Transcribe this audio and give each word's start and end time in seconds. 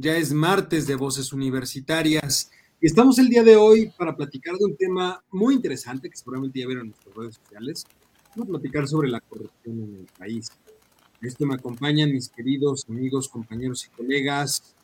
ya 0.00 0.16
es 0.16 0.32
martes 0.32 0.86
de 0.86 0.94
Voces 0.94 1.30
Universitarias 1.30 2.50
y 2.80 2.86
estamos 2.86 3.18
el 3.18 3.28
día 3.28 3.42
de 3.42 3.56
hoy 3.56 3.92
para 3.98 4.16
platicar 4.16 4.56
de 4.56 4.64
un 4.64 4.74
tema 4.74 5.22
muy 5.30 5.54
interesante 5.54 6.08
que 6.08 6.16
seguramente 6.16 6.58
ya 6.58 6.66
vieron 6.66 6.86
en 6.86 6.92
nuestras 6.92 7.14
redes 7.14 7.34
sociales. 7.34 7.86
Vamos 8.30 8.48
a 8.48 8.50
platicar 8.52 8.88
sobre 8.88 9.10
la 9.10 9.20
corrupción 9.20 9.78
en 9.78 9.96
el 9.96 10.06
país. 10.18 10.50
esto 11.20 11.44
me 11.44 11.54
acompañan 11.54 12.10
mis 12.12 12.30
queridos 12.30 12.86
amigos, 12.88 13.28
compañeros 13.28 13.86
y 13.86 13.90
colegas. 13.94 14.74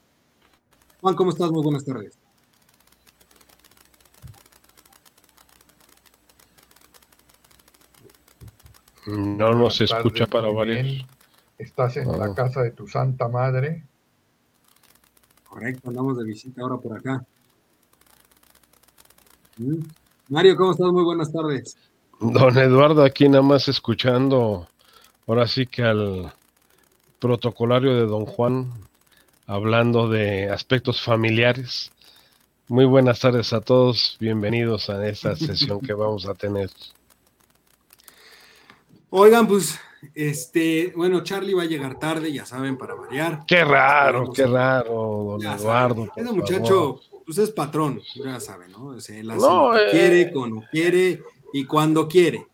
Juan, 1.01 1.15
¿cómo 1.15 1.31
estás? 1.31 1.51
Muy 1.51 1.63
buenas 1.63 1.87
tardes. 1.87 2.19
No 9.07 9.55
nos 9.55 9.81
escucha 9.81 10.27
para 10.27 10.51
variar. 10.51 10.85
Estás 11.57 11.97
en 11.97 12.07
la 12.19 12.27
ah. 12.27 12.35
casa 12.35 12.61
de 12.61 12.73
tu 12.73 12.87
santa 12.87 13.29
madre 13.29 13.83
Correcto, 15.57 15.89
andamos 15.89 16.19
de 16.19 16.25
visita 16.25 16.61
ahora 16.61 16.77
por 16.77 16.99
acá. 16.99 17.25
Mm. 19.57 19.79
Mario, 20.29 20.55
¿cómo 20.55 20.73
estás? 20.73 20.93
Muy 20.93 21.03
buenas 21.03 21.33
tardes. 21.33 21.79
Don 22.21 22.59
Eduardo, 22.59 23.03
aquí 23.03 23.27
nada 23.27 23.43
más 23.43 23.67
escuchando, 23.67 24.69
ahora 25.27 25.49
sí 25.49 25.67
que 25.67 25.83
al 25.83 26.31
protocolario 27.19 27.95
de 27.95 28.05
don 28.05 28.27
Juan, 28.27 28.71
hablando 29.47 30.11
de 30.11 30.51
aspectos 30.51 31.01
familiares. 31.01 31.91
Muy 32.69 32.85
buenas 32.85 33.21
tardes 33.21 33.55
a 33.55 33.63
todos, 33.63 34.19
bienvenidos 34.21 34.91
a 34.91 35.09
esta 35.09 35.37
sesión 35.37 35.81
que 35.81 35.95
vamos 35.95 36.27
a 36.27 36.35
tener. 36.35 36.69
Oigan, 39.09 39.49
pues 39.49 39.81
este, 40.15 40.93
bueno, 40.97 41.23
Charlie 41.23 41.55
va 41.55 41.63
a 41.63 41.67
llegar 41.67 41.99
tarde, 41.99 42.33
ya 42.33 42.45
saben, 42.45 42.77
para 42.77 42.95
variar. 42.95 43.45
Qué 43.47 43.65
raro, 43.65 44.33
qué 44.33 44.47
raro, 44.47 45.39
don 45.41 45.45
Eduardo. 45.45 46.09
Ese 46.17 46.33
muchacho, 46.33 47.01
pues 47.25 47.39
es 47.39 47.51
patrón, 47.51 48.01
ya 48.15 48.41
saben, 48.41 48.73
¿no? 48.73 48.99
Se 49.01 49.23
no, 49.23 49.77
eh, 49.77 49.89
quiere, 49.91 50.33
cuando 50.33 50.63
quiere 50.71 51.23
y 51.53 51.65
cuando 51.65 52.09
quiere. 52.09 52.47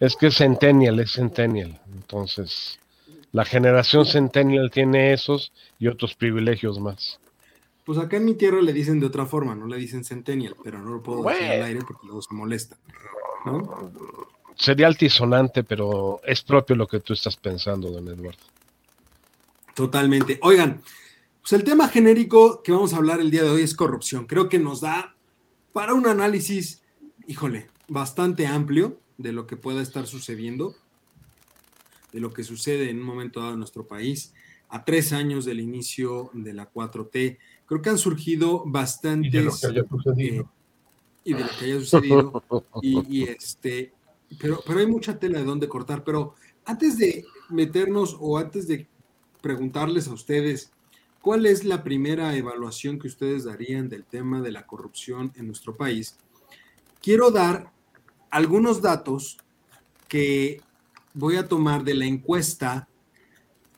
Es 0.00 0.16
que 0.16 0.28
es 0.28 0.36
Centennial, 0.36 1.00
es 1.00 1.12
Centennial. 1.12 1.80
Entonces, 1.92 2.78
la 3.32 3.44
generación 3.44 4.06
Centennial 4.06 4.70
tiene 4.70 5.12
esos 5.12 5.52
y 5.78 5.88
otros 5.88 6.14
privilegios 6.14 6.78
más. 6.78 7.18
Pues 7.84 7.98
acá 7.98 8.18
en 8.18 8.26
mi 8.26 8.34
tierra 8.34 8.60
le 8.60 8.72
dicen 8.72 9.00
de 9.00 9.06
otra 9.06 9.26
forma, 9.26 9.54
no 9.54 9.66
le 9.66 9.76
dicen 9.76 10.04
Centennial, 10.04 10.54
pero 10.62 10.78
no 10.78 10.90
lo 10.90 11.02
puedo 11.02 11.22
decir 11.22 11.44
al 11.44 11.62
aire 11.62 11.80
porque 11.86 12.06
luego 12.06 12.22
se 12.22 12.34
molesta. 12.34 12.76
¿no? 13.44 13.90
Sería 14.58 14.88
altisonante, 14.88 15.64
pero 15.64 16.20
es 16.24 16.42
propio 16.42 16.76
lo 16.76 16.86
que 16.86 17.00
tú 17.00 17.12
estás 17.12 17.36
pensando, 17.36 17.90
don 17.90 18.08
Eduardo. 18.08 18.40
Totalmente. 19.74 20.38
Oigan, 20.42 20.82
pues 21.40 21.52
el 21.52 21.64
tema 21.64 21.88
genérico 21.88 22.62
que 22.62 22.72
vamos 22.72 22.92
a 22.92 22.96
hablar 22.96 23.20
el 23.20 23.30
día 23.30 23.44
de 23.44 23.50
hoy 23.50 23.62
es 23.62 23.74
corrupción. 23.74 24.26
Creo 24.26 24.48
que 24.48 24.58
nos 24.58 24.80
da 24.80 25.14
para 25.72 25.94
un 25.94 26.08
análisis, 26.08 26.82
híjole, 27.28 27.68
bastante 27.86 28.46
amplio 28.46 29.00
de 29.16 29.32
lo 29.32 29.46
que 29.46 29.56
pueda 29.56 29.80
estar 29.80 30.06
sucediendo, 30.06 30.74
de 32.12 32.20
lo 32.20 32.32
que 32.32 32.42
sucede 32.42 32.90
en 32.90 32.98
un 32.98 33.06
momento 33.06 33.40
dado 33.40 33.52
en 33.52 33.60
nuestro 33.60 33.86
país, 33.86 34.34
a 34.68 34.84
tres 34.84 35.12
años 35.12 35.44
del 35.44 35.60
inicio 35.60 36.30
de 36.34 36.52
la 36.52 36.70
4T. 36.70 37.38
Creo 37.64 37.82
que 37.82 37.90
han 37.90 37.98
surgido 37.98 38.64
bastantes... 38.66 39.32
Y 39.32 39.36
de 39.36 39.44
lo 39.44 39.52
que 39.52 39.66
haya 39.68 39.84
sucedido. 39.88 40.42
Eh, 40.42 40.46
y 41.24 41.32
de 41.34 41.40
lo 41.40 41.50
que 41.58 41.64
haya 41.64 41.80
sucedido. 41.80 42.42
y, 42.82 43.18
y, 43.18 43.22
este, 43.24 43.92
pero, 44.38 44.60
pero 44.66 44.80
hay 44.80 44.86
mucha 44.86 45.18
tela 45.18 45.38
de 45.38 45.44
dónde 45.44 45.68
cortar. 45.68 46.04
Pero 46.04 46.34
antes 46.64 46.98
de 46.98 47.24
meternos 47.48 48.16
o 48.20 48.38
antes 48.38 48.68
de 48.68 48.86
preguntarles 49.40 50.08
a 50.08 50.12
ustedes, 50.12 50.72
¿cuál 51.22 51.46
es 51.46 51.64
la 51.64 51.82
primera 51.82 52.36
evaluación 52.36 52.98
que 52.98 53.08
ustedes 53.08 53.44
darían 53.44 53.88
del 53.88 54.04
tema 54.04 54.40
de 54.40 54.52
la 54.52 54.66
corrupción 54.66 55.32
en 55.36 55.46
nuestro 55.46 55.76
país? 55.76 56.16
Quiero 57.00 57.30
dar 57.30 57.72
algunos 58.30 58.82
datos 58.82 59.38
que 60.08 60.60
voy 61.14 61.36
a 61.36 61.46
tomar 61.46 61.84
de 61.84 61.94
la 61.94 62.04
encuesta 62.04 62.88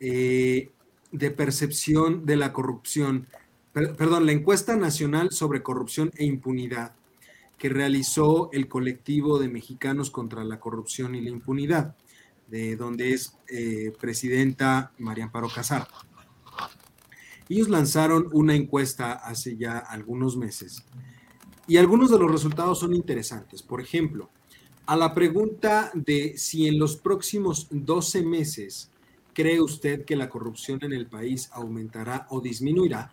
eh, 0.01 0.71
de 1.13 1.31
percepción 1.31 2.25
de 2.25 2.37
la 2.37 2.53
corrupción, 2.53 3.27
perdón, 3.73 4.27
la 4.27 4.33
encuesta 4.33 4.77
nacional 4.77 5.31
sobre 5.33 5.63
corrupción 5.63 6.11
e 6.17 6.25
impunidad 6.25 6.95
que 7.61 7.69
realizó 7.69 8.51
el 8.53 8.67
colectivo 8.69 9.39
de 9.39 9.51
mexicanos 9.51 10.11
contra 10.11 10.43
la 10.45 10.59
corrupción 10.59 11.15
y 11.15 11.21
la 11.21 11.29
impunidad, 11.29 11.95
de 12.49 12.75
donde 12.75 13.13
es 13.13 13.37
eh, 13.49 13.93
presidenta 14.01 14.93
María 14.97 15.25
Amparo 15.25 15.51
Casar. 15.51 15.87
Ellos 17.51 17.69
lanzaron 17.69 18.31
una 18.33 18.55
encuesta 18.55 19.13
hace 19.13 19.59
ya 19.59 19.77
algunos 19.77 20.39
meses 20.39 20.83
y 21.69 21.77
algunos 21.77 22.11
de 22.11 22.19
los 22.19 22.33
resultados 22.33 22.79
son 22.79 22.95
interesantes. 22.95 23.63
Por 23.63 23.83
ejemplo, 23.83 24.31
a 24.87 24.97
la 24.97 25.13
pregunta 25.13 25.91
de 25.93 26.39
si 26.39 26.67
en 26.67 26.79
los 26.79 26.97
próximos 26.97 27.67
12 27.71 28.23
meses 28.23 28.91
cree 29.35 29.61
usted 29.61 30.07
que 30.07 30.17
la 30.17 30.31
corrupción 30.31 30.83
en 30.83 30.95
el 30.95 31.09
país 31.09 31.51
aumentará 31.53 32.27
o 32.31 32.41
disminuirá, 32.41 33.13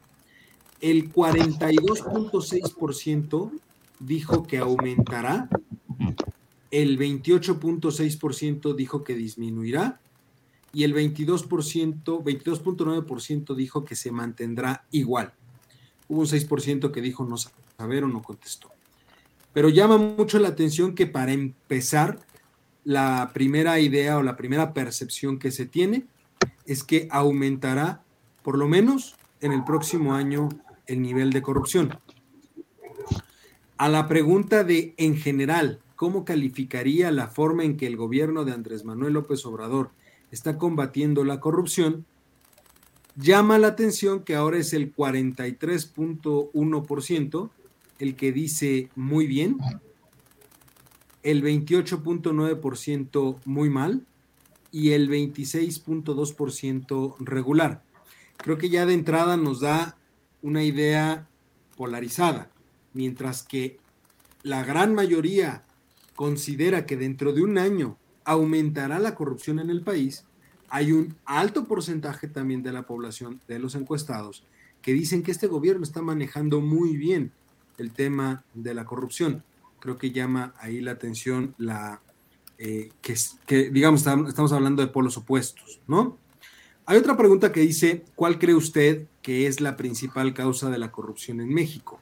el 0.80 1.12
42.6% 1.12 3.52
dijo 4.00 4.44
que 4.44 4.58
aumentará, 4.58 5.50
el 6.72 7.00
28.6% 7.00 8.76
dijo 8.76 9.04
que 9.04 9.16
disminuirá 9.16 10.00
y 10.74 10.84
el 10.84 10.94
22%, 10.94 11.48
22.9% 12.04 13.56
dijo 13.56 13.86
que 13.86 13.96
se 13.96 14.12
mantendrá 14.12 14.86
igual. 14.92 15.34
Hubo 16.08 16.22
un 16.22 16.28
6% 16.28 16.92
que 16.92 17.02
dijo 17.02 17.26
no 17.26 17.38
saber 17.38 18.04
o 18.04 18.08
no 18.08 18.22
contestó. 18.22 18.70
Pero 19.54 19.70
llama 19.70 19.98
mucho 19.98 20.40
la 20.40 20.50
atención 20.50 20.94
que 20.94 21.08
para 21.08 21.32
empezar, 21.32 22.20
la 22.84 23.32
primera 23.34 23.80
idea 23.80 24.18
o 24.18 24.24
la 24.24 24.38
primera 24.38 24.74
percepción 24.74 25.40
que 25.40 25.52
se 25.52 25.66
tiene 25.66 26.06
es 26.66 26.84
que 26.84 27.08
aumentará 27.12 28.04
por 28.44 28.58
lo 28.58 28.68
menos 28.68 29.16
en 29.42 29.52
el 29.52 29.64
próximo 29.64 30.14
año 30.14 30.48
el 30.86 31.02
nivel 31.02 31.32
de 31.32 31.42
corrupción. 31.42 31.98
A 33.78 33.90
la 33.90 34.08
pregunta 34.08 34.64
de, 34.64 34.94
en 34.98 35.18
general, 35.18 35.82
¿cómo 35.96 36.26
calificaría 36.26 37.12
la 37.12 37.28
forma 37.28 37.64
en 37.64 37.78
que 37.78 37.86
el 37.86 37.96
gobierno 37.96 38.44
de 38.44 38.52
Andrés 38.52 38.86
Manuel 38.86 39.14
López 39.14 39.46
Obrador 39.46 39.92
está 40.32 40.58
combatiendo 40.58 41.24
la 41.24 41.40
corrupción? 41.40 42.08
Llama 43.16 43.60
la 43.60 43.68
atención 43.68 44.24
que 44.24 44.36
ahora 44.36 44.58
es 44.58 44.74
el 44.74 44.96
43.1% 44.96 47.50
el 48.00 48.16
que 48.16 48.32
dice 48.32 48.90
muy 48.96 49.28
bien, 49.28 49.60
el 51.22 51.44
28.9% 51.44 53.38
muy 53.46 53.70
mal 53.70 54.08
y 54.72 54.90
el 54.92 55.08
26.2% 55.08 57.16
regular. 57.20 57.84
Creo 58.38 58.58
que 58.58 58.70
ya 58.70 58.88
de 58.88 58.96
entrada 58.96 59.38
nos 59.38 59.60
da 59.60 59.98
una 60.42 60.64
idea 60.64 61.28
polarizada 61.76 62.50
mientras 62.98 63.44
que 63.44 63.78
la 64.42 64.64
gran 64.66 64.96
mayoría 64.96 65.64
considera 66.16 66.88
que 66.88 66.98
dentro 66.98 67.32
de 67.32 67.44
un 67.44 67.60
año 67.60 67.96
aumentará 68.26 68.98
la 68.98 69.14
corrupción 69.14 69.60
en 69.60 69.70
el 69.70 69.84
país, 69.84 70.26
hay 70.68 70.92
un 70.92 71.16
alto 71.26 71.66
porcentaje 71.66 72.28
también 72.28 72.64
de 72.64 72.74
la 72.74 72.88
población, 72.88 73.40
de 73.48 73.60
los 73.60 73.76
encuestados, 73.76 74.44
que 74.82 74.94
dicen 74.94 75.22
que 75.22 75.32
este 75.32 75.46
gobierno 75.46 75.84
está 75.84 76.02
manejando 76.02 76.60
muy 76.60 76.98
bien 76.98 77.32
el 77.78 77.92
tema 77.92 78.44
de 78.56 78.74
la 78.74 78.86
corrupción. 78.86 79.44
Creo 79.80 79.98
que 79.98 80.12
llama 80.12 80.56
ahí 80.60 80.82
la 80.82 80.92
atención 80.92 81.54
la 81.60 82.02
eh, 82.58 82.90
que, 83.02 83.16
que, 83.46 83.70
digamos, 83.70 84.08
estamos 84.28 84.52
hablando 84.52 84.82
de 84.82 84.88
polos 84.88 85.18
opuestos, 85.18 85.80
¿no? 85.88 86.18
Hay 86.88 86.98
otra 86.98 87.16
pregunta 87.16 87.52
que 87.52 87.60
dice, 87.60 88.06
¿cuál 88.16 88.40
cree 88.40 88.56
usted 88.56 89.06
que 89.22 89.46
es 89.46 89.62
la 89.62 89.78
principal 89.78 90.34
causa 90.34 90.72
de 90.72 90.80
la 90.80 90.92
corrupción 90.92 91.42
en 91.42 91.54
México? 91.54 92.00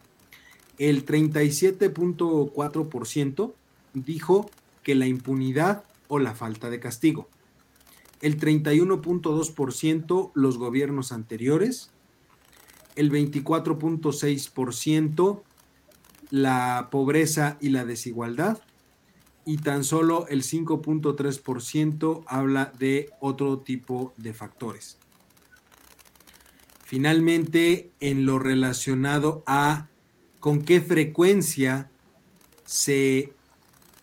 El 0.78 1.06
37.4% 1.06 3.54
dijo 3.94 4.50
que 4.84 4.96
la 4.96 5.08
impunidad 5.08 5.84
o 6.08 6.20
la 6.20 6.36
falta 6.36 6.70
de 6.70 6.80
castigo. 6.80 7.28
El 8.22 8.40
31.2% 8.40 10.32
los 10.34 10.58
gobiernos 10.58 11.12
anteriores. 11.12 11.92
el 12.96 13.12
24.6% 13.12 15.42
la 16.30 16.88
pobreza 16.92 17.58
y 17.60 17.68
la 17.70 17.84
desigualdad 17.84 18.62
y 19.46 19.58
tan 19.58 19.84
solo 19.84 20.26
el 20.28 20.42
5.3% 20.42 22.24
habla 22.26 22.74
de 22.80 23.12
otro 23.20 23.60
tipo 23.60 24.14
de 24.18 24.34
factores. 24.34 24.98
Finalmente, 26.84 27.92
en 28.00 28.26
lo 28.26 28.40
relacionado 28.40 29.44
a 29.46 29.88
con 30.46 30.62
qué 30.62 30.80
frecuencia 30.80 31.90
se 32.66 33.34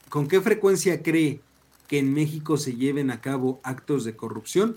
con 0.08 0.26
qué 0.26 0.40
frecuencia 0.40 1.00
cree 1.00 1.40
que 1.86 2.00
en 2.00 2.12
México 2.12 2.56
se 2.56 2.74
lleven 2.74 3.12
a 3.12 3.20
cabo 3.20 3.60
actos 3.62 4.04
de 4.04 4.16
corrupción, 4.16 4.76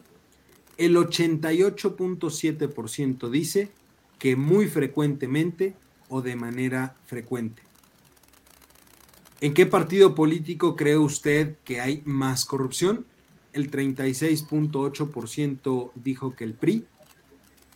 el 0.78 0.96
88.7% 0.96 3.32
dice 3.32 3.72
que 4.20 4.36
muy 4.36 4.68
frecuentemente 4.68 5.74
o 6.08 6.22
de 6.22 6.36
manera 6.36 6.98
frecuente. 7.08 7.64
¿En 9.42 9.56
qué 9.56 9.66
partido 9.66 10.14
político 10.14 10.76
cree 10.76 11.00
usted 11.00 11.56
que 11.64 11.82
hay 11.82 12.04
más 12.06 12.46
corrupción? 12.46 13.08
El 13.54 13.72
36.8% 13.72 15.92
dijo 15.96 16.36
que 16.36 16.44
el 16.44 16.54
PRI, 16.54 16.86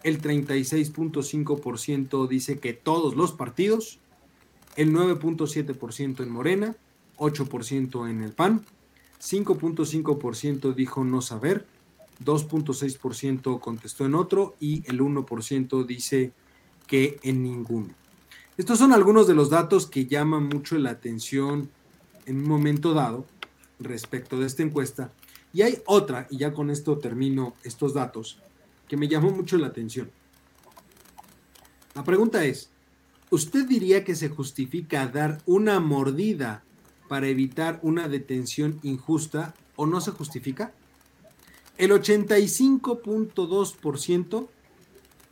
el 0.03 0.21
36.5% 0.21 2.27
dice 2.27 2.59
que 2.59 2.73
todos 2.73 3.15
los 3.15 3.31
partidos, 3.33 3.99
el 4.75 4.93
9.7% 4.93 6.23
en 6.23 6.29
Morena, 6.29 6.75
8% 7.17 8.09
en 8.09 8.23
el 8.23 8.31
PAN, 8.31 8.65
5.5% 9.21 10.73
dijo 10.73 11.03
no 11.03 11.21
saber, 11.21 11.65
2.6% 12.23 13.59
contestó 13.59 14.05
en 14.05 14.15
otro 14.15 14.55
y 14.59 14.83
el 14.89 15.01
1% 15.01 15.85
dice 15.85 16.31
que 16.87 17.19
en 17.23 17.43
ninguno. 17.43 17.89
Estos 18.57 18.79
son 18.79 18.93
algunos 18.93 19.27
de 19.27 19.35
los 19.35 19.49
datos 19.49 19.87
que 19.87 20.05
llaman 20.05 20.47
mucho 20.47 20.77
la 20.77 20.91
atención 20.91 21.69
en 22.25 22.39
un 22.39 22.47
momento 22.47 22.93
dado 22.93 23.25
respecto 23.79 24.39
de 24.39 24.47
esta 24.47 24.63
encuesta. 24.63 25.11
Y 25.53 25.61
hay 25.61 25.81
otra, 25.85 26.27
y 26.29 26.37
ya 26.37 26.53
con 26.53 26.69
esto 26.69 26.97
termino 26.97 27.53
estos 27.63 27.93
datos, 27.93 28.39
que 28.89 28.97
me 28.97 29.07
llamó 29.07 29.31
mucho 29.31 29.57
la 29.57 29.67
atención. 29.67 30.11
La 31.95 32.03
pregunta 32.03 32.43
es, 32.43 32.69
¿usted 33.29 33.65
diría 33.65 34.03
que 34.03 34.15
se 34.15 34.27
justifica 34.27 35.07
dar 35.07 35.41
una 35.45 35.79
mordida 35.79 36.65
para 37.07 37.27
evitar 37.27 37.79
una 37.83 38.09
detención 38.09 38.81
injusta 38.83 39.53
o 39.77 39.85
no 39.85 40.01
se 40.01 40.11
justifica? 40.11 40.73
El 41.77 41.91
85.2% 41.91 44.49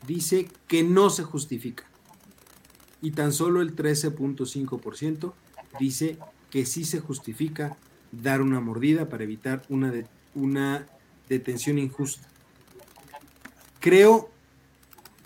dice 0.08 0.48
que 0.68 0.84
no 0.84 1.10
se 1.10 1.24
justifica 1.24 1.84
y 3.02 3.12
tan 3.12 3.34
solo 3.34 3.62
el 3.62 3.76
13.5% 3.76 5.34
dice 5.80 6.18
que 6.50 6.66
sí 6.66 6.86
se 6.86 7.00
justifica 7.00 7.78
dar 8.12 8.42
una 8.42 8.60
mordida 8.60 9.10
para 9.10 9.24
evitar 9.24 9.64
una, 9.70 9.94
una 10.34 10.88
detención 11.30 11.78
injusta. 11.78 12.28
Creo 13.88 14.30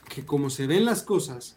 que 0.07 0.23
como 0.23 0.51
se 0.51 0.67
ven 0.67 0.85
las 0.85 1.01
cosas, 1.01 1.55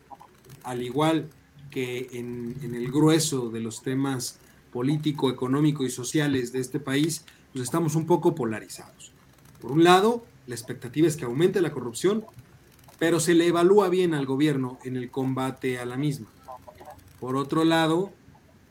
al 0.62 0.80
igual 0.80 1.28
que 1.70 2.08
en, 2.12 2.56
el 2.62 2.90
grueso 2.90 3.50
de 3.50 3.60
los 3.60 3.82
temas 3.82 4.38
político, 4.72 5.28
económico 5.28 5.84
y 5.84 5.90
sociales 5.90 6.50
de 6.50 6.60
este 6.60 6.80
país, 6.80 7.26
pues 7.52 7.62
estamos 7.62 7.94
un 7.94 8.06
poco 8.06 8.34
polarizados. 8.34 9.12
Por 9.60 9.72
un 9.72 9.84
lado, 9.84 10.24
la 10.46 10.54
expectativa 10.54 11.06
es 11.06 11.18
que 11.18 11.26
aumente 11.26 11.60
la 11.60 11.72
corrupción 11.72 12.24
pero 12.98 13.20
se 13.20 13.34
le 13.34 13.48
evalúa 13.48 13.90
bien 13.90 14.14
al 14.14 14.24
gobierno 14.24 14.78
en 14.82 14.96
el 14.96 15.10
combate 15.10 15.78
a 15.78 15.84
la 15.84 15.98
misma. 15.98 16.28
Por 17.20 17.36
otro 17.36 17.64
lado, 17.64 18.14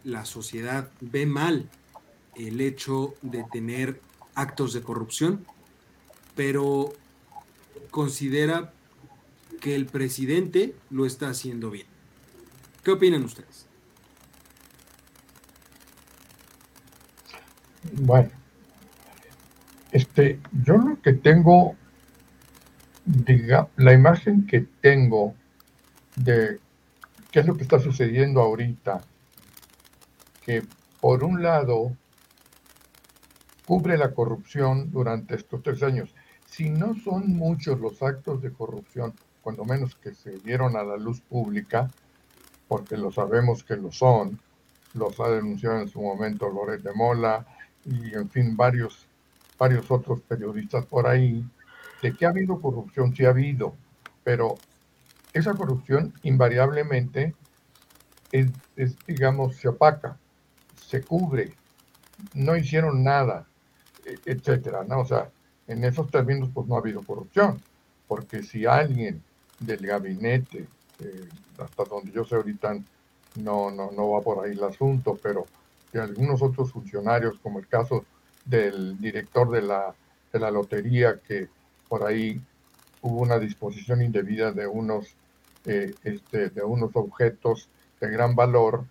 la 0.03 0.25
sociedad 0.25 0.89
ve 1.01 1.27
mal 1.27 1.69
el 2.35 2.62
hecho 2.62 3.13
de 3.21 3.45
tener 3.51 4.01
actos 4.33 4.74
de 4.74 4.81
corrupción, 4.81 5.45
pero 6.35 6.94
considera 7.94 8.74
que 9.62 9.75
el 9.75 9.86
presidente 9.86 10.74
lo 10.90 11.06
está 11.06 11.30
haciendo 11.30 11.69
bien. 11.69 11.86
¿Qué 12.84 12.90
opinan 12.90 13.24
ustedes? 13.24 13.68
Bueno, 17.94 18.31
este, 19.92 20.40
yo 20.66 20.78
lo 20.78 21.00
que 21.01 21.13
tengo 21.13 21.75
diga, 23.06 23.69
la 23.78 23.94
imagen 23.94 24.48
que 24.48 24.66
tengo 24.81 25.36
de 26.16 26.60
qué 27.31 27.42
es 27.42 27.45
lo 27.45 27.56
que 27.56 27.62
está 27.62 27.80
sucediendo 27.80 28.42
ahorita, 28.42 29.01
que 30.44 30.63
por 31.00 31.24
un 31.24 31.44
lado 31.44 31.95
cubre 33.68 34.00
la 34.00 34.16
corrupción 34.16 34.92
durante 34.92 35.36
estos 35.36 35.62
tres 35.62 35.84
años. 35.84 36.12
Si 36.55 36.69
no 36.69 36.94
son 36.94 37.35
muchos 37.35 37.79
los 37.79 38.03
actos 38.03 38.44
de 38.44 38.53
corrupción, 38.53 39.11
cuando 39.41 39.65
menos 39.65 39.95
que 39.95 40.13
se 40.13 40.38
dieron 40.38 40.77
a 40.77 40.83
la 40.83 40.97
luz 40.97 41.19
pública, 41.19 41.89
porque 42.67 42.95
lo 42.95 43.11
sabemos 43.11 43.63
que 43.63 43.75
lo 43.75 43.91
son, 43.91 44.39
los 44.94 45.19
ha 45.19 45.29
denunciado 45.29 45.79
en 45.79 45.88
su 45.88 46.00
momento 46.00 46.47
Loret 46.47 46.83
de 46.83 46.94
Mola 46.94 47.44
y 47.85 48.13
en 48.13 48.29
fin 48.29 48.55
varios, 48.55 49.07
varios 49.57 49.89
otros 49.89 50.21
periodistas 50.21 50.85
por 50.85 51.07
ahí, 51.07 51.44
de 52.03 52.13
que 52.13 52.27
ha 52.27 52.29
habido 52.29 52.61
corrupción, 52.61 53.15
sí 53.15 53.25
ha 53.25 53.29
habido, 53.29 53.73
pero 54.23 54.53
esa 55.33 55.56
corrupción 55.56 56.13
invariablemente 56.21 57.33
es, 58.31 58.51
digamos, 59.07 59.56
se 59.56 59.69
opaca, 59.69 60.19
se 60.75 61.01
cubre, 61.01 61.56
no 62.35 62.56
hicieron 62.56 63.03
nada, 63.03 63.47
e, 64.06 64.19
etcétera, 64.25 64.83
¿no? 64.83 64.99
O 64.99 65.06
sea, 65.06 65.31
en 65.68 65.83
esos 65.83 66.10
términos, 66.10 66.50
pues 66.54 66.68
no 66.68 66.75
ha 66.75 66.80
habido 66.80 67.01
corrupción, 67.01 67.60
porque 68.07 68.44
si 68.44 68.65
alguien 68.65 69.21
del 69.60 69.86
gabinete, 69.86 70.68
eh, 71.00 71.30
hasta 71.57 71.86
donde 71.86 72.12
yo 72.12 72.25
sé 72.25 72.36
ahorita, 72.36 72.77
no, 73.36 73.71
no, 73.71 73.92
no 73.92 74.12
va 74.12 74.21
por 74.21 74.45
ahí 74.45 74.51
el 74.51 74.63
asunto, 74.63 75.18
pero 75.21 75.45
de 75.92 76.01
algunos 76.01 76.42
otros 76.42 76.71
funcionarios, 76.71 77.38
como 77.42 77.60
el 77.60 77.68
caso 77.68 78.06
del 78.45 79.00
director 79.00 79.50
de 79.50 79.62
la, 79.62 79.94
de 80.31 80.39
la 80.39 80.51
lotería 80.51 81.19
que 81.25 81.48
por 81.88 82.06
ahí 82.06 82.42
hubo 83.01 83.21
una 83.21 83.39
disposición 83.39 84.01
indebida 84.01 84.51
de 84.51 84.68
unos, 84.68 85.07
eh, 85.66 85.94
este, 86.04 86.50
de 86.50 86.63
unos 86.63 86.92
objetos 86.95 87.69
de 88.00 88.09
gran 88.09 88.36
valor 88.36 88.86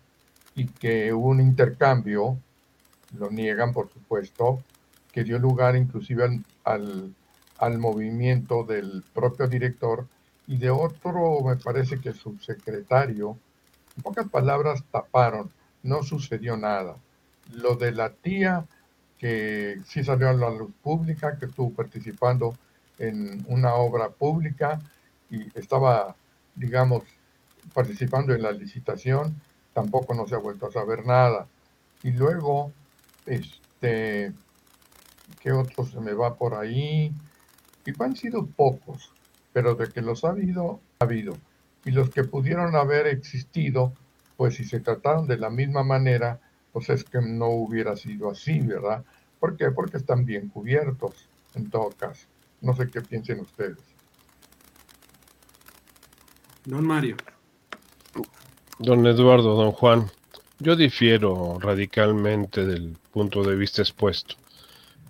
y 0.55 0.67
que 0.67 1.11
hubo 1.13 1.27
un 1.29 1.41
intercambio, 1.41 2.37
lo 3.17 3.29
niegan 3.29 3.73
por 3.73 3.89
supuesto, 3.89 4.61
que 5.13 5.23
dio 5.23 5.39
lugar 5.39 5.75
inclusive 5.75 6.41
al, 6.65 7.13
al, 7.59 7.77
movimiento 7.77 8.63
del 8.63 9.03
propio 9.13 9.47
director 9.47 10.07
y 10.47 10.57
de 10.57 10.71
otro, 10.71 11.39
me 11.41 11.55
parece 11.55 11.99
que 11.99 12.11
subsecretario. 12.11 13.37
En 13.95 14.03
pocas 14.03 14.27
palabras, 14.27 14.83
taparon, 14.91 15.51
no 15.83 16.01
sucedió 16.03 16.57
nada. 16.57 16.97
Lo 17.53 17.75
de 17.75 17.91
la 17.91 18.09
tía, 18.09 18.65
que 19.19 19.79
sí 19.85 20.03
salió 20.03 20.29
a 20.29 20.33
la 20.33 20.49
luz 20.49 20.71
pública, 20.81 21.37
que 21.37 21.45
estuvo 21.45 21.71
participando 21.71 22.57
en 22.97 23.45
una 23.47 23.75
obra 23.75 24.09
pública 24.09 24.81
y 25.29 25.47
estaba, 25.57 26.15
digamos, 26.55 27.03
participando 27.73 28.33
en 28.33 28.41
la 28.41 28.51
licitación, 28.51 29.39
tampoco 29.73 30.15
no 30.15 30.27
se 30.27 30.35
ha 30.35 30.39
vuelto 30.39 30.67
a 30.67 30.71
saber 30.71 31.05
nada. 31.05 31.47
Y 32.01 32.11
luego, 32.11 32.71
este, 33.25 34.33
¿qué 35.39 35.51
otro 35.51 35.85
se 35.85 35.99
me 35.99 36.13
va 36.13 36.35
por 36.35 36.55
ahí? 36.55 37.13
Y 37.85 38.03
han 38.03 38.15
sido 38.15 38.45
pocos, 38.45 39.11
pero 39.51 39.75
de 39.75 39.89
que 39.89 40.01
los 40.01 40.23
ha 40.23 40.29
habido, 40.29 40.79
ha 40.99 41.05
habido. 41.05 41.37
Y 41.85 41.91
los 41.91 42.09
que 42.09 42.23
pudieron 42.23 42.75
haber 42.75 43.07
existido, 43.07 43.93
pues 44.37 44.55
si 44.55 44.63
se 44.63 44.79
trataron 44.79 45.27
de 45.27 45.37
la 45.37 45.49
misma 45.49 45.83
manera, 45.83 46.39
pues 46.71 46.89
es 46.89 47.03
que 47.03 47.21
no 47.21 47.47
hubiera 47.49 47.95
sido 47.95 48.31
así, 48.31 48.59
¿verdad? 48.61 49.03
¿Por 49.39 49.57
qué? 49.57 49.71
Porque 49.71 49.97
están 49.97 50.25
bien 50.25 50.49
cubiertos, 50.49 51.27
en 51.55 51.69
todo 51.69 51.89
caso. 51.91 52.27
No 52.61 52.75
sé 52.75 52.89
qué 52.89 53.01
piensen 53.01 53.41
ustedes. 53.41 53.77
Don 56.65 56.85
Mario. 56.85 57.17
Don 58.79 59.05
Eduardo, 59.05 59.55
don 59.55 59.71
Juan, 59.71 60.09
yo 60.59 60.75
difiero 60.75 61.59
radicalmente 61.59 62.65
del 62.65 62.97
punto 63.11 63.43
de 63.43 63.55
vista 63.55 63.81
expuesto. 63.81 64.35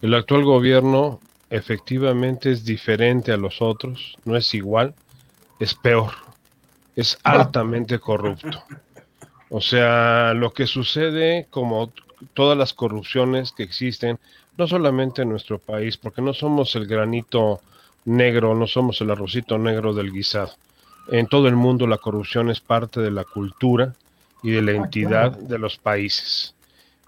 El 0.03 0.13
actual 0.15 0.43
gobierno 0.43 1.21
efectivamente 1.49 2.51
es 2.51 2.65
diferente 2.65 3.31
a 3.31 3.37
los 3.37 3.61
otros, 3.61 4.17
no 4.25 4.35
es 4.35 4.53
igual, 4.53 4.93
es 5.61 5.75
peor, 5.75 6.11
es 6.97 7.17
altamente 7.23 7.99
corrupto. 7.99 8.65
O 9.49 9.61
sea, 9.61 10.33
lo 10.33 10.51
que 10.51 10.67
sucede 10.67 11.47
como 11.49 11.93
todas 12.33 12.57
las 12.57 12.73
corrupciones 12.73 13.53
que 13.53 13.63
existen 13.63 14.19
no 14.57 14.67
solamente 14.67 15.21
en 15.21 15.29
nuestro 15.29 15.57
país, 15.57 15.95
porque 15.95 16.21
no 16.21 16.33
somos 16.33 16.75
el 16.75 16.85
granito 16.85 17.61
negro, 18.03 18.55
no 18.55 18.67
somos 18.67 18.99
el 18.99 19.09
arrocito 19.09 19.57
negro 19.57 19.93
del 19.93 20.11
guisado. 20.11 20.51
En 21.07 21.27
todo 21.27 21.47
el 21.47 21.55
mundo 21.55 21.87
la 21.87 21.97
corrupción 21.97 22.49
es 22.49 22.59
parte 22.59 22.99
de 22.99 23.11
la 23.11 23.23
cultura 23.23 23.93
y 24.43 24.51
de 24.51 24.63
la 24.63 24.73
ah, 24.73 24.75
entidad 24.75 25.31
de 25.31 25.57
los 25.57 25.77
países. 25.77 26.55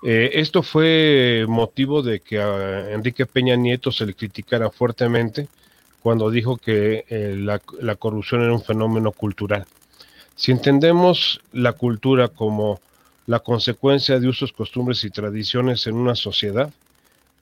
Eh, 0.04 0.32
esto 0.34 0.62
fue 0.62 1.46
motivo 1.48 2.02
de 2.02 2.20
que 2.20 2.40
a 2.40 2.92
Enrique 2.92 3.26
Peña 3.26 3.56
Nieto 3.56 3.92
se 3.92 4.06
le 4.06 4.14
criticara 4.14 4.70
fuertemente 4.70 5.48
cuando 6.02 6.30
dijo 6.30 6.58
que 6.58 7.06
eh, 7.10 7.36
la, 7.38 7.62
la 7.80 7.96
corrupción 7.96 8.42
era 8.42 8.54
un 8.54 8.62
fenómeno 8.62 9.12
cultural. 9.12 9.66
Si 10.36 10.52
entendemos 10.52 11.42
la 11.54 11.74
cultura 11.74 12.28
como 12.28 12.80
la 13.26 13.40
consecuencia 13.40 14.20
de 14.20 14.28
usos, 14.28 14.54
costumbres 14.54 15.04
y 15.04 15.10
tradiciones 15.10 15.88
en 15.88 15.96
una 15.96 16.16
sociedad, 16.16 16.72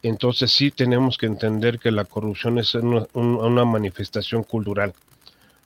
entonces 0.04 0.52
sí 0.52 0.70
tenemos 0.70 1.18
que 1.18 1.26
entender 1.26 1.80
que 1.80 1.90
la 1.90 2.04
corrupción 2.04 2.60
es 2.60 2.76
una, 2.76 3.66
manifestación 3.66 4.44
cultural. 4.44 4.94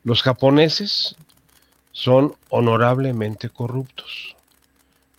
Los 0.03 0.21
japoneses 0.21 1.15
son 1.91 2.35
honorablemente 2.49 3.49
corruptos. 3.49 4.35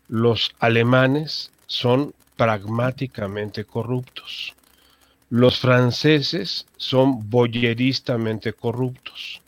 Los 0.09 0.53
alemanes 0.61 1.51
son 1.69 2.13
pragmáticamente 2.37 3.65
corruptos. 3.65 4.55
Los 5.31 5.61
franceses 5.61 6.67
son 6.77 7.29
boyeristamente 7.31 8.53
corruptos. 8.55 9.43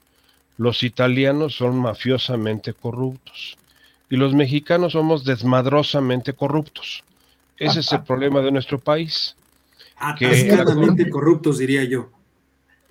Los 0.59 0.83
italianos 0.83 1.57
son 1.57 1.79
mafiosamente 1.79 2.75
corruptos 2.75 3.57
y 4.11 4.17
los 4.17 4.35
mexicanos 4.35 4.93
somos 4.93 5.25
desmadrosamente 5.25 6.35
corruptos. 6.35 7.03
Ese 7.57 7.81
es 7.81 7.91
el 7.93 8.03
problema 8.05 8.41
de 8.41 8.53
nuestro 8.53 8.79
país. 8.79 9.35
Atascadamente 9.97 11.09
corruptos, 11.09 11.59
diría 11.59 11.85
yo. 11.85 12.11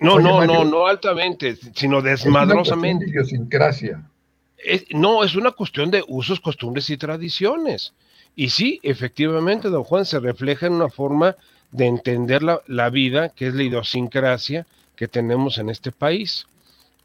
No, 0.00 0.18
no, 0.18 0.44
no, 0.44 0.64
no 0.64 0.86
altamente, 0.86 1.56
sino 1.74 2.00
desmadrosamente. 2.02 3.04
Es 3.04 3.10
idiosincrasia. 3.10 4.02
no, 4.92 5.22
es 5.22 5.36
una 5.36 5.50
cuestión 5.52 5.90
de 5.90 6.02
usos, 6.08 6.40
costumbres 6.40 6.88
y 6.90 6.96
tradiciones. 6.96 7.92
Y 8.40 8.48
sí, 8.48 8.80
efectivamente, 8.82 9.68
don 9.68 9.84
Juan, 9.84 10.06
se 10.06 10.18
refleja 10.18 10.66
en 10.66 10.72
una 10.72 10.88
forma 10.88 11.36
de 11.72 11.84
entender 11.84 12.42
la, 12.42 12.62
la 12.66 12.88
vida, 12.88 13.28
que 13.28 13.48
es 13.48 13.54
la 13.54 13.64
idiosincrasia 13.64 14.64
que 14.96 15.08
tenemos 15.08 15.58
en 15.58 15.68
este 15.68 15.92
país. 15.92 16.46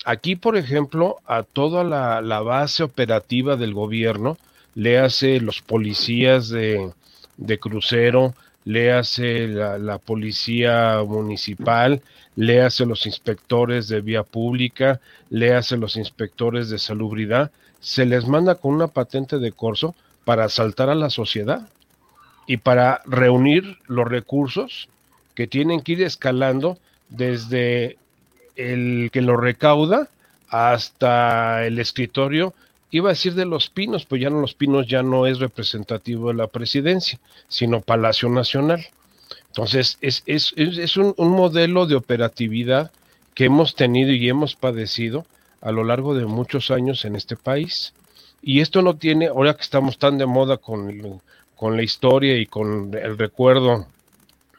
Aquí, 0.06 0.38
por 0.38 0.56
ejemplo, 0.56 1.18
a 1.26 1.44
toda 1.44 1.84
la, 1.84 2.40
base 2.40 2.84
operativa 2.84 3.58
del 3.58 3.74
gobierno, 3.74 4.38
le 4.76 4.98
hace 4.98 5.42
los 5.42 5.62
policías 5.62 6.48
de, 6.48 6.94
crucero, 7.60 8.34
le 8.64 8.94
hace 8.94 9.50
la, 9.50 9.98
policía 9.98 11.04
municipal, 11.06 12.02
le 12.38 12.62
hace 12.62 12.86
los 12.86 13.06
inspectores 13.06 13.90
de 13.90 14.00
vía 14.00 14.24
pública, 14.24 15.02
le 15.30 15.54
hace 15.54 15.76
los 15.76 15.98
inspectores 15.98 16.70
de 16.70 16.80
salubridad, 16.80 17.52
se 17.82 18.06
les 18.06 18.26
manda 18.26 18.56
con 18.56 18.74
una 18.74 18.88
patente 18.88 19.38
de 19.38 19.52
corso 19.52 19.96
para 20.26 20.46
asaltar 20.46 20.90
a 20.90 20.96
la 20.96 21.10
sociedad 21.10 21.70
y 22.48 22.58
para 22.58 23.02
reunir 23.06 23.78
los 23.88 24.08
recursos 24.08 24.90
que 25.34 25.48
tienen 25.48 25.82
que 25.82 25.94
ir 25.94 26.04
escalando 26.04 26.78
desde 27.10 27.98
el 28.56 29.10
que 29.12 29.22
lo 29.22 29.38
recauda 29.38 30.10
hasta 30.50 31.66
el 31.66 31.80
escritorio, 31.80 32.54
iba 32.92 33.10
a 33.10 33.14
decir 33.14 33.34
de 33.34 33.46
los 33.46 33.70
pinos, 33.70 34.06
pues 34.06 34.22
ya 34.22 34.30
no 34.30 34.42
los 34.42 34.54
pinos 34.54 34.88
ya 34.88 35.04
no 35.04 35.28
es 35.28 35.40
representativo 35.40 36.30
de 36.30 36.36
la 36.36 36.48
presidencia, 36.48 37.20
sino 37.48 37.82
Palacio 37.82 38.30
Nacional. 38.30 38.86
Entonces, 39.48 39.98
es, 40.02 40.24
es, 40.26 40.54
es 40.56 40.98
un, 40.98 41.14
un, 41.18 41.30
modelo 41.30 41.86
de 41.86 41.96
operatividad 41.96 42.92
que 43.34 43.46
hemos 43.46 43.76
tenido 43.76 44.12
y 44.12 44.30
hemos 44.30 44.56
padecido 44.56 45.26
a 45.62 45.72
lo 45.72 45.84
largo 45.84 46.14
de 46.14 46.26
muchos 46.26 46.72
años 46.72 47.06
en 47.06 47.16
este 47.16 47.36
país. 47.36 47.94
Y 48.48 48.62
esto 48.62 48.84
no 48.84 48.96
tiene, 48.96 49.26
ahora 49.26 49.56
que 49.56 49.64
estamos 49.64 49.98
tan 49.98 50.20
de 50.20 50.28
moda 50.28 50.58
con, 50.58 51.20
con 51.56 51.76
la 51.76 51.82
historia 51.82 52.38
y 52.38 52.46
con 52.46 52.94
el 52.94 53.18
recuerdo 53.18 53.88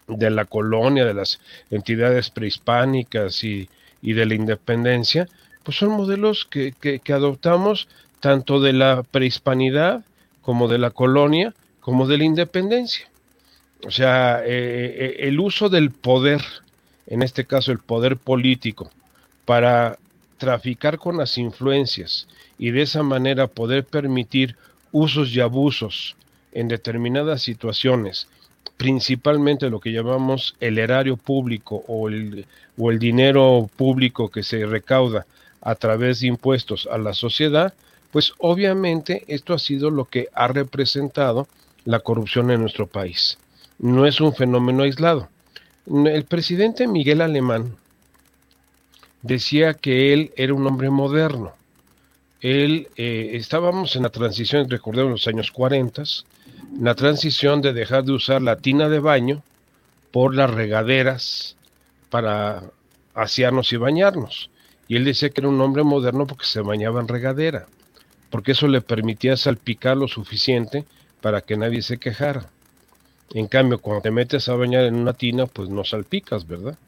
de 0.09 0.28
la 0.28 0.45
colonia, 0.45 1.05
de 1.05 1.14
las 1.14 1.38
entidades 1.71 2.31
prehispánicas 2.31 3.45
y, 3.45 3.69
y 4.02 4.14
de 4.14 4.26
la 4.26 4.35
independencia, 4.35 5.28
pues 5.62 5.78
son 5.78 5.90
modelos 5.90 6.47
que, 6.47 6.75
adoptamos 7.12 7.87
tanto 8.19 8.61
de 8.61 8.73
la 8.73 9.05
prehispanidad 9.05 10.05
como 10.43 10.66
de 10.66 10.78
la 10.78 10.90
colonia, 10.90 11.55
como 11.78 12.09
de 12.09 12.19
la 12.19 12.25
independencia. 12.25 13.09
O 13.87 13.93
sea, 13.93 14.43
eh, 14.45 14.47
eh, 14.47 15.16
el 15.28 15.38
uso 15.38 15.69
del 15.69 15.93
poder, 15.93 16.43
en 17.07 17.23
este 17.23 17.45
caso 17.45 17.71
el 17.71 17.78
poder 17.78 18.16
político, 18.16 18.90
para 19.45 19.97
traficar 20.38 20.99
con 20.99 21.16
las 21.16 21.38
influencias 21.38 22.28
y 22.59 22.71
de 22.71 22.83
esa 22.83 23.02
manera 23.02 23.47
poder 23.47 23.85
permitir 23.85 24.57
usos 24.93 25.35
y 25.35 25.40
abusos 25.40 26.16
en 26.52 26.69
determinadas 26.69 27.43
situaciones 27.43 28.28
principalmente 28.76 29.71
lo 29.71 29.81
que 29.81 29.93
llamamos 29.93 30.55
el 30.61 30.78
erario 30.78 31.16
público 31.16 31.85
o 31.87 32.09
el, 32.09 32.47
o 32.76 32.90
el 32.90 32.99
dinero 32.99 33.69
público 33.76 34.31
que 34.31 34.43
se 34.43 34.66
recauda 34.66 35.26
a 35.62 35.75
través 35.75 36.21
de 36.21 36.28
impuestos 36.28 36.88
a 36.90 36.99
la 36.99 37.14
sociedad, 37.14 37.75
pues 38.12 38.33
obviamente 38.38 39.25
esto 39.28 39.55
ha 39.55 39.59
sido 39.59 39.90
lo 39.90 40.05
que 40.05 40.28
ha 40.35 40.49
representado 40.49 41.49
la 41.85 42.00
corrupción 42.00 42.50
en 42.50 42.61
nuestro 42.61 42.87
país. 42.87 43.38
No 43.78 44.07
es 44.07 44.21
un 44.21 44.35
fenómeno 44.35 44.83
aislado. 44.83 45.28
El 45.87 46.25
presidente 46.25 46.87
Miguel 46.87 47.21
Alemán 47.21 47.76
decía 49.26 49.75
que 49.75 50.12
él 50.12 50.33
era 50.37 50.54
un 50.54 50.66
hombre 50.66 50.90
moderno. 50.90 51.52
Él, 52.40 52.88
eh, 52.97 53.30
estábamos 53.35 53.97
en 53.97 54.02
la 54.02 54.11
transición, 54.11 54.68
recordemos 54.68 55.11
los 55.11 55.26
años 55.26 55.50
40, 55.50 56.02
la 56.80 56.95
transición 56.95 57.62
de 57.62 57.73
dejar 57.73 58.04
de 58.04 58.12
usar 58.12 58.42
la 58.42 58.56
tina 58.56 58.88
de 58.88 59.00
baño 59.00 59.42
por 60.12 60.35
las 60.35 60.50
regaderas 60.50 61.56
para 62.11 62.62
asearnos 63.14 63.73
y 63.73 63.76
bañarnos. 63.76 64.50
Y 64.88 64.97
él 64.97 65.04
decía 65.04 65.30
que 65.30 65.40
era 65.40 65.49
un 65.49 65.61
hombre 65.61 65.83
moderno 65.83 66.26
porque 66.26 66.47
se 66.47 66.61
bañaba 66.61 67.00
en 67.00 67.09
regadera, 67.09 67.66
porque 68.30 68.52
eso 68.52 68.68
le 68.68 68.80
permitía 68.80 69.37
salpicar 69.37 69.97
lo 69.97 70.06
suficiente 70.06 70.85
para 71.21 71.40
que 71.40 71.56
nadie 71.56 71.83
se 71.83 71.99
quejara. 71.99 72.49
En 73.35 73.49
cambio, 73.49 73.78
cuando 73.78 74.02
te 74.02 74.11
metes 74.12 74.49
a 74.49 74.54
bañar 74.54 74.85
en 74.85 74.95
una 74.95 75.12
tina, 75.12 75.47
pues 75.47 75.68
no 75.68 75.83
salpicas, 75.83 76.47
¿verdad? 76.47 76.78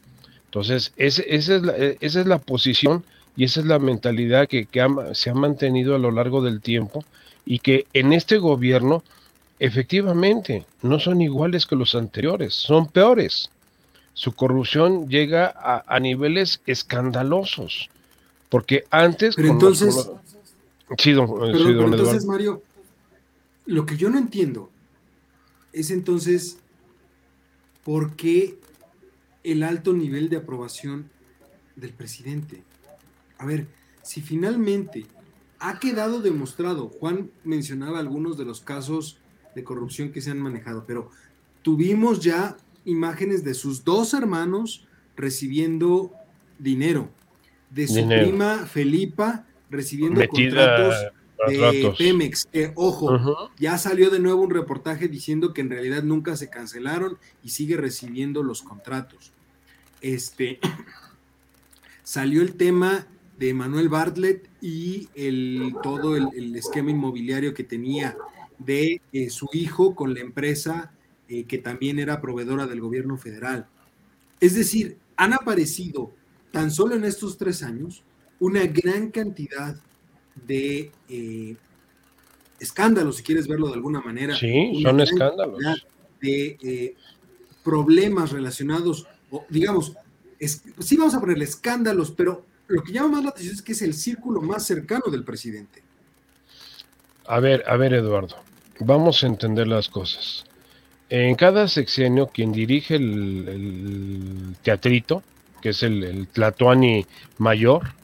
Entonces, 0.49 0.93
esa, 0.97 1.23
es 1.23 1.49
la, 1.49 1.77
esa, 1.77 2.21
es 2.21 2.27
la, 2.27 2.39
posición 2.39 3.05
y 3.37 3.45
esa 3.45 3.61
es 3.61 3.67
la 3.67 3.79
mentalidad 3.79 4.49
que, 4.49 4.67
que 4.67 4.87
se 5.13 5.31
ha 5.31 5.35
mantenido 5.35 5.95
a 5.95 5.99
lo 5.99 6.11
largo 6.11 6.43
del 6.43 6.61
tiempo 6.61 7.05
y 7.45 7.59
que 7.61 7.87
en 7.93 8.13
este 8.13 8.39
gobierno 8.39 9.03
Efectivamente, 9.61 10.65
no 10.83 11.01
son 11.01 11.21
iguales 11.21 11.67
que 11.67 11.75
los 11.75 11.95
anteriores, 11.95 12.55
son 12.55 12.87
peores. 12.87 13.51
Su 14.15 14.33
corrupción 14.33 15.09
llega 15.09 15.53
a, 15.87 16.01
niveles 16.01 16.61
escandalosos, 16.67 17.89
porque 18.49 18.85
antes... 18.91 19.35
Pero 19.35 19.49
entonces... 19.49 20.11
sí, 20.97 21.13
don, 21.13 21.29
entonces, 21.55 22.25
Mario, 22.25 22.63
lo 23.67 23.85
que 23.85 23.97
yo 23.97 24.11
no 24.11 24.19
entiendo 24.19 24.71
es 25.73 25.91
entonces 25.91 26.59
por 27.85 28.15
qué 28.15 28.58
el 29.53 29.63
alto 29.63 29.93
nivel 29.93 30.29
de 30.29 30.37
aprobación 30.37 31.11
del 31.77 31.93
presidente. 31.93 32.63
A 33.39 33.47
ver, 33.47 33.67
si 34.03 34.21
finalmente 34.21 35.07
ha 35.61 35.79
quedado 35.79 36.21
demostrado, 36.21 36.89
Juan 36.89 37.31
mencionaba 37.45 37.99
algunos 37.99 38.37
de 38.37 38.45
los 38.45 38.61
casos 38.61 39.19
de 39.55 39.65
corrupción 39.65 40.13
que 40.13 40.21
se 40.21 40.31
han 40.31 40.41
manejado, 40.41 40.85
pero 40.87 41.11
tuvimos 41.63 42.21
ya 42.21 42.57
imágenes 42.85 43.45
de 43.45 43.55
sus 43.55 43.85
dos 43.85 44.15
hermanos 44.15 44.87
recibiendo 45.17 46.13
dinero, 46.59 47.11
de 47.71 47.87
su 47.87 48.07
prima 48.07 48.67
Felipa 48.67 49.45
recibiendo 49.71 50.27
contratos 50.29 50.95
de 51.49 51.95
Pemex. 51.97 52.49
ojo, 52.75 53.51
ya 53.59 53.79
salió 53.79 54.11
de 54.11 54.19
nuevo 54.19 54.43
un 54.43 54.51
reportaje 54.51 55.09
diciendo 55.09 55.53
que 55.53 55.61
en 55.61 55.71
realidad 55.71 56.03
nunca 56.03 56.37
se 56.37 56.51
cancelaron 56.51 57.19
y 57.43 57.51
sigue 57.51 57.77
recibiendo 57.77 58.43
los 58.43 58.63
contratos. 58.63 59.33
Este 60.01 60.59
salió 62.03 62.43
el 62.43 62.55
tema 62.55 63.07
de 63.39 63.55
Manuel 63.55 63.89
Bartlett 63.89 64.49
y 64.61 65.09
el, 65.15 65.75
todo 65.83 66.17
el 66.17 66.57
esquema 66.57 66.91
inmobiliario 66.91 67.55
que 67.55 67.65
tenía 67.65 68.17
de 68.59 69.01
eh, 69.13 69.31
su 69.31 69.49
hijo 69.53 69.95
con 69.95 70.15
la 70.15 70.21
empresa 70.21 70.93
eh, 71.29 71.45
que 71.45 71.59
también 71.59 71.99
era 71.99 72.21
proveedora 72.21 72.67
del 72.67 72.81
gobierno 72.81 73.17
federal. 73.17 73.67
Es 74.41 74.55
decir, 74.55 74.99
han 75.17 75.33
aparecido 75.33 76.13
tan 76.53 76.71
solo 76.71 76.95
en 76.95 77.05
estos 77.05 77.39
tres 77.39 77.63
años 77.63 78.03
una 78.41 78.67
gran 78.67 79.11
cantidad 79.11 79.77
de 80.47 80.93
eh, 81.09 81.57
escándalos, 82.61 83.17
si 83.17 83.23
quieres 83.23 83.49
verlo 83.49 83.69
de 83.69 83.75
alguna 83.75 84.01
manera. 84.01 84.37
Sí, 84.37 84.81
son 84.83 85.01
escándalos. 85.01 85.59
De 86.21 86.97
problemas 87.63 88.33
relacionados, 88.33 89.07
digamos, 89.49 89.95
sí 90.41 90.97
vamos 90.97 91.15
a 91.15 91.21
ponerle 91.21 91.45
escándalos, 91.45 92.11
pero 92.13 92.45
lo 92.69 92.83
que 92.83 92.93
llama 92.93 93.09
más 93.09 93.25
la 93.25 93.31
atención 93.31 93.55
es 93.55 93.63
que 93.63 93.73
es 93.73 93.83
el 93.83 93.95
círculo 93.95 94.41
más 94.41 94.65
cercano 94.67 95.05
del 95.11 95.25
presidente. 95.25 95.83
A 97.27 97.41
ver, 97.41 97.65
a 97.67 97.77
ver, 97.77 97.95
Eduardo, 97.95 98.37
vamos 98.81 99.23
a 99.23 99.27
entender 99.27 99.67
las 99.67 99.89
cosas. 99.89 100.45
En 101.11 101.35
cada 101.37 101.69
sexenio, 101.69 102.27
quien 102.27 102.53
dirige 102.53 102.97
el, 102.97 104.55
teatrito, 104.63 105.23
que 105.63 105.71
es 105.71 105.83
el, 105.83 106.05
el 106.05 106.29
mayor, 107.39 107.95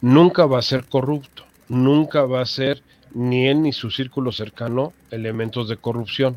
nunca 0.00 0.46
va 0.46 0.60
a 0.60 0.62
ser 0.62 0.84
corrupto, 0.84 1.44
nunca 1.68 2.22
va 2.22 2.40
a 2.40 2.46
ser 2.46 2.82
ni 3.12 3.48
él 3.48 3.62
ni 3.62 3.72
su 3.72 3.90
círculo 3.90 4.32
cercano 4.32 4.92
elementos 5.10 5.68
de 5.68 5.76
corrupción. 5.76 6.36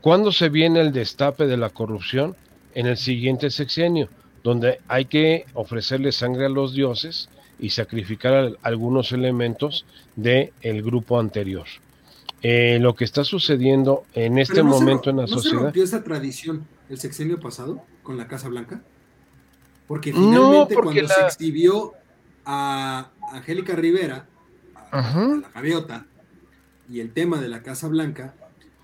¿Cuándo 0.00 0.32
se 0.32 0.48
viene 0.48 0.80
el 0.80 0.92
destape 0.92 1.46
de 1.46 1.56
la 1.56 1.70
corrupción? 1.70 2.36
En 2.74 2.86
el 2.86 2.96
siguiente 2.96 3.50
sexenio, 3.50 4.08
donde 4.42 4.80
hay 4.88 5.06
que 5.06 5.46
ofrecerle 5.54 6.12
sangre 6.12 6.46
a 6.46 6.48
los 6.48 6.74
dioses 6.74 7.28
y 7.58 7.70
sacrificar 7.70 8.56
algunos 8.62 9.12
elementos 9.12 9.84
del 10.16 10.52
el 10.62 10.82
grupo 10.82 11.18
anterior. 11.18 11.66
Eh, 12.40 12.78
lo 12.80 12.94
que 12.94 13.04
está 13.04 13.24
sucediendo 13.24 14.04
en 14.14 14.38
este 14.38 14.62
momento 14.62 15.10
en 15.10 15.16
la 15.16 15.26
sociedad. 15.26 15.54
¿No 15.54 15.58
se 15.58 15.64
rompió 15.64 15.84
esa 15.84 16.04
tradición 16.04 16.66
el 16.88 16.98
sexenio 16.98 17.40
pasado 17.40 17.82
con 18.04 18.16
la 18.16 18.28
Casa 18.28 18.48
Blanca? 18.48 18.80
Porque 19.88 20.12
finalmente 20.12 20.74
cuando 20.76 21.08
se 21.08 21.20
exhibió 21.22 21.94
a 22.44 23.10
Angélica 23.32 23.74
Rivera, 23.74 24.26
a, 24.92 25.40
la 25.42 25.48
gaviota, 25.48 26.06
y 26.88 27.00
el 27.00 27.12
tema 27.12 27.40
de 27.40 27.48
la 27.48 27.62
Casa 27.62 27.88
Blanca, 27.88 28.34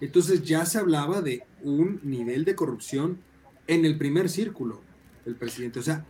entonces 0.00 0.42
ya 0.42 0.66
se 0.66 0.78
hablaba 0.78 1.20
de 1.20 1.44
un 1.62 2.00
nivel 2.02 2.44
de 2.44 2.56
corrupción 2.56 3.20
en 3.66 3.84
el 3.84 3.96
primer 3.96 4.28
círculo 4.28 4.80
del 5.24 5.36
presidente. 5.36 5.80
O 5.80 5.82
sea, 5.82 6.04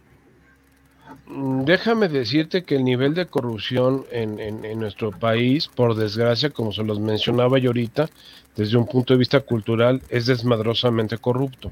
Mm, 1.27 1.65
déjame 1.65 2.09
decirte 2.09 2.65
que 2.65 2.77
el 2.77 2.85
nivel 2.85 3.15
de 3.15 3.27
corrupción 3.27 4.05
en, 4.11 4.79
nuestro 4.79 5.11
país, 5.11 5.69
por 5.69 5.95
desgracia, 5.95 6.51
como 6.51 6.73
se 6.73 6.83
los 6.83 7.01
mencionaba 7.01 7.59
yo 7.59 7.71
ahorita, 7.71 8.09
desde 8.57 8.77
un 8.77 8.87
punto 8.87 9.15
de 9.15 9.19
vista 9.19 9.41
cultural, 9.41 10.03
es 10.09 10.27
desmadrosamente 10.27 11.19
corrupto. 11.19 11.71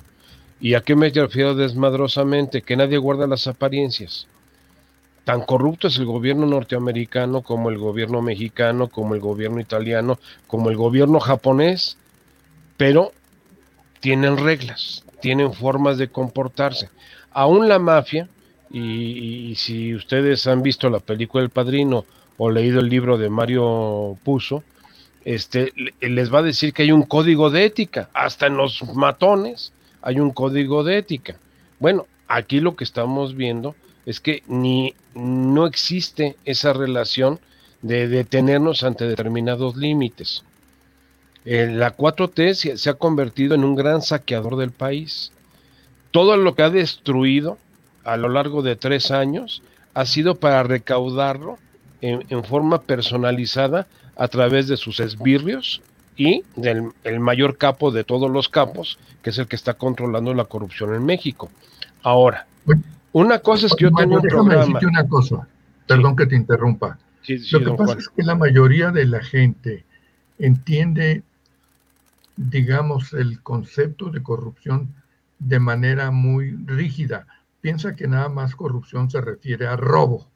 ¿Y 0.61 0.75
a 0.75 0.81
qué 0.81 0.95
me 0.97 1.11
refiero 1.11 1.55
desmadrosamente? 1.55 2.63
Que 2.63 2.77
nadie 2.77 2.99
guarda 2.99 3.27
las 3.27 3.47
apariencias. 3.47 4.27
Tan 5.25 5.43
corrupto 5.43 5.89
es 5.89 5.99
el 5.99 6.07
gobierno 6.07 6.47
norteamericano 6.47 7.43
como 7.43 7.71
el 7.71 7.79
gobierno 7.79 8.23
mexicano, 8.23 8.89
como 8.89 9.15
el 9.15 9.21
gobierno 9.21 9.61
italiano, 9.61 10.19
como 10.47 10.71
el 10.71 10.77
gobierno 10.77 11.21
japonés, 11.21 11.97
pero 12.77 13.13
tienen 14.01 14.37
reglas, 14.37 15.05
tienen 15.23 15.55
formas 15.55 15.97
de 15.97 16.09
comportarse. 16.09 16.91
Aún 17.31 17.69
la 17.69 17.79
mafia, 17.79 18.29
y, 18.71 19.55
si 19.57 19.95
ustedes 19.95 20.47
han 20.47 20.63
visto 20.63 20.91
la 20.91 20.99
película 20.99 21.43
El 21.43 21.51
Padrino 21.51 22.05
o 22.37 22.51
leído 22.51 22.81
el 22.81 22.89
libro 22.89 23.17
de 23.17 23.31
Mario 23.31 24.19
Puzo, 24.25 24.65
este, 25.25 25.73
les 26.01 26.35
va 26.35 26.41
a 26.41 26.43
decir 26.43 26.73
que 26.73 26.83
hay 26.83 26.93
un 26.93 27.05
código 27.05 27.51
de 27.51 27.65
ética. 27.65 28.11
Hasta 28.13 28.49
en 28.49 28.57
los 28.57 28.83
matones 28.95 29.73
hay 30.03 30.19
un 30.19 30.33
código 30.33 30.83
de 30.83 30.99
ética. 30.99 31.37
Bueno, 31.79 32.07
aquí 32.27 32.61
lo 32.61 32.75
que 32.75 32.85
estamos 32.85 33.37
viendo 33.37 33.77
es 34.05 34.21
que 34.21 34.43
ni 34.49 34.95
no 35.15 35.67
existe 35.67 36.37
esa 36.45 36.73
relación 36.73 37.39
de 37.83 38.09
detenernos 38.09 38.83
ante 38.83 39.07
determinados 39.07 39.77
límites. 39.77 40.45
Eh, 41.45 41.69
la 41.73 41.97
4T 41.97 42.77
se 42.77 42.91
ha 42.91 42.95
convertido 42.95 43.55
en 43.55 43.65
un 43.65 43.75
gran 43.75 44.03
saqueador 44.03 44.57
del 44.57 44.71
país. 44.71 45.33
Todo 46.11 46.37
lo 46.37 46.55
que 46.55 46.63
ha 46.63 46.71
destruido 46.71 47.59
a 48.05 48.17
lo 48.17 48.29
largo 48.29 48.63
de 48.63 48.77
tres 48.77 49.11
años 49.11 49.63
ha 49.95 50.07
sido 50.07 50.37
para 50.37 50.63
recaudarlo 50.63 51.59
en, 52.01 52.45
forma 52.45 52.83
personalizada 52.83 53.87
a 54.17 54.29
través 54.29 54.67
de 54.69 54.77
sus 54.77 55.01
esbirrios 55.01 55.83
y 56.17 56.43
del 56.57 56.91
el 57.05 57.21
mayor 57.21 57.57
capo 57.57 57.91
de 57.91 58.05
todos 58.05 58.31
los 58.31 58.49
capos, 58.49 58.99
que 59.23 59.31
es 59.31 59.39
el 59.39 59.47
que 59.47 59.57
está 59.57 59.75
controlando 59.75 60.35
la 60.35 60.45
corrupción 60.45 60.95
en 60.95 61.05
México. 61.05 61.51
Ahora, 62.03 62.47
una 63.13 63.39
cosa 63.39 63.67
es 63.67 63.75
que 63.75 63.85
yo 63.85 63.93
tengo 63.93 64.17
un 64.17 64.23
programa. 64.23 64.79
una 64.83 65.09
cosa, 65.09 65.47
perdón 65.87 66.17
que 66.17 66.27
te 66.27 66.37
interrumpa. 66.37 66.99
Lo 67.53 67.61
que 67.61 67.71
pasa 67.71 67.99
es 67.99 68.09
que 68.09 68.23
la 68.25 68.35
mayoría 68.35 68.91
de 68.91 69.07
la 69.07 69.23
gente 69.23 69.85
entiende, 70.39 71.23
digamos, 72.37 73.13
el 73.13 73.43
concepto 73.43 74.11
de 74.11 74.23
corrupción 74.23 74.95
de 75.39 75.59
manera 75.59 76.11
muy 76.11 76.53
rígida 76.67 77.27
piensa 77.61 77.97
que 77.97 78.07
nada 78.07 78.29
más 78.29 78.55
corrupción 78.55 79.11
se 79.11 79.21
refiere 79.21 79.67
a 79.67 79.77
robo. 79.77 80.27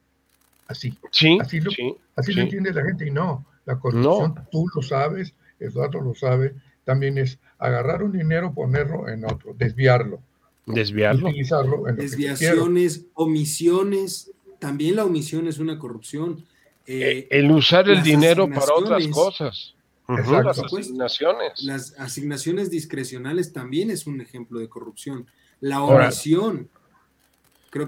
Así. 0.67 0.97
Sí, 1.11 1.37
así 1.39 1.59
lo, 1.59 1.71
sí, 1.71 1.95
así 2.15 2.33
lo 2.33 2.41
entiende 2.41 2.73
la 2.73 2.83
gente. 2.83 3.07
Y 3.07 3.11
no, 3.11 3.45
la 3.65 3.77
corrupción, 3.79 4.35
tú 4.51 4.65
lo 4.73 4.81
sabes, 4.81 5.33
Eduardo 5.59 6.01
lo 6.01 6.13
sabe, 6.15 6.55
también 6.83 7.17
es 7.17 7.39
agarrar 7.59 8.03
un 8.03 8.11
dinero, 8.11 8.53
ponerlo 8.53 9.07
en 9.07 9.25
otro, 9.25 9.53
desviarlo. 9.57 10.21
Desviarlo. 10.65 11.29
Utilizarlo 11.29 11.87
en 11.87 11.95
Desviaciones, 11.95 13.05
omisiones. 13.13 14.31
También 14.59 14.97
la 14.97 15.05
omisión 15.05 15.47
es 15.47 15.59
una 15.59 15.79
corrupción. 15.79 16.45
Eh, 16.85 17.27
el 17.29 17.51
usar 17.51 17.89
el 17.89 18.03
dinero 18.03 18.49
para 18.49 18.73
otras 18.73 19.07
cosas. 19.07 19.75
Las 20.07 20.59
asignaciones. 20.59 21.63
Las 21.63 21.99
asignaciones 21.99 22.69
discrecionales 22.69 23.53
también 23.53 23.89
es 23.91 24.07
un 24.07 24.21
ejemplo 24.21 24.59
de 24.59 24.69
corrupción. 24.69 25.27
La 25.59 25.81
omisión 25.81 26.69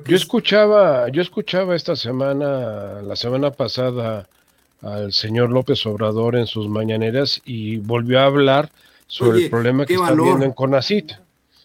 yo 0.05 0.15
escuchaba, 0.15 1.09
yo 1.09 1.21
escuchaba 1.21 1.75
esta 1.75 1.95
semana, 1.95 3.01
la 3.01 3.15
semana 3.15 3.51
pasada, 3.51 4.27
al 4.81 5.13
señor 5.13 5.49
López 5.49 5.85
Obrador 5.85 6.35
en 6.35 6.47
sus 6.47 6.67
mañaneras 6.67 7.41
y 7.45 7.77
volvió 7.77 8.19
a 8.19 8.25
hablar 8.25 8.71
sobre 9.07 9.45
el 9.45 9.49
problema 9.49 9.85
que 9.85 9.95
está 9.95 10.13
viendo 10.13 10.45
en 10.45 10.51
Conacit. 10.51 11.13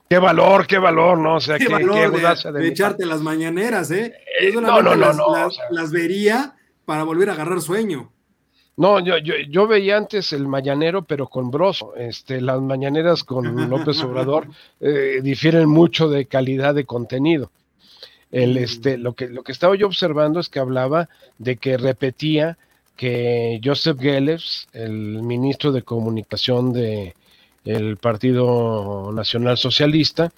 Qué 0.08 0.18
valor, 0.18 0.66
qué 0.66 0.78
valor, 0.78 1.18
¿no? 1.18 1.36
O 1.36 1.40
sea, 1.40 1.58
qué, 1.58 1.66
qué, 1.66 2.52
de, 2.52 2.68
echarte 2.68 3.06
las 3.06 3.20
mañaneras, 3.20 3.90
¿eh? 3.90 4.14
eh 4.40 4.52
no, 4.54 4.60
no, 4.82 4.94
no, 4.94 4.96
las, 4.96 5.58
las, 5.70 5.90
vería 5.90 6.54
para 6.84 7.02
volver 7.04 7.30
a 7.30 7.32
agarrar 7.32 7.60
sueño. 7.60 8.12
No, 8.76 8.98
yo, 8.98 9.18
yo, 9.18 9.34
yo, 9.48 9.68
veía 9.68 9.96
antes 9.96 10.32
el 10.32 10.48
mañanero, 10.48 11.04
pero 11.04 11.28
con 11.28 11.50
Broso. 11.50 11.94
Este, 11.94 12.40
las 12.40 12.60
mañaneras 12.60 13.22
con 13.22 13.70
López 13.70 14.02
Obrador 14.02 14.48
eh, 14.80 15.20
difieren 15.22 15.68
mucho 15.68 16.08
de 16.08 16.26
calidad 16.26 16.74
de 16.74 16.84
contenido. 16.84 17.52
El, 18.32 18.56
este, 18.56 18.98
lo, 18.98 19.12
que, 19.14 19.28
lo 19.28 19.44
que 19.44 19.52
estaba 19.52 19.76
yo 19.76 19.86
observando 19.86 20.40
es 20.40 20.48
que 20.48 20.58
hablaba 20.58 21.08
de 21.38 21.56
que 21.56 21.76
repetía 21.76 22.58
que 22.96 23.60
Joseph 23.62 23.96
Goebbels, 23.96 24.66
el 24.72 25.22
ministro 25.22 25.70
de 25.70 25.82
comunicación 25.82 26.72
del 26.72 27.14
el 27.64 27.96
Partido 27.96 29.12
Nacional 29.12 29.56
Socialista, 29.56 30.32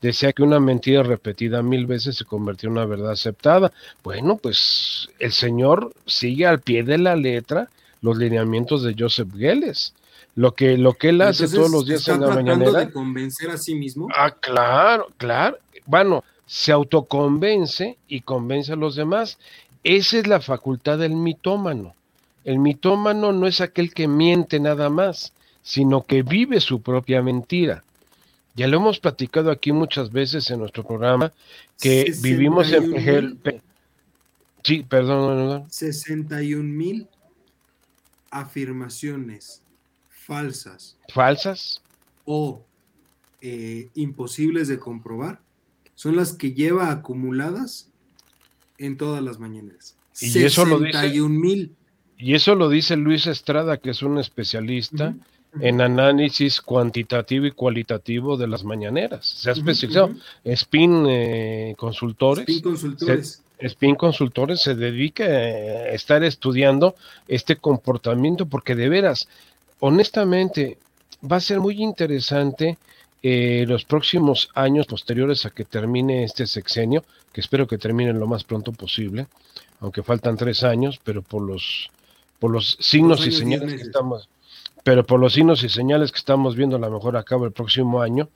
decía 0.00 0.32
que 0.32 0.42
una 0.42 0.60
mentira 0.60 1.02
repetida 1.02 1.62
mil 1.62 1.86
veces 1.86 2.16
se 2.16 2.24
convirtió 2.24 2.68
en 2.68 2.72
una 2.72 2.86
verdad 2.86 3.12
aceptada. 3.12 3.70
Bueno, 4.02 4.38
pues 4.38 5.10
el 5.18 5.32
señor 5.32 5.92
sigue 6.06 6.46
al 6.46 6.60
pie 6.60 6.82
de 6.84 6.96
la 6.96 7.16
letra 7.16 7.68
los 8.02 8.18
lineamientos 8.18 8.82
de 8.82 8.94
Joseph 8.98 9.30
Goebbels. 9.32 9.94
Lo 10.34 10.54
que, 10.54 10.76
lo 10.78 10.94
que 10.94 11.10
él 11.10 11.20
hace 11.22 11.48
todos 11.48 11.70
los 11.70 11.86
días 11.86 12.06
en 12.08 12.20
la 12.20 12.28
mañanera. 12.28 12.80
de 12.80 12.92
convencer 12.92 13.50
a 13.50 13.58
sí 13.58 13.74
mismo? 13.74 14.08
Ah, 14.14 14.30
claro, 14.30 15.08
claro. 15.18 15.58
Bueno, 15.86 16.24
se 16.46 16.72
autoconvence 16.72 17.98
y 18.08 18.20
convence 18.22 18.72
a 18.72 18.76
los 18.76 18.96
demás. 18.96 19.38
Esa 19.84 20.18
es 20.18 20.26
la 20.26 20.40
facultad 20.40 20.98
del 20.98 21.14
mitómano. 21.14 21.94
El 22.44 22.58
mitómano 22.58 23.32
no 23.32 23.46
es 23.46 23.60
aquel 23.60 23.92
que 23.92 24.08
miente 24.08 24.58
nada 24.58 24.88
más, 24.88 25.32
sino 25.62 26.02
que 26.02 26.22
vive 26.22 26.60
su 26.60 26.80
propia 26.80 27.22
mentira. 27.22 27.84
Ya 28.54 28.66
lo 28.68 28.78
hemos 28.78 28.98
platicado 28.98 29.50
aquí 29.50 29.72
muchas 29.72 30.12
veces 30.12 30.50
en 30.50 30.60
nuestro 30.60 30.84
programa, 30.84 31.32
que 31.80 32.12
vivimos 32.22 32.72
en... 32.72 33.38
Sí, 34.62 34.84
perdón. 34.88 35.66
61 35.70 36.62
mil 36.62 37.08
afirmaciones 38.32 39.62
falsas. 40.08 40.96
¿Falsas? 41.08 41.80
O 42.24 42.64
eh, 43.40 43.88
imposibles 43.94 44.66
de 44.66 44.78
comprobar 44.78 45.40
son 45.94 46.16
las 46.16 46.32
que 46.32 46.52
lleva 46.52 46.90
acumuladas 46.90 47.90
en 48.78 48.96
todas 48.96 49.22
las 49.22 49.38
mañanas. 49.38 49.96
Y 50.20 50.42
eso 50.42 50.64
lo 50.64 50.80
dice 50.80 51.20
mil. 51.28 51.74
Y 52.18 52.34
eso 52.34 52.54
lo 52.54 52.68
dice 52.68 52.96
Luis 52.96 53.26
Estrada, 53.26 53.76
que 53.76 53.90
es 53.90 54.02
un 54.02 54.18
especialista 54.18 55.14
en 55.60 55.80
análisis 55.80 56.60
cuantitativo 56.60 57.46
y 57.46 57.50
cualitativo 57.50 58.36
de 58.36 58.46
las 58.46 58.64
mañaneras. 58.64 59.26
Se 59.26 59.50
ha 59.50 59.52
especializado. 59.52 60.14
Spin 60.44 61.06
eh, 61.08 61.74
Consultores. 61.76 62.48
Spin 62.48 62.62
Consultores. 62.62 63.42
Spin 63.62 63.94
Consultores 63.94 64.60
se 64.60 64.74
dedica 64.74 65.24
a 65.24 65.88
estar 65.90 66.22
estudiando 66.24 66.94
este 67.28 67.56
comportamiento 67.56 68.46
porque 68.46 68.74
de 68.74 68.88
veras, 68.88 69.28
honestamente, 69.80 70.78
va 71.30 71.36
a 71.36 71.40
ser 71.40 71.60
muy 71.60 71.82
interesante 71.82 72.78
eh, 73.22 73.64
los 73.68 73.84
próximos 73.84 74.50
años 74.54 74.86
posteriores 74.86 75.46
a 75.46 75.50
que 75.50 75.64
termine 75.64 76.24
este 76.24 76.46
sexenio, 76.46 77.04
que 77.32 77.40
espero 77.40 77.68
que 77.68 77.78
termine 77.78 78.12
lo 78.12 78.26
más 78.26 78.42
pronto 78.42 78.72
posible, 78.72 79.28
aunque 79.80 80.02
faltan 80.02 80.36
tres 80.36 80.64
años, 80.64 81.00
pero 81.04 81.22
por 81.22 81.42
los, 81.42 81.90
por 82.40 82.50
los 82.50 82.76
signos 82.80 83.24
y 83.26 83.30
señales 83.30 83.74
que 83.74 83.82
estamos, 83.82 84.28
pero 84.82 85.06
por 85.06 85.20
los 85.20 85.34
signos 85.34 85.62
y 85.62 85.68
señales 85.68 86.10
que 86.10 86.18
estamos 86.18 86.56
viendo, 86.56 86.76
a 86.76 86.80
lo 86.80 86.90
mejor 86.90 87.16
acaba 87.16 87.46
el 87.46 87.52
próximo 87.52 88.02
año, 88.02 88.28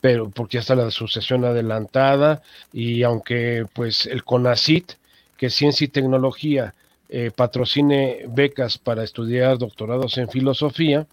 pero 0.00 0.30
porque 0.30 0.54
ya 0.54 0.60
está 0.60 0.74
la 0.74 0.90
sucesión 0.90 1.44
adelantada 1.44 2.42
y 2.72 3.02
aunque 3.02 3.66
pues 3.72 4.06
el 4.06 4.24
CONACIT, 4.24 4.92
que 5.36 5.50
Ciencia 5.50 5.84
y 5.84 5.88
Tecnología, 5.88 6.74
eh, 7.08 7.30
patrocine 7.34 8.24
becas 8.28 8.78
para 8.78 9.04
estudiar 9.04 9.58
doctorados 9.58 10.18
en 10.18 10.28
filosofía, 10.28 11.06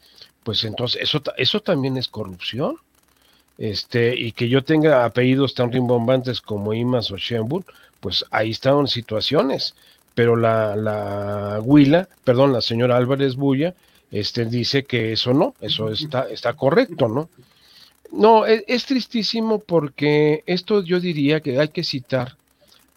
pues 0.43 0.63
entonces 0.63 1.01
eso, 1.01 1.21
eso 1.37 1.61
también 1.61 1.97
es 1.97 2.07
corrupción. 2.07 2.77
Este, 3.57 4.15
y 4.15 4.31
que 4.31 4.49
yo 4.49 4.63
tenga 4.63 5.05
apellidos 5.05 5.53
tan 5.53 5.71
rimbombantes 5.71 6.41
como 6.41 6.73
Imas 6.73 7.11
o 7.11 7.17
Shenbun, 7.17 7.63
pues 7.99 8.25
ahí 8.31 8.51
están 8.51 8.87
situaciones. 8.87 9.75
Pero 10.15 10.35
la, 10.35 10.75
la 10.75 11.59
Huila, 11.61 12.07
perdón, 12.23 12.53
la 12.53 12.61
señora 12.61 12.97
Álvarez 12.97 13.35
Bulla, 13.35 13.73
este, 14.11 14.45
dice 14.45 14.83
que 14.83 15.13
eso 15.13 15.33
no, 15.33 15.55
eso 15.59 15.89
está, 15.89 16.29
está 16.29 16.53
correcto, 16.53 17.07
¿no? 17.07 17.29
No, 18.11 18.45
es, 18.45 18.63
es, 18.67 18.85
tristísimo 18.85 19.59
porque 19.59 20.43
esto 20.45 20.83
yo 20.83 20.99
diría 20.99 21.41
que 21.41 21.59
hay 21.59 21.69
que 21.69 21.83
citar 21.83 22.37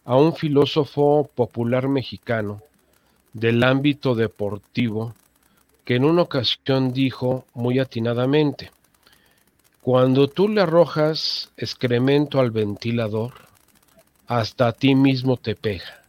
a 0.05 0.15
un 0.15 0.35
filósofo 0.35 1.29
popular 1.33 1.87
mexicano 1.87 2.61
del 3.33 3.63
ámbito 3.63 4.15
deportivo 4.15 5.13
que 5.85 5.95
en 5.95 6.03
una 6.03 6.23
ocasión 6.23 6.91
dijo 6.91 7.45
muy 7.53 7.79
atinadamente, 7.79 8.71
cuando 9.81 10.27
tú 10.27 10.49
le 10.49 10.59
arrojas 10.59 11.49
excremento 11.55 12.41
al 12.41 12.51
ventilador, 12.51 13.33
hasta 14.27 14.67
a 14.67 14.73
ti 14.73 14.95
mismo 14.95 15.37
te 15.37 15.55
pega. 15.55 16.03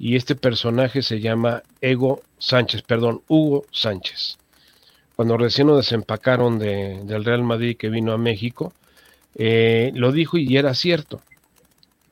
Y 0.00 0.16
este 0.16 0.34
personaje 0.34 1.02
se 1.02 1.20
llama 1.20 1.62
Ego 1.80 2.22
Sánchez, 2.38 2.82
perdón, 2.82 3.22
Hugo 3.28 3.66
Sánchez. 3.70 4.36
Cuando 5.22 5.36
recién 5.36 5.68
lo 5.68 5.76
desempacaron 5.76 6.58
de, 6.58 7.00
del 7.04 7.24
Real 7.24 7.44
Madrid 7.44 7.76
que 7.76 7.90
vino 7.90 8.12
a 8.12 8.18
México, 8.18 8.72
eh, 9.36 9.92
lo 9.94 10.10
dijo 10.10 10.36
y 10.36 10.56
era 10.56 10.74
cierto. 10.74 11.20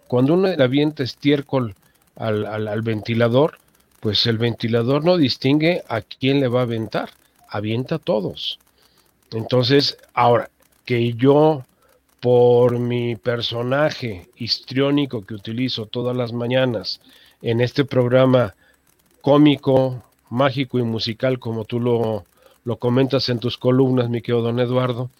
Cuando 0.06 0.34
uno 0.34 0.46
le 0.46 0.62
avienta 0.62 1.02
estiércol 1.02 1.74
al, 2.14 2.46
al, 2.46 2.68
al 2.68 2.82
ventilador, 2.82 3.58
pues 3.98 4.28
el 4.28 4.38
ventilador 4.38 5.04
no 5.04 5.16
distingue 5.16 5.82
a 5.88 6.02
quién 6.02 6.38
le 6.38 6.46
va 6.46 6.60
a 6.60 6.62
aventar, 6.62 7.10
avienta 7.48 7.96
a 7.96 7.98
todos. 7.98 8.60
Entonces, 9.32 9.98
ahora, 10.14 10.48
que 10.84 11.14
yo, 11.14 11.64
por 12.20 12.78
mi 12.78 13.16
personaje 13.16 14.28
histriónico 14.36 15.26
que 15.26 15.34
utilizo 15.34 15.86
todas 15.86 16.16
las 16.16 16.32
mañanas 16.32 17.00
en 17.42 17.60
este 17.60 17.84
programa 17.84 18.54
cómico, 19.20 20.00
mágico 20.28 20.78
y 20.78 20.84
musical, 20.84 21.40
como 21.40 21.64
tú 21.64 21.80
lo, 21.80 22.24
lo 22.70 22.76
comentas 22.76 23.28
en 23.30 23.40
tus 23.40 23.58
columnas, 23.58 24.08
mi 24.08 24.22
querido 24.22 24.42
don 24.42 24.60
Eduardo, 24.60 25.10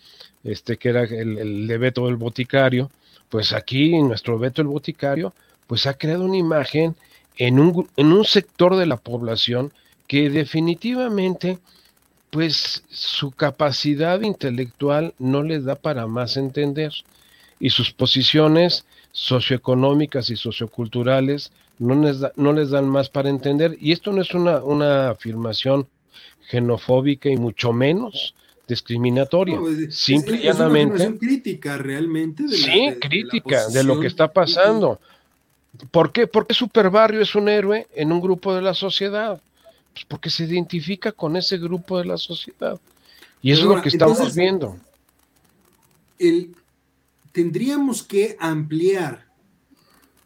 este 0.45 0.77
que 0.77 0.91
era 0.91 1.03
el, 1.03 1.37
el 1.37 1.67
de 1.67 1.79
Beto 1.79 2.03
Boticario, 2.17 2.93
pues 3.29 3.53
aquí 3.53 4.01
nuestro 4.03 4.39
Beto 4.39 4.63
el 4.63 4.69
Boticario, 4.69 5.35
pues 5.67 5.85
ha 5.89 5.95
creado 5.95 6.27
una 6.27 6.37
imagen 6.37 6.95
en 7.37 7.59
un, 7.59 7.89
en 7.97 8.13
un 8.13 8.25
sector 8.25 8.77
de 8.77 8.87
la 8.87 8.99
población 8.99 9.73
que 10.07 10.31
definitivamente 10.31 11.59
pues 12.31 12.85
su 12.89 13.33
capacidad 13.33 14.21
intelectual 14.21 15.15
no 15.19 15.43
les 15.43 15.65
da 15.65 15.75
para 15.75 16.07
más 16.07 16.37
entender 16.37 16.93
y 17.59 17.71
sus 17.71 17.91
posiciones 17.91 18.85
socioeconómicas 19.11 20.31
y 20.31 20.37
socioculturales 20.37 21.51
no 21.81 21.97
les, 21.97 22.21
da, 22.21 22.31
no 22.37 22.53
les 22.53 22.71
dan 22.71 22.89
más 22.89 23.09
para 23.09 23.29
entender. 23.29 23.77
Y 23.81 23.91
esto 23.91 24.13
no 24.13 24.23
es 24.23 24.35
una, 24.35 24.63
una 24.63 25.11
afirmación 25.11 25.89
xenofóbica 26.51 27.29
y 27.29 27.37
mucho 27.37 27.73
menos 27.73 28.35
discriminatoria. 28.71 29.57
No, 29.57 29.69
es, 29.69 29.95
Simple 29.95 30.37
y 30.37 30.43
llanamente. 30.45 31.03
Es 31.03 31.19
crítica 31.19 31.77
realmente. 31.77 32.45
De 32.45 32.57
sí, 32.57 32.87
la, 32.87 32.93
de, 32.93 32.99
crítica 32.99 33.69
de, 33.69 33.79
de, 33.79 33.85
lo 33.85 34.01
que 34.01 34.07
está 34.07 34.33
pasando. 34.33 34.99
¿Por 35.91 36.13
qué? 36.13 36.27
Porque 36.27 36.55
Super 36.55 36.89
Barrio 36.89 37.21
es 37.21 37.35
un 37.35 37.49
héroe 37.49 37.87
en 37.95 38.13
un 38.13 38.21
grupo 38.21 38.55
de 38.55 38.63
la 38.63 38.75
sociedad. 38.75 39.41
Pues 39.93 40.05
porque 40.07 40.31
se 40.31 40.45
identifica 40.45 41.13
con 41.13 41.37
ese 41.37 41.59
grupo 41.59 41.99
de 41.99 42.07
la 42.07 42.17
sociedad. 42.17 42.81
Y 43.43 43.53
eso 43.53 43.63
es 43.63 43.77
lo 43.77 43.83
que 43.83 43.89
estamos 43.89 44.19
entonces, 44.19 44.37
viendo. 44.37 44.77
El, 46.19 46.55
tendríamos 47.33 48.03
que 48.03 48.37
ampliar 48.39 49.27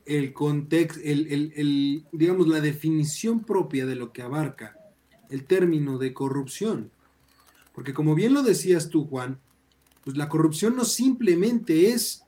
el 0.05 0.35
contexto, 0.35 1.01
el, 1.03 1.27
el, 1.29 1.53
el, 1.57 2.05
digamos, 2.13 2.47
la 2.47 2.61
definición 2.61 3.41
propia 3.41 3.87
de 3.87 3.95
lo 3.95 4.13
que 4.13 4.21
abarca 4.21 4.74
el 5.35 5.45
término 5.45 5.99
de 5.99 6.15
corrupción. 6.15 6.91
Porque 7.75 7.93
como 7.93 8.15
bien 8.15 8.33
lo 8.33 8.43
decías 8.43 8.89
tú, 8.89 9.07
Juan, 9.07 9.41
pues 10.05 10.17
la 10.17 10.29
corrupción 10.29 10.77
no 10.77 10.85
simplemente 10.85 11.91
es 11.91 12.25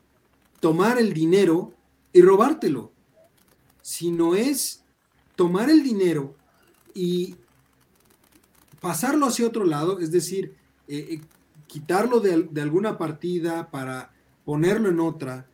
tomar 0.60 0.98
el 0.98 1.12
dinero 1.12 1.72
y 2.12 2.20
robártelo 2.22 2.92
sino 3.86 4.34
es 4.34 4.82
tomar 5.36 5.70
el 5.70 5.84
dinero 5.84 6.34
y 6.92 7.36
pasarlo 8.80 9.26
hacia 9.26 9.46
otro 9.46 9.64
lado, 9.64 10.00
es 10.00 10.10
decir, 10.10 10.56
eh, 10.88 11.06
eh, 11.08 11.20
quitarlo 11.68 12.18
de, 12.18 12.48
de, 12.50 12.62
alguna 12.62 12.98
partida 12.98 13.70
para 13.70 14.12
ponerlo 14.44 14.88
en 14.88 14.98
otra, 14.98 15.48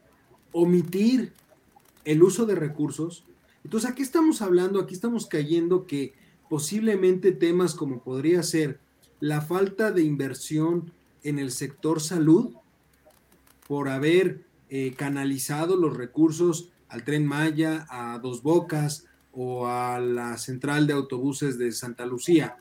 omitir 0.51 1.35
el 2.07 2.23
uso 2.23 2.47
de 2.47 2.55
recursos. 2.55 3.27
Entonces, 3.65 3.91
aquí 3.91 4.01
estamos 4.01 4.41
hablando, 4.41 4.81
aquí 4.81 4.95
estamos 4.95 5.27
cayendo 5.27 5.85
que 5.87 6.15
posiblemente 6.53 7.33
temas 7.33 7.75
como 7.75 8.03
podría 8.03 8.43
ser 8.43 8.79
la 9.21 9.41
falta 9.41 9.91
de 9.91 10.03
inversión 10.03 10.93
en 11.23 11.38
el 11.38 11.51
sector 11.51 11.99
salud 11.99 12.51
por 13.67 13.88
haber 13.88 14.45
eh, 14.69 14.93
canalizado 14.95 15.79
los 15.79 15.97
recursos 15.97 16.69
al 16.91 17.05
tren 17.05 17.25
Maya, 17.25 17.87
a 17.88 18.19
Dos 18.19 18.43
Bocas 18.43 19.07
o 19.33 19.67
a 19.67 19.99
la 19.99 20.37
central 20.37 20.87
de 20.87 20.93
autobuses 20.93 21.57
de 21.57 21.73
Santa 21.73 22.05
Lucía. 22.05 22.59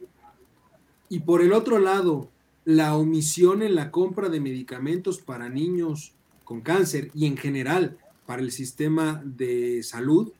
Y 1.10 1.20
por 1.20 1.42
el 1.42 1.52
otro 1.52 1.78
lado, 1.78 2.30
la 2.64 2.96
omisión 2.96 3.62
en 3.62 3.76
la 3.76 3.92
compra 3.92 4.30
de 4.30 4.40
medicamentos 4.40 5.20
para 5.20 5.50
niños 5.50 6.14
con 6.46 6.62
cáncer 6.62 7.12
y 7.14 7.26
en 7.26 7.36
general 7.36 7.98
para 8.26 8.42
el 8.42 8.54
sistema 8.54 9.22
de 9.26 9.84
salud, 9.84 10.32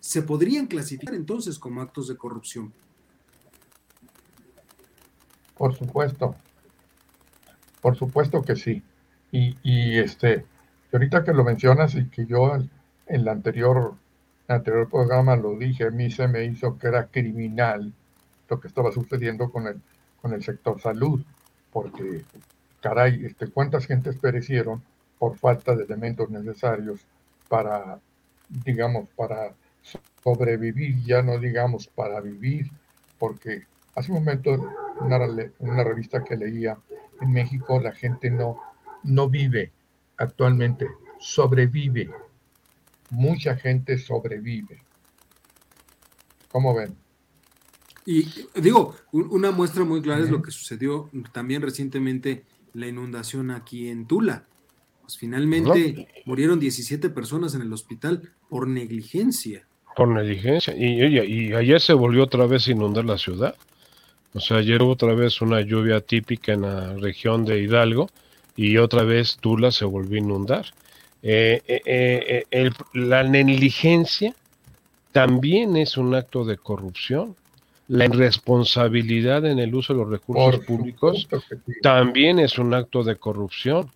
se 0.00 0.22
podrían 0.22 0.66
clasificar 0.66 1.14
entonces 1.14 1.58
como 1.58 1.82
actos 1.82 2.08
de 2.08 2.16
corrupción. 2.16 2.72
Por 5.56 5.74
supuesto, 5.74 6.34
por 7.82 7.96
supuesto 7.96 8.42
que 8.42 8.56
sí. 8.56 8.82
Y, 9.30 9.56
y 9.62 9.98
este, 9.98 10.44
ahorita 10.92 11.22
que 11.22 11.34
lo 11.34 11.44
mencionas 11.44 11.94
y 11.94 12.06
que 12.08 12.26
yo 12.26 12.56
en 13.06 13.24
la 13.24 13.32
anterior, 13.32 13.94
el 14.48 14.56
anterior 14.56 14.88
programa 14.88 15.36
lo 15.36 15.56
dije, 15.56 15.84
a 15.84 15.90
mí 15.90 16.10
se 16.10 16.26
me 16.28 16.44
hizo 16.44 16.78
que 16.78 16.88
era 16.88 17.06
criminal 17.06 17.92
lo 18.48 18.58
que 18.58 18.68
estaba 18.68 18.90
sucediendo 18.90 19.50
con 19.50 19.66
el, 19.66 19.80
con 20.20 20.32
el 20.32 20.42
sector 20.42 20.80
salud, 20.80 21.22
porque, 21.72 22.24
caray, 22.80 23.26
este, 23.26 23.48
cuántas 23.48 23.86
gentes 23.86 24.16
perecieron 24.16 24.82
por 25.18 25.36
falta 25.36 25.76
de 25.76 25.84
elementos 25.84 26.30
necesarios 26.30 27.00
para, 27.48 28.00
digamos, 28.48 29.08
para 29.14 29.54
sobrevivir, 30.22 31.02
ya 31.04 31.22
no 31.22 31.38
digamos 31.38 31.86
para 31.86 32.20
vivir, 32.20 32.70
porque 33.18 33.66
hace 33.94 34.12
un 34.12 34.18
momento 34.18 34.50
una, 35.00 35.18
una 35.58 35.84
revista 35.84 36.24
que 36.24 36.36
leía 36.36 36.78
en 37.20 37.32
México 37.32 37.80
la 37.80 37.92
gente 37.92 38.30
no, 38.30 38.60
no 39.02 39.28
vive 39.28 39.72
actualmente, 40.16 40.86
sobrevive 41.18 42.10
mucha 43.10 43.56
gente 43.56 43.98
sobrevive. 43.98 44.82
¿Cómo 46.50 46.74
ven? 46.74 46.96
Y 48.06 48.26
digo, 48.60 48.96
una 49.12 49.50
muestra 49.50 49.84
muy 49.84 50.00
clara 50.00 50.20
uh 50.20 50.22
-huh. 50.22 50.26
es 50.26 50.30
lo 50.32 50.42
que 50.42 50.50
sucedió 50.50 51.10
también 51.32 51.62
recientemente 51.62 52.44
la 52.72 52.86
inundación 52.86 53.50
aquí 53.50 53.88
en 53.88 54.06
Tula. 54.06 54.46
Pues 55.02 55.18
finalmente 55.18 56.08
murieron 56.24 56.58
17 56.60 57.10
personas 57.10 57.54
en 57.54 57.62
el 57.62 57.72
hospital 57.72 58.32
por 58.48 58.68
negligencia. 58.68 59.66
Por 59.96 60.08
negligencia. 60.08 60.74
Y, 60.76 61.02
y, 61.04 61.18
y, 61.18 61.54
ayer 61.54 61.80
se 61.80 61.92
volvió 61.92 62.24
otra 62.24 62.46
vez 62.46 62.68
a 62.68 62.72
inundar 62.72 63.04
la 63.04 63.18
ciudad. 63.18 63.54
O 64.32 64.40
sea, 64.40 64.58
ayer 64.58 64.82
hubo 64.82 64.92
otra 64.92 65.14
vez 65.14 65.40
una 65.40 65.60
lluvia 65.60 66.00
típica 66.00 66.52
en 66.52 66.62
la 66.62 66.94
región 66.94 67.44
de 67.44 67.60
Hidalgo 67.60 68.08
y 68.56 68.76
otra 68.76 69.02
vez 69.02 69.38
Tula 69.40 69.72
se 69.72 69.84
volvió 69.84 70.16
a 70.16 70.24
inundar. 70.24 70.66
Eh, 71.22 71.62
eh, 71.66 71.82
eh, 71.84 72.44
el, 72.50 72.72
la 72.94 73.22
negligencia 73.24 74.34
también 75.12 75.76
es 75.76 75.96
un 75.96 76.14
acto 76.14 76.44
de 76.44 76.56
corrupción. 76.56 77.36
La 77.88 78.04
irresponsabilidad 78.04 79.44
en 79.46 79.58
el 79.58 79.74
uso 79.74 79.92
de 79.92 79.98
los 79.98 80.10
recursos 80.10 80.56
Por 80.58 80.64
públicos 80.64 81.28
también 81.82 82.38
es 82.38 82.56
un 82.56 82.72
acto 82.72 83.02
de 83.02 83.16
corrupción. 83.16 83.90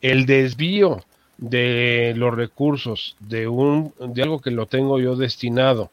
El 0.00 0.26
desvío 0.26 1.02
de 1.42 2.14
los 2.16 2.32
recursos 2.32 3.16
de 3.18 3.48
un 3.48 3.92
de 3.98 4.22
algo 4.22 4.40
que 4.40 4.52
lo 4.52 4.66
tengo 4.66 5.00
yo 5.00 5.16
destinado 5.16 5.90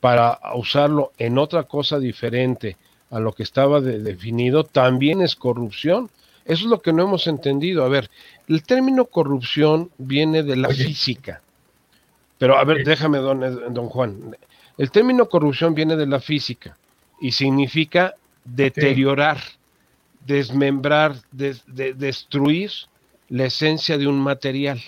para 0.00 0.40
usarlo 0.54 1.12
en 1.18 1.36
otra 1.36 1.64
cosa 1.64 1.98
diferente 1.98 2.78
a 3.10 3.20
lo 3.20 3.32
que 3.32 3.42
estaba 3.42 3.80
definido, 3.80 4.64
también 4.64 5.20
es 5.20 5.36
corrupción. 5.36 6.10
Eso 6.46 6.64
es 6.64 6.70
lo 6.70 6.80
que 6.80 6.92
no 6.92 7.02
hemos 7.02 7.26
entendido. 7.26 7.84
A 7.84 7.88
ver, 7.88 8.10
el 8.48 8.62
término 8.62 9.04
corrupción 9.04 9.90
viene 9.98 10.42
de 10.42 10.56
la 10.56 10.70
física. 10.70 11.42
Pero 12.38 12.56
a 12.56 12.64
ver, 12.64 12.84
déjame, 12.84 13.18
don, 13.18 13.40
don 13.74 13.88
Juan. 13.88 14.36
El 14.78 14.90
término 14.90 15.28
corrupción 15.28 15.74
viene 15.74 15.96
de 15.96 16.06
la 16.06 16.20
física 16.20 16.76
y 17.20 17.32
significa 17.32 18.14
deteriorar, 18.44 19.38
desmembrar, 20.24 21.16
destruir 21.32 22.70
la 23.28 23.46
esencia 23.46 23.98
de 23.98 24.06
un 24.06 24.18
material. 24.18 24.82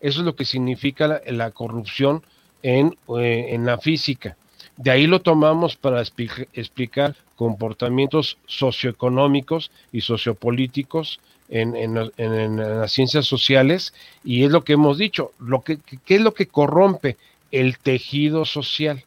Eso 0.00 0.20
es 0.20 0.26
lo 0.26 0.36
que 0.36 0.44
significa 0.44 1.20
la, 1.26 1.50
corrupción 1.50 2.22
en, 2.62 2.96
eh, 3.18 3.46
en, 3.50 3.64
la 3.66 3.78
física. 3.78 4.36
De 4.76 4.90
ahí 4.90 5.06
lo 5.06 5.20
tomamos 5.20 5.76
para 5.76 6.02
explicar 6.02 7.16
comportamientos 7.36 8.38
socioeconómicos 8.46 9.70
y 9.92 10.02
sociopolíticos 10.02 11.20
en, 11.48 11.76
en, 11.76 12.56
las 12.56 12.92
ciencias 12.92 13.26
sociales 13.26 13.92
y 14.24 14.44
es 14.44 14.50
lo 14.50 14.64
que 14.64 14.74
hemos 14.74 14.98
dicho, 14.98 15.32
lo 15.38 15.62
que, 15.62 15.78
¿qué 16.04 16.16
es 16.16 16.20
lo 16.20 16.34
que 16.34 16.46
corrompe? 16.46 17.16
El 17.50 17.78
tejido 17.78 18.44
social, 18.44 19.04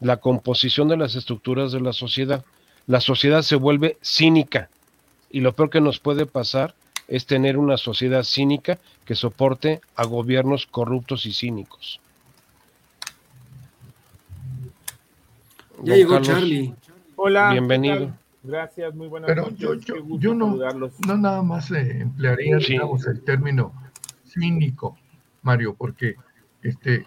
la 0.00 0.16
composición 0.16 0.88
de 0.88 0.96
las 0.96 1.14
estructuras 1.14 1.70
de 1.72 1.80
la 1.80 1.92
sociedad. 1.92 2.44
La 2.86 3.00
sociedad 3.00 3.42
se 3.42 3.54
vuelve 3.54 3.96
cínica 4.02 4.68
y 5.30 5.40
lo 5.40 5.52
peor 5.52 5.70
que 5.70 5.80
nos 5.80 6.00
puede 6.00 6.26
pasar 6.26 6.74
es 7.12 7.26
tener 7.26 7.58
una 7.58 7.76
sociedad 7.76 8.22
cínica 8.22 8.78
que 9.04 9.14
soporte 9.14 9.82
a 9.96 10.06
gobiernos 10.06 10.66
corruptos 10.66 11.26
y 11.26 11.32
cínicos. 11.34 12.00
Ya 15.82 15.94
llegó 15.94 16.22
Charlie. 16.22 16.74
Hola. 17.16 17.50
Bienvenido. 17.50 18.14
Gracias, 18.42 18.94
muy 18.94 19.08
buenas 19.08 19.28
Pero 19.28 19.50
yo, 19.50 19.74
yo, 19.74 20.34
no, 20.34 20.56
no, 20.56 21.16
nada 21.18 21.42
más 21.42 21.70
eh, 21.70 22.00
emplearía 22.00 22.56
el 22.56 23.20
término 23.24 23.74
cínico, 24.26 24.96
Mario, 25.42 25.74
porque 25.74 26.16
este, 26.62 27.04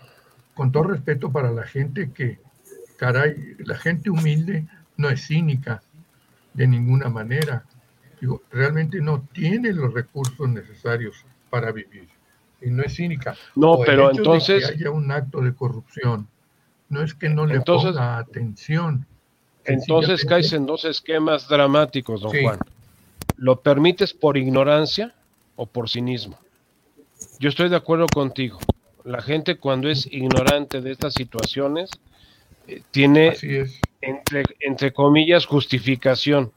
con 0.54 0.72
todo 0.72 0.84
respeto 0.84 1.32
para 1.32 1.50
la 1.50 1.64
gente 1.64 2.12
que, 2.12 2.38
caray, 2.98 3.56
la 3.58 3.76
gente 3.76 4.12
humilde 4.12 4.68
no 4.98 5.10
es 5.10 5.26
cínica 5.26 5.82
de 6.54 6.68
ninguna 6.68 7.10
manera. 7.10 7.66
Digo, 8.26 8.42
realmente 8.52 9.00
no 9.02 9.28
tiene 9.34 9.72
los 9.72 9.94
recursos 9.94 10.50
necesarios 10.50 11.24
para 11.52 11.72
vivir. 11.72 12.08
Y 12.60 12.72
no 12.72 12.82
es 12.82 12.96
cínica. 12.96 13.36
No, 13.56 13.78
pero 13.86 14.10
entonces. 14.10 14.68
que 14.68 14.74
haya 14.74 14.90
un 14.90 15.12
acto 15.12 15.42
de 15.42 15.54
corrupción. 15.54 16.28
No 16.90 17.04
es 17.04 17.14
que 17.14 17.30
no 17.30 17.46
le 17.46 17.62
ponga 17.62 18.18
atención 18.18 19.06
entonces 19.66 20.26
caes 20.26 20.54
en 20.54 20.66
dos 20.66 20.86
esquemas 20.86 21.48
dramáticos, 21.48 22.22
don 22.22 22.32
Juan. 22.32 22.60
¿Lo 23.38 23.60
permites 23.62 24.14
por 24.14 24.38
ignorancia 24.38 25.14
o 25.56 25.66
por 25.66 25.90
cinismo? 25.90 26.38
Yo 27.40 27.50
estoy 27.50 27.70
de 27.70 27.76
acuerdo 27.76 28.08
contigo. 28.08 28.60
La 29.04 29.22
gente 29.22 29.58
cuando 29.58 29.90
es 29.90 30.08
ignorante 30.12 30.82
de 30.82 30.92
estas 30.92 31.14
situaciones 31.14 31.90
eh, 32.68 32.82
tiene, 32.92 33.36
entre, 34.02 34.44
entre 34.60 34.94
comillas, 34.94 35.46
justificación 35.46 36.52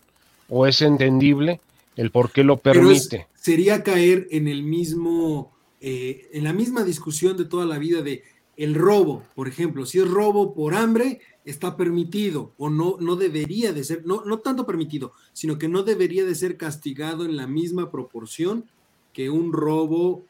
o 0.49 0.67
es 0.67 0.83
entendible 0.83 1.61
el 1.97 2.11
por 2.11 2.31
qué 2.31 2.45
lo 2.45 2.59
permite. 2.59 3.27
sería 3.35 3.83
caer 3.83 4.29
en 4.31 4.49
el 4.49 4.63
mismo, 4.63 5.53
eh, 5.81 6.29
en 6.33 6.45
la 6.45 6.53
misma 6.53 6.85
discusión 6.85 7.37
de 7.37 7.45
toda 7.45 7.67
la 7.67 7.79
vida 7.79 8.03
de 8.03 8.23
el 8.57 8.75
robo, 8.75 9.23
por 9.37 9.47
ejemplo, 9.47 9.87
si 9.87 10.01
es 10.01 10.09
robo 10.09 10.53
por 10.53 10.75
hambre, 10.75 11.21
está 11.45 11.77
permitido 11.77 12.53
o 12.59 12.69
no, 12.71 12.97
no 12.99 13.15
debería 13.15 13.73
de 13.73 13.85
ser, 13.85 14.05
no, 14.05 14.25
no 14.25 14.41
tanto 14.41 14.67
permitido, 14.67 15.13
sino 15.33 15.59
que 15.59 15.69
no 15.69 15.85
debería 15.85 16.25
de 16.25 16.35
ser 16.35 16.57
castigado 16.57 17.25
en 17.25 17.37
la 17.37 17.47
misma 17.47 17.93
proporción 17.93 18.65
que 19.13 19.31
un 19.31 19.53
robo 19.53 20.25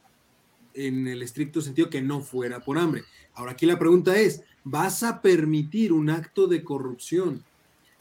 en 0.75 1.07
el 1.09 1.23
estricto 1.23 1.61
sentido 1.61 1.89
que 1.89 2.03
no 2.03 2.21
fuera 2.21 2.61
por 2.61 2.79
hambre. 2.79 3.05
Ahora 3.35 3.53
aquí 3.53 3.67
la 3.67 3.79
pregunta 3.79 4.19
es, 4.19 4.43
¿vas 4.63 5.03
a 5.03 5.23
permitir 5.23 5.93
un 5.93 6.11
acto 6.11 6.47
de 6.47 6.63
corrupción 6.63 7.45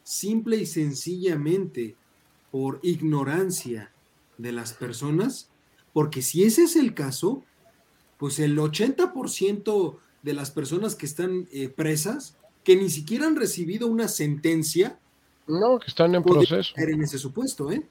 simple 0.04 0.58
y 0.58 0.66
sencillamente 0.66 1.96
por 2.58 2.80
ignorancia 2.82 3.92
de 4.40 4.52
las 4.52 4.74
personas? 4.74 5.48
Porque 5.94 6.24
si 6.24 6.44
ese 6.44 6.64
es 6.64 6.76
el 6.76 6.96
caso, 6.96 7.44
pues 8.18 8.40
el 8.40 8.58
80% 8.58 9.98
de 10.24 10.34
las 10.34 10.50
personas 10.50 10.96
que 10.96 11.06
están 11.06 11.48
eh, 11.52 11.70
presas, 11.70 12.36
que 12.64 12.76
ni 12.76 12.90
siquiera 12.90 13.28
han 13.28 13.36
recibido 13.36 13.86
una 13.86 14.08
sentencia. 14.08 14.98
No, 15.46 15.78
que 15.78 15.86
están 15.86 16.16
en 16.16 16.24
proceso. 16.24 16.74
En 16.78 17.04
ese 17.04 17.20
supuesto, 17.20 17.72
¿eh? 17.72 17.84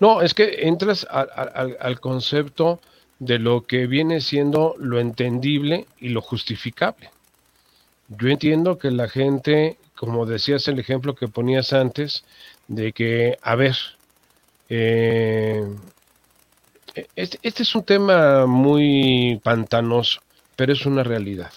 No, 0.00 0.22
es 0.22 0.34
que 0.34 0.66
entras 0.66 1.06
al 1.08 2.00
concepto 2.00 2.80
de 3.20 3.38
lo 3.38 3.64
que 3.64 3.86
viene 3.86 4.20
siendo 4.20 4.74
lo 4.76 4.98
entendible 4.98 5.86
y 6.00 6.08
lo 6.08 6.20
justificable. 6.20 7.10
Yo 8.08 8.26
entiendo 8.26 8.76
que 8.76 8.90
la 8.90 9.08
gente, 9.08 9.78
como 9.94 10.26
decías 10.26 10.66
el 10.66 10.80
ejemplo 10.80 11.14
que 11.14 11.28
ponías 11.28 11.72
antes, 11.72 12.24
de 12.70 12.92
que, 12.92 13.36
a 13.42 13.56
ver, 13.56 13.76
eh, 14.70 15.66
este, 17.14 17.38
este, 17.42 17.62
es 17.64 17.74
un 17.74 17.84
tema 17.84 18.46
muy 18.46 19.40
pantanoso 19.42 20.20
pero 20.60 20.74
es 20.74 20.84
una 20.84 21.02
realidad. 21.02 21.50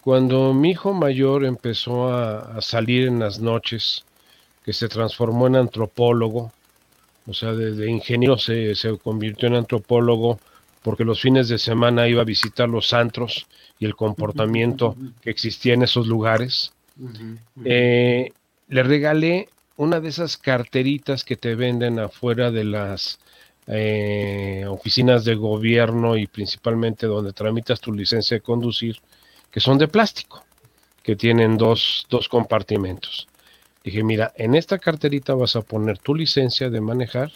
Cuando 0.00 0.54
mi 0.54 0.70
hijo 0.70 0.94
mayor 0.94 1.44
empezó 1.44 2.10
a, 2.10 2.62
salir 2.62 3.06
en 3.06 3.18
las 3.18 3.40
noches, 3.40 4.06
que 4.64 4.72
se 4.72 4.88
transformó 4.88 5.48
en 5.48 5.56
antropólogo, 5.56 6.50
o 7.26 7.34
sea, 7.34 7.52
de, 7.52 7.90
ingeniero 7.90 8.38
se, 8.38 8.72
convirtió 9.02 9.48
en 9.48 9.56
antropólogo 9.56 10.40
porque 10.82 11.04
los 11.04 11.20
fines 11.20 11.48
de 11.48 11.58
semana 11.58 12.08
iba 12.08 12.22
a 12.22 12.24
visitar 12.24 12.70
los 12.70 12.94
antros 12.94 13.46
y 13.78 13.84
el 13.84 13.94
comportamiento 13.94 14.96
que 15.20 15.28
existía 15.28 15.74
en 15.74 15.82
esos 15.82 16.06
lugares. 16.06 16.72
Eh, 17.66 18.32
le 18.68 18.82
regalé 18.82 19.50
una 19.76 20.00
de 20.00 20.08
esas 20.08 20.36
carteritas 20.36 21.24
que 21.24 21.36
te 21.36 21.54
venden 21.54 21.98
afuera 21.98 22.50
de 22.50 22.64
las 22.64 23.18
eh, 23.66 24.66
oficinas 24.68 25.24
de 25.24 25.34
gobierno 25.34 26.16
y 26.16 26.26
principalmente 26.26 27.06
donde 27.06 27.32
tramitas 27.32 27.80
tu 27.80 27.92
licencia 27.92 28.36
de 28.36 28.42
conducir, 28.42 29.00
que 29.50 29.60
son 29.60 29.78
de 29.78 29.88
plástico, 29.88 30.44
que 31.02 31.16
tienen 31.16 31.56
dos, 31.56 32.06
dos 32.08 32.28
compartimentos. 32.28 33.26
Dije, 33.82 34.02
mira, 34.02 34.32
en 34.36 34.54
esta 34.54 34.78
carterita 34.78 35.34
vas 35.34 35.56
a 35.56 35.62
poner 35.62 35.98
tu 35.98 36.14
licencia 36.14 36.70
de 36.70 36.80
manejar 36.80 37.32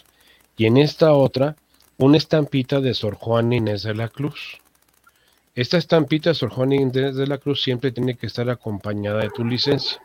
y 0.57 0.65
en 0.65 0.77
esta 0.77 1.13
otra 1.13 1.55
una 1.97 2.17
estampita 2.17 2.79
de 2.79 2.93
Sor 2.93 3.15
Juan 3.15 3.51
Inés 3.51 3.83
de 3.83 3.93
la 3.93 4.07
Cruz. 4.07 4.59
Esta 5.53 5.77
estampita 5.77 6.29
de 6.29 6.35
Sor 6.35 6.49
Juan 6.49 6.71
Inés 6.71 7.15
de 7.15 7.27
la 7.27 7.37
Cruz 7.37 7.61
siempre 7.61 7.91
tiene 7.91 8.15
que 8.15 8.27
estar 8.27 8.49
acompañada 8.49 9.21
de 9.21 9.29
tu 9.29 9.43
licencia. 9.43 10.01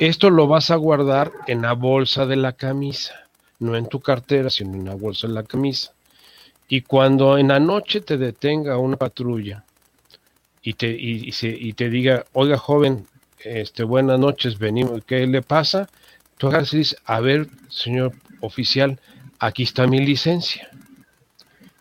Esto 0.00 0.30
lo 0.30 0.46
vas 0.46 0.70
a 0.70 0.76
guardar 0.76 1.32
en 1.46 1.62
la 1.62 1.72
bolsa 1.72 2.26
de 2.26 2.36
la 2.36 2.52
camisa 2.52 3.28
no 3.58 3.76
en 3.76 3.88
tu 3.88 4.00
cartera, 4.00 4.50
sino 4.50 4.74
en 4.74 4.84
la 4.84 4.94
bolsa 4.94 5.26
de 5.26 5.34
la 5.34 5.42
camisa. 5.42 5.92
Y 6.68 6.82
cuando 6.82 7.38
en 7.38 7.48
la 7.48 7.60
noche 7.60 8.00
te 8.00 8.16
detenga 8.16 8.78
una 8.78 8.96
patrulla 8.96 9.64
y 10.62 10.74
te, 10.74 10.90
y, 10.90 11.30
y 11.40 11.72
te 11.72 11.88
diga, 11.88 12.24
oiga 12.32 12.58
joven, 12.58 13.06
este, 13.40 13.84
buenas 13.84 14.18
noches, 14.18 14.58
venimos, 14.58 15.02
¿qué 15.06 15.26
le 15.26 15.42
pasa? 15.42 15.88
Tú 16.36 16.48
agarras 16.48 16.74
y 16.74 16.78
dices, 16.78 17.00
a 17.04 17.20
ver, 17.20 17.48
señor 17.68 18.12
oficial, 18.40 19.00
aquí 19.38 19.62
está 19.62 19.86
mi 19.86 20.04
licencia. 20.04 20.68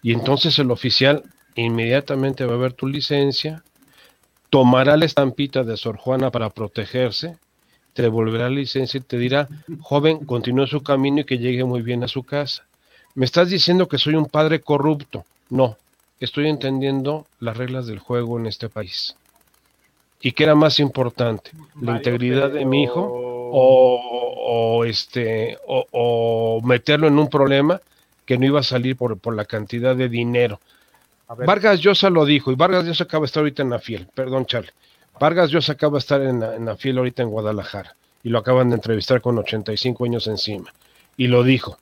Y 0.02 0.14
entonces 0.14 0.58
el 0.60 0.72
oficial 0.72 1.24
inmediatamente 1.56 2.46
va 2.46 2.54
a 2.54 2.58
ver 2.58 2.74
tu 2.74 2.88
licencia, 2.88 3.64
tomará 4.50 4.96
la 4.96 5.06
estampita 5.06 5.64
de 5.64 5.76
Sor 5.76 5.98
Juana 5.98 6.32
para 6.32 6.50
protegerse 6.50 7.38
te 7.98 8.04
devolverá 8.04 8.44
la 8.44 8.58
licencia 8.58 9.00
y 9.00 9.02
te 9.02 9.18
dirá, 9.18 9.50
joven, 9.82 10.24
continúe 10.24 10.68
su 10.68 10.84
camino 10.84 11.22
y 11.22 11.24
que 11.24 11.40
llegue 11.40 11.64
muy 11.64 11.82
bien 11.82 12.04
a 12.04 12.08
su 12.08 12.22
casa. 12.22 12.64
Me 13.16 13.26
estás 13.26 13.50
diciendo 13.50 13.88
que 13.88 13.98
soy 13.98 14.14
un 14.14 14.28
padre 14.28 14.62
corrupto. 14.62 15.26
No, 15.50 15.78
estoy 16.20 16.48
entendiendo 16.48 17.26
las 17.40 17.58
reglas 17.58 17.88
del 17.88 17.98
juego 17.98 18.38
en 18.38 18.46
este 18.46 18.70
país. 18.70 19.16
¿Y 20.22 20.34
qué 20.34 20.44
era 20.44 20.54
más 20.54 20.80
importante? 20.80 21.50
¿La 21.82 21.98
integridad 21.98 22.52
de 22.52 22.66
mi 22.66 22.84
hijo 22.84 23.02
o, 23.52 24.86
este, 24.86 25.58
o, 25.66 26.62
meterlo 26.64 27.08
en 27.08 27.18
un 27.18 27.30
problema 27.30 27.82
que 28.28 28.38
no 28.38 28.46
iba 28.46 28.60
a 28.60 28.64
salir 28.64 28.96
por, 28.96 29.18
por 29.18 29.36
la 29.36 29.46
cantidad 29.46 29.96
de 29.96 30.08
dinero? 30.08 30.60
Vargas 31.36 31.80
Llosa 31.80 32.12
lo 32.12 32.26
dijo, 32.26 32.52
y 32.52 32.56
Vargas 32.56 32.86
Llosa 32.86 33.06
acaba 33.06 33.24
de 33.24 33.26
estar 33.26 33.42
ahorita 33.42 33.64
en 33.64 33.72
la 33.72 33.80
fiel, 33.80 34.08
perdón 34.14 34.46
Charlie. 34.46 34.70
Vargas 35.20 35.50
Llosa 35.52 35.74
acaba 35.74 35.94
de 35.94 36.00
estar 36.00 36.22
en 36.22 36.40
la, 36.40 36.56
en 36.56 36.78
fiel 36.78 36.98
ahorita 36.98 37.24
en 37.24 37.30
Guadalajara 37.30 37.96
y 38.24 38.30
lo 38.30 38.40
acaban 38.40 38.70
de 38.70 38.76
entrevistar 38.76 39.22
con 39.22 39.38
85 39.38 40.06
años 40.06 40.28
encima. 40.28 40.74
Y 41.16 41.28
lo 41.28 41.44
dijo, 41.44 41.78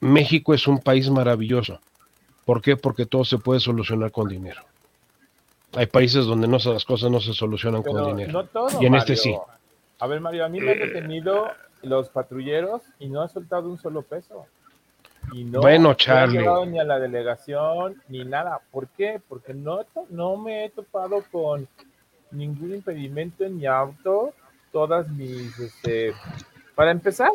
México 0.00 0.54
es 0.54 0.66
un 0.66 0.80
país 0.80 1.10
maravilloso, 1.10 1.80
¿Por 2.48 2.62
qué? 2.62 2.78
Porque 2.78 3.04
todo 3.04 3.26
se 3.26 3.36
puede 3.36 3.60
solucionar 3.60 4.10
con 4.10 4.26
dinero. 4.26 4.62
Hay 5.74 5.84
países 5.84 6.24
donde 6.24 6.48
no 6.48 6.56
las 6.56 6.82
cosas 6.86 7.10
no 7.10 7.20
se 7.20 7.34
solucionan 7.34 7.82
con 7.82 8.06
dinero. 8.06 8.32
No 8.32 8.46
todo, 8.46 8.70
y 8.80 8.86
en 8.86 8.94
este 8.94 9.16
sí. 9.16 9.36
A 9.98 10.06
ver, 10.06 10.22
Mario, 10.22 10.46
a 10.46 10.48
mí 10.48 10.58
me 10.58 10.72
han 10.72 10.78
detenido 10.78 11.48
los 11.82 12.08
patrulleros 12.08 12.80
y 12.98 13.10
no 13.10 13.20
ha 13.20 13.28
soltado 13.28 13.68
un 13.68 13.76
solo 13.76 14.00
peso. 14.00 14.46
Y 15.34 15.44
no, 15.44 15.60
bueno, 15.60 15.92
Charlie. 15.92 16.42
No 16.42 16.62
he 16.62 16.66
ni 16.68 16.78
a 16.78 16.84
la 16.84 16.98
delegación 16.98 18.02
ni 18.08 18.24
nada. 18.24 18.62
¿Por 18.70 18.88
qué? 18.88 19.20
Porque 19.28 19.52
no, 19.52 19.80
no 20.08 20.38
me 20.38 20.64
he 20.64 20.70
topado 20.70 21.22
con 21.30 21.68
ningún 22.30 22.74
impedimento 22.74 23.44
en 23.44 23.56
mi 23.56 23.66
auto. 23.66 24.34
Todas 24.72 25.08
mis, 25.08 25.58
este, 25.58 26.12
para 26.74 26.90
empezar, 26.90 27.30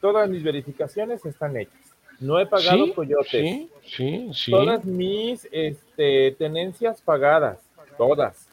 todas 0.00 0.28
mis 0.28 0.42
verificaciones 0.42 1.24
están 1.24 1.56
hechas. 1.56 1.88
No 2.20 2.40
he 2.40 2.46
pagado 2.46 2.92
coyotes. 2.94 3.30
Sí, 3.30 3.70
sí, 3.84 4.30
sí. 4.32 4.50
Todas 4.50 4.84
mis 4.84 5.48
este, 5.52 6.32
tenencias 6.32 7.00
pagadas. 7.00 7.58
Todas. 7.96 8.48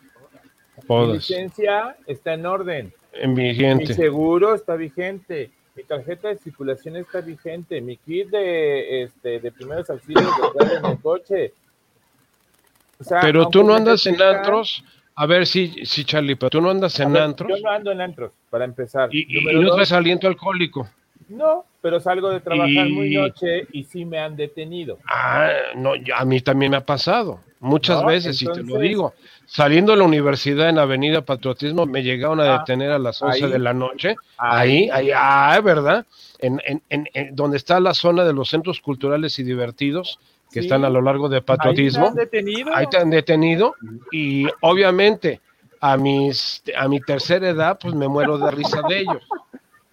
Todas. 0.87 1.07
Mi 1.07 1.13
licencia 1.13 1.95
está 2.05 2.33
en 2.33 2.45
orden. 2.45 2.93
En 3.13 3.33
vigente. 3.33 3.87
Mi 3.87 3.93
seguro 3.93 4.53
está 4.53 4.75
vigente. 4.75 5.51
Mi 5.75 5.83
tarjeta 5.83 6.29
de 6.29 6.37
circulación 6.37 6.95
está 6.95 7.21
vigente. 7.21 7.81
Mi 7.81 7.97
kit 7.97 8.29
de, 8.29 9.03
este, 9.03 9.39
de 9.39 9.51
primeros 9.51 9.89
auxilios 9.89 10.25
de 10.57 10.75
en 10.77 10.85
el 10.85 10.99
coche. 11.01 11.53
pero 13.21 13.49
tú 13.49 13.63
no 13.63 13.73
andas 13.73 14.05
en 14.05 14.21
antros. 14.21 14.83
A 15.15 15.25
ver, 15.25 15.47
sí, 15.47 15.73
sí, 15.83 16.03
Charlie, 16.03 16.35
pero 16.35 16.49
tú 16.49 16.61
no 16.61 16.69
andas 16.69 16.99
en 16.99 17.15
antros. 17.15 17.49
Yo 17.57 17.63
no 17.63 17.71
ando 17.71 17.91
en 17.91 18.01
antros, 18.01 18.31
para 18.49 18.65
empezar. 18.65 19.09
Y, 19.13 19.37
y 19.37 19.55
no 19.55 19.73
traes 19.73 19.91
aliento 19.93 20.27
alcohólico. 20.27 20.89
No, 21.29 21.65
pero 21.81 21.99
salgo 21.99 22.29
de 22.29 22.39
trabajar 22.39 22.89
muy 22.89 23.15
noche 23.15 23.67
y 23.71 23.83
sí 23.83 24.05
me 24.05 24.19
han 24.19 24.35
detenido. 24.35 24.99
Ah, 25.09 25.49
no, 25.75 25.93
a 26.15 26.25
mí 26.25 26.41
también 26.41 26.71
me 26.71 26.77
ha 26.77 26.85
pasado. 26.85 27.39
Muchas 27.59 28.05
veces, 28.05 28.39
y 28.41 28.45
te 28.45 28.61
lo 28.61 28.77
digo. 28.77 29.13
Saliendo 29.47 29.93
de 29.93 29.99
la 29.99 30.03
universidad 30.03 30.69
en 30.69 30.77
Avenida 30.77 31.21
Patriotismo, 31.21 31.85
me 31.85 32.03
llegaron 32.03 32.39
a 32.41 32.55
ah, 32.55 32.59
detener 32.59 32.91
a 32.91 32.99
las 32.99 33.21
11 33.21 33.47
de 33.47 33.59
la 33.59 33.73
noche. 33.73 34.15
Ahí, 34.37 34.89
ahí, 34.91 35.09
ah, 35.15 35.59
¿verdad? 35.63 36.05
En, 36.39 36.61
en, 36.65 37.09
en, 37.13 37.35
donde 37.35 37.57
está 37.57 37.79
la 37.79 37.93
zona 37.93 38.23
de 38.23 38.33
los 38.33 38.49
centros 38.49 38.81
culturales 38.81 39.39
y 39.39 39.43
divertidos 39.43 40.19
que 40.55 40.61
están 40.61 40.85
a 40.85 40.89
lo 40.89 41.01
largo 41.01 41.27
de 41.27 41.41
Patriotismo. 41.41 42.05
Ahí 42.05 42.13
te 42.13 42.21
han 42.21 42.29
detenido. 42.31 42.73
Ahí 42.73 42.87
te 42.87 42.97
han 42.97 43.09
detenido. 43.09 43.75
Y 44.09 44.47
obviamente, 44.61 45.41
a, 45.81 45.97
mis, 45.97 46.63
a 46.77 46.87
mi 46.87 47.01
tercera 47.01 47.49
edad, 47.49 47.77
pues 47.77 47.93
me 47.93 48.07
muero 48.07 48.37
de 48.37 48.51
risa 48.51 48.81
de 48.87 48.99
ellos. 49.01 49.27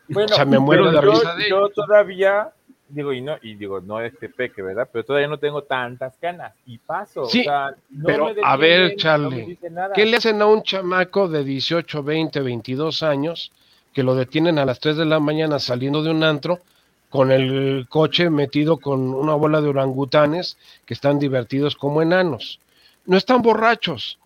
Bueno, 0.07 0.33
o 0.33 0.37
sea, 0.37 0.44
me 0.44 0.61
muero 0.61 0.92
de 0.92 1.01
risa 1.01 1.35
de 1.35 1.48
Yo 1.48 1.68
todavía, 1.70 2.51
digo, 2.88 3.12
y 3.12 3.20
no, 3.20 3.38
y 3.42 3.57
digo, 3.57 3.81
no 3.81 4.01
es 4.01 4.16
que 4.16 4.29
peque, 4.29 4.62
¿verdad? 4.62 4.88
Pero 4.92 5.05
todavía 5.05 5.27
no 5.27 5.38
tengo 5.38 5.62
tantas 5.64 6.16
canas 6.18 6.55
y 6.64 6.79
paso. 6.79 7.25
Sí, 7.25 7.40
o 7.40 7.42
sea, 7.42 7.75
no 7.90 8.07
pero 8.07 8.33
a 8.44 8.57
ver, 8.57 8.94
Charlie, 8.94 9.59
¿qué 9.96 10.07
le 10.07 10.18
hacen 10.18 10.40
a 10.42 10.46
un 10.46 10.62
chamaco 10.62 11.27
de 11.27 11.42
18, 11.42 12.05
20, 12.05 12.40
22 12.40 13.03
años 13.03 13.51
que 13.92 14.05
lo 14.05 14.14
detienen 14.14 14.61
a 14.61 14.64
las 14.64 14.79
3 14.79 14.96
de 14.96 15.07
la 15.07 15.18
mañana 15.18 15.59
saliendo 15.59 16.05
de 16.05 16.11
un 16.12 16.22
antro 16.22 16.61
con 17.12 17.31
el 17.31 17.87
coche 17.90 18.31
metido 18.31 18.79
con 18.79 19.12
una 19.12 19.35
bola 19.35 19.61
de 19.61 19.68
orangutanes 19.68 20.57
que 20.87 20.94
están 20.94 21.18
divertidos 21.18 21.77
como 21.77 22.01
enanos? 22.01 22.59
No 23.05 23.18
están 23.18 23.42
borrachos. 23.42 24.18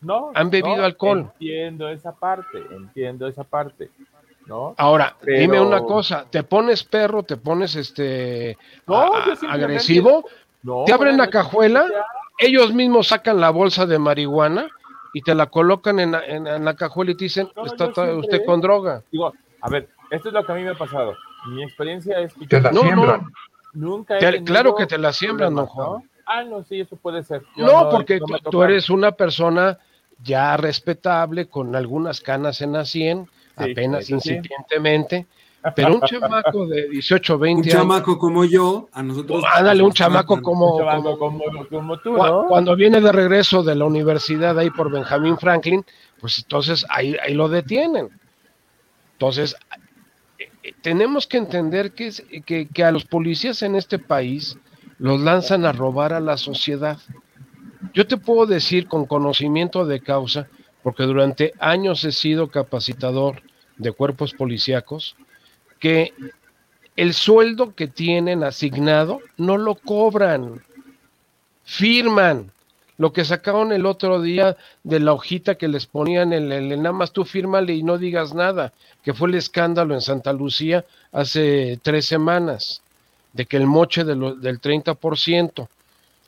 No, 0.00 0.32
han 0.34 0.48
bebido 0.48 0.82
alcohol. 0.82 1.30
Entiendo 1.34 1.90
esa 1.90 2.12
parte, 2.12 2.58
entiendo 2.70 3.28
esa 3.28 3.44
parte. 3.44 3.90
Ahora, 4.78 5.16
dime 5.22 5.60
una 5.60 5.82
cosa, 5.82 6.24
¿te 6.28 6.42
pones 6.42 6.82
perro, 6.82 7.22
te 7.22 7.36
pones 7.36 7.76
este 7.76 8.56
agresivo? 9.46 10.24
te 10.86 10.92
abren 10.92 11.18
la 11.18 11.28
cajuela, 11.28 11.86
ellos 12.38 12.72
mismos 12.72 13.08
sacan 13.08 13.38
la 13.38 13.50
bolsa 13.50 13.86
de 13.86 13.98
marihuana 13.98 14.66
y 15.12 15.20
te 15.20 15.34
la 15.34 15.46
colocan 15.46 16.00
en, 16.00 16.64
la 16.64 16.74
cajuela 16.74 17.12
y 17.12 17.16
te 17.16 17.24
dicen, 17.24 17.50
está 17.64 17.88
usted 18.14 18.44
con 18.46 18.62
droga. 18.62 19.02
Digo, 19.12 19.32
a 19.60 19.68
ver, 19.68 19.90
esto 20.10 20.28
es 20.28 20.34
lo 20.34 20.44
que 20.44 20.52
a 20.52 20.54
mí 20.54 20.62
me 20.62 20.70
ha 20.70 20.74
pasado. 20.74 21.14
Mi 21.46 21.62
experiencia 21.62 22.20
es 22.20 22.34
que... 22.34 22.46
Te 22.46 22.60
la 22.60 22.72
siembran. 22.72 23.32
nunca 23.72 24.18
Claro 24.44 24.74
que 24.74 24.86
te 24.86 24.98
la 24.98 25.12
siembran, 25.12 25.54
don 25.54 25.66
Juan. 25.66 26.02
Ah, 26.26 26.44
no, 26.44 26.62
sí, 26.62 26.80
eso 26.80 26.96
puede 26.96 27.24
ser. 27.24 27.42
no, 27.56 27.90
porque 27.90 28.20
tú 28.50 28.62
eres 28.62 28.88
una 28.88 29.12
persona 29.12 29.78
ya 30.22 30.56
respetable, 30.56 31.48
con 31.48 31.74
algunas 31.74 32.20
canas 32.20 32.60
en 32.60 32.72
la 32.72 32.84
sien, 32.84 33.28
apenas 33.56 34.10
incipientemente. 34.10 35.26
Pero 35.76 35.96
un 35.96 36.00
chamaco 36.00 36.66
de 36.66 36.88
18, 36.88 37.38
20 37.38 37.60
años. 37.60 37.74
Un 37.74 37.80
chamaco 37.80 38.18
como 38.18 38.44
yo, 38.44 38.88
a 38.92 39.02
nosotros. 39.02 39.44
ándale, 39.54 39.82
un 39.82 39.92
chamaco 39.92 40.40
como, 40.40 40.78
como, 41.68 41.98
tú, 41.98 42.14
Cuando 42.48 42.74
viene 42.76 43.00
de 43.00 43.12
regreso 43.12 43.62
de 43.62 43.74
la 43.74 43.84
universidad 43.84 44.58
ahí 44.58 44.70
por 44.70 44.90
Benjamin 44.90 45.36
Franklin, 45.36 45.84
pues 46.18 46.38
entonces 46.38 46.86
ahí, 46.88 47.14
ahí 47.22 47.34
lo 47.34 47.48
detienen. 47.48 48.08
Entonces, 49.12 49.54
tenemos 50.82 51.26
que 51.26 51.38
entender 51.38 51.92
que, 51.92 52.12
que, 52.44 52.68
que 52.68 52.84
a 52.84 52.92
los 52.92 53.04
policías 53.04 53.62
en 53.62 53.76
este 53.76 53.98
país 53.98 54.56
los 54.98 55.20
lanzan 55.20 55.64
a 55.64 55.72
robar 55.72 56.12
a 56.12 56.20
la 56.20 56.36
sociedad. 56.36 56.98
Yo 57.94 58.06
te 58.06 58.16
puedo 58.16 58.46
decir 58.46 58.86
con 58.86 59.06
conocimiento 59.06 59.86
de 59.86 60.00
causa, 60.00 60.48
porque 60.82 61.04
durante 61.04 61.52
años 61.58 62.04
he 62.04 62.12
sido 62.12 62.50
capacitador 62.50 63.42
de 63.78 63.92
cuerpos 63.92 64.34
policíacos, 64.34 65.16
que 65.78 66.12
el 66.96 67.14
sueldo 67.14 67.74
que 67.74 67.88
tienen 67.88 68.44
asignado 68.44 69.20
no 69.38 69.56
lo 69.56 69.74
cobran, 69.74 70.62
firman. 71.64 72.52
Lo 73.00 73.14
que 73.14 73.24
sacaron 73.24 73.72
el 73.72 73.86
otro 73.86 74.20
día 74.20 74.58
de 74.84 75.00
la 75.00 75.14
hojita 75.14 75.54
que 75.54 75.68
les 75.68 75.86
ponían 75.86 76.34
en 76.34 76.52
el, 76.52 76.82
nada 76.82 76.92
más 76.92 77.12
tú 77.12 77.24
fírmale 77.24 77.72
y 77.72 77.82
no 77.82 77.96
digas 77.96 78.34
nada, 78.34 78.74
que 79.02 79.14
fue 79.14 79.30
el 79.30 79.36
escándalo 79.36 79.94
en 79.94 80.02
Santa 80.02 80.34
Lucía 80.34 80.84
hace 81.10 81.80
tres 81.80 82.04
semanas, 82.04 82.82
de 83.32 83.46
que 83.46 83.56
el 83.56 83.66
moche 83.66 84.04
de 84.04 84.16
lo, 84.16 84.34
del 84.34 84.60
30% 84.60 85.66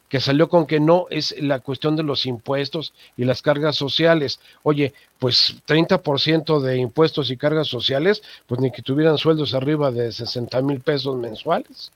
que 0.08 0.18
salió 0.18 0.48
con 0.48 0.66
que 0.66 0.80
no 0.80 1.08
es 1.10 1.34
la 1.42 1.60
cuestión 1.60 1.94
de 1.94 2.04
los 2.04 2.24
impuestos 2.24 2.94
y 3.18 3.26
las 3.26 3.42
cargas 3.42 3.76
sociales. 3.76 4.40
Oye, 4.62 4.94
pues 5.18 5.56
30% 5.66 6.58
de 6.58 6.78
impuestos 6.78 7.30
y 7.30 7.36
cargas 7.36 7.68
sociales, 7.68 8.22
pues 8.46 8.62
ni 8.62 8.72
que 8.72 8.80
tuvieran 8.80 9.18
sueldos 9.18 9.52
arriba 9.52 9.90
de 9.90 10.10
60 10.10 10.62
mil 10.62 10.80
pesos 10.80 11.18
mensuales. 11.18 11.92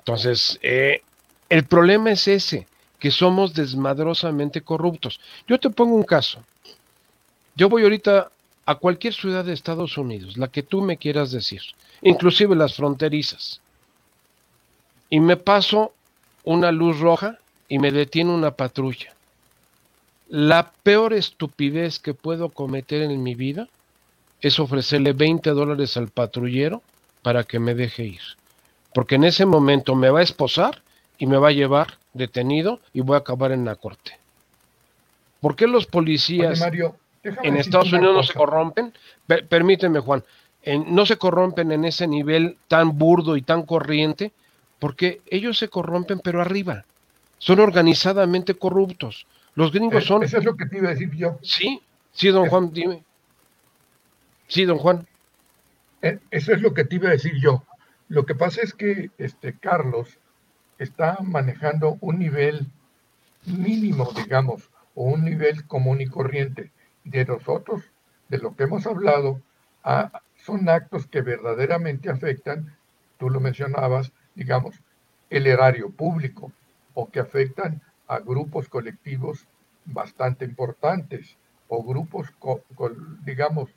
Entonces, 0.00 0.58
eh, 0.60 1.00
el 1.48 1.64
problema 1.64 2.10
es 2.10 2.28
ese, 2.28 2.66
que 2.98 3.10
somos 3.10 3.54
desmadrosamente 3.54 4.60
corruptos. 4.62 5.20
Yo 5.46 5.58
te 5.58 5.70
pongo 5.70 5.94
un 5.94 6.04
caso. 6.04 6.42
Yo 7.54 7.68
voy 7.68 7.82
ahorita 7.82 8.30
a 8.66 8.74
cualquier 8.74 9.14
ciudad 9.14 9.44
de 9.44 9.52
Estados 9.52 9.96
Unidos, 9.96 10.36
la 10.36 10.48
que 10.48 10.62
tú 10.62 10.82
me 10.82 10.96
quieras 10.96 11.30
decir, 11.30 11.62
inclusive 12.02 12.56
las 12.56 12.74
fronterizas, 12.74 13.60
y 15.08 15.20
me 15.20 15.36
paso 15.36 15.92
una 16.44 16.72
luz 16.72 16.98
roja 16.98 17.38
y 17.68 17.78
me 17.78 17.92
detiene 17.92 18.32
una 18.32 18.50
patrulla. 18.52 19.14
La 20.28 20.72
peor 20.82 21.12
estupidez 21.12 22.00
que 22.00 22.12
puedo 22.12 22.48
cometer 22.48 23.02
en 23.02 23.22
mi 23.22 23.36
vida 23.36 23.68
es 24.40 24.58
ofrecerle 24.58 25.12
20 25.12 25.50
dólares 25.50 25.96
al 25.96 26.08
patrullero 26.08 26.82
para 27.22 27.44
que 27.44 27.60
me 27.60 27.74
deje 27.74 28.04
ir. 28.04 28.20
Porque 28.92 29.14
en 29.14 29.24
ese 29.24 29.46
momento 29.46 29.94
me 29.94 30.10
va 30.10 30.20
a 30.20 30.24
esposar 30.24 30.82
y 31.18 31.26
me 31.26 31.36
va 31.36 31.48
a 31.48 31.52
llevar 31.52 31.98
detenido 32.16 32.80
y 32.92 33.00
voy 33.00 33.14
a 33.14 33.18
acabar 33.18 33.52
en 33.52 33.64
la 33.64 33.76
corte. 33.76 34.18
¿Por 35.40 35.56
qué 35.56 35.66
los 35.66 35.86
policías 35.86 36.60
en 37.22 37.56
Estados 37.56 37.92
Unidos 37.92 38.14
no 38.14 38.22
se 38.22 38.34
corrompen? 38.34 38.92
permíteme, 39.48 40.00
Juan, 40.00 40.24
no 40.86 41.06
se 41.06 41.16
corrompen 41.16 41.72
en 41.72 41.84
ese 41.84 42.06
nivel 42.06 42.56
tan 42.68 42.98
burdo 42.98 43.36
y 43.36 43.42
tan 43.42 43.62
corriente 43.62 44.32
porque 44.78 45.20
ellos 45.26 45.58
se 45.58 45.68
corrompen, 45.68 46.20
pero 46.20 46.40
arriba. 46.40 46.84
Son 47.38 47.60
organizadamente 47.60 48.54
corruptos. 48.54 49.26
Los 49.54 49.72
gringos 49.72 50.04
son. 50.04 50.22
Eso 50.22 50.38
es 50.38 50.44
lo 50.44 50.56
que 50.56 50.66
te 50.66 50.78
iba 50.78 50.88
a 50.88 50.92
decir 50.92 51.10
yo. 51.12 51.38
Sí, 51.42 51.80
sí, 52.12 52.28
don 52.28 52.48
Juan, 52.48 52.72
dime. 52.72 53.04
Sí, 54.48 54.64
don 54.64 54.78
Juan. 54.78 55.06
Eh, 56.02 56.18
eso 56.30 56.52
es 56.52 56.60
lo 56.60 56.74
que 56.74 56.84
te 56.84 56.96
iba 56.96 57.08
a 57.08 57.12
decir 57.12 57.34
yo. 57.40 57.64
Lo 58.08 58.26
que 58.26 58.34
pasa 58.34 58.60
es 58.62 58.74
que 58.74 59.10
este 59.18 59.54
Carlos 59.58 60.18
está 60.78 61.18
manejando 61.22 61.98
un 62.00 62.18
nivel 62.18 62.66
mínimo, 63.46 64.10
digamos, 64.12 64.70
o 64.94 65.04
un 65.04 65.24
nivel 65.24 65.66
común 65.66 66.00
y 66.00 66.06
corriente. 66.06 66.72
De 67.04 67.24
nosotros, 67.24 67.82
de 68.28 68.38
lo 68.38 68.56
que 68.56 68.64
hemos 68.64 68.86
hablado, 68.86 69.40
son 70.36 70.68
actos 70.68 71.06
que 71.06 71.22
verdaderamente 71.22 72.10
afectan, 72.10 72.76
tú 73.18 73.30
lo 73.30 73.40
mencionabas, 73.40 74.12
digamos, 74.34 74.80
el 75.30 75.46
erario 75.46 75.90
público 75.90 76.52
o 76.94 77.10
que 77.10 77.20
afectan 77.20 77.82
a 78.08 78.18
grupos 78.18 78.68
colectivos 78.68 79.46
bastante 79.84 80.44
importantes 80.44 81.36
o 81.68 81.82
grupos, 81.82 82.32
digamos, 83.24 83.70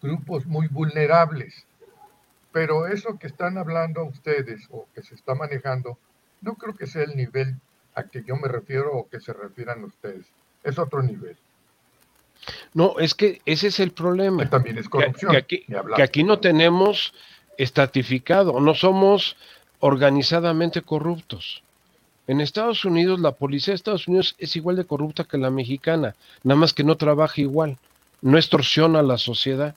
grupos 0.00 0.46
muy 0.46 0.68
vulnerables. 0.68 1.66
Pero 2.52 2.86
eso 2.86 3.18
que 3.18 3.26
están 3.26 3.58
hablando 3.58 4.04
ustedes 4.04 4.68
o 4.70 4.86
que 4.94 5.02
se 5.02 5.14
está 5.14 5.34
manejando, 5.34 5.98
no 6.40 6.54
creo 6.54 6.74
que 6.74 6.86
sea 6.86 7.02
el 7.02 7.16
nivel 7.16 7.56
a 7.94 8.04
que 8.04 8.22
yo 8.24 8.36
me 8.36 8.48
refiero 8.48 8.92
o 8.92 9.08
que 9.08 9.20
se 9.20 9.32
refieran 9.32 9.84
ustedes. 9.84 10.26
Es 10.62 10.78
otro 10.78 11.02
nivel. 11.02 11.36
No, 12.74 12.98
es 12.98 13.14
que 13.14 13.40
ese 13.46 13.68
es 13.68 13.80
el 13.80 13.92
problema. 13.92 14.44
Que 14.44 14.50
también 14.50 14.78
es 14.78 14.88
corrupción. 14.88 15.32
Que, 15.32 15.38
aquí, 15.38 15.66
que 15.96 16.02
aquí 16.02 16.22
no 16.22 16.38
tenemos 16.38 17.14
estratificado, 17.56 18.60
no 18.60 18.74
somos 18.74 19.36
organizadamente 19.80 20.82
corruptos. 20.82 21.62
En 22.26 22.40
Estados 22.40 22.84
Unidos, 22.84 23.20
la 23.20 23.32
policía 23.32 23.72
de 23.72 23.76
Estados 23.76 24.08
Unidos 24.08 24.34
es 24.38 24.56
igual 24.56 24.76
de 24.76 24.84
corrupta 24.84 25.24
que 25.24 25.38
la 25.38 25.50
mexicana, 25.50 26.16
nada 26.42 26.58
más 26.58 26.72
que 26.72 26.84
no 26.84 26.96
trabaja 26.96 27.40
igual, 27.40 27.78
no 28.20 28.36
extorsiona 28.36 28.98
a 28.98 29.04
la 29.04 29.18
sociedad. 29.18 29.76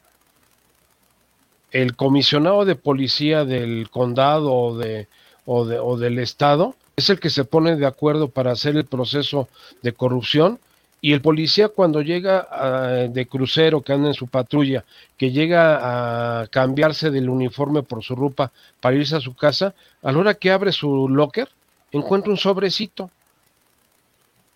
El 1.71 1.95
comisionado 1.95 2.65
de 2.65 2.75
policía 2.75 3.45
del 3.45 3.89
condado 3.91 4.51
o, 4.51 4.77
de, 4.77 5.07
o, 5.51 5.65
de, 5.65 5.79
o 5.79 5.97
del 5.97 6.19
estado 6.19 6.75
es 6.95 7.09
el 7.09 7.19
que 7.19 7.31
se 7.31 7.43
pone 7.43 7.75
de 7.75 7.87
acuerdo 7.87 8.27
para 8.29 8.51
hacer 8.51 8.75
el 8.77 8.85
proceso 8.85 9.49
de 9.81 9.93
corrupción 9.93 10.59
y 11.01 11.13
el 11.13 11.21
policía 11.21 11.69
cuando 11.69 12.01
llega 12.01 13.07
de 13.09 13.25
crucero, 13.25 13.81
que 13.81 13.93
anda 13.93 14.09
en 14.09 14.13
su 14.13 14.27
patrulla, 14.27 14.83
que 15.17 15.31
llega 15.31 16.41
a 16.41 16.47
cambiarse 16.47 17.09
del 17.09 17.29
uniforme 17.29 17.81
por 17.81 18.03
su 18.03 18.15
ropa 18.15 18.51
para 18.79 18.97
irse 18.97 19.15
a 19.15 19.21
su 19.21 19.33
casa, 19.33 19.73
a 20.03 20.11
la 20.11 20.19
hora 20.19 20.33
que 20.35 20.51
abre 20.51 20.71
su 20.71 21.09
locker, 21.09 21.49
encuentra 21.91 22.31
un 22.31 22.37
sobrecito. 22.37 23.09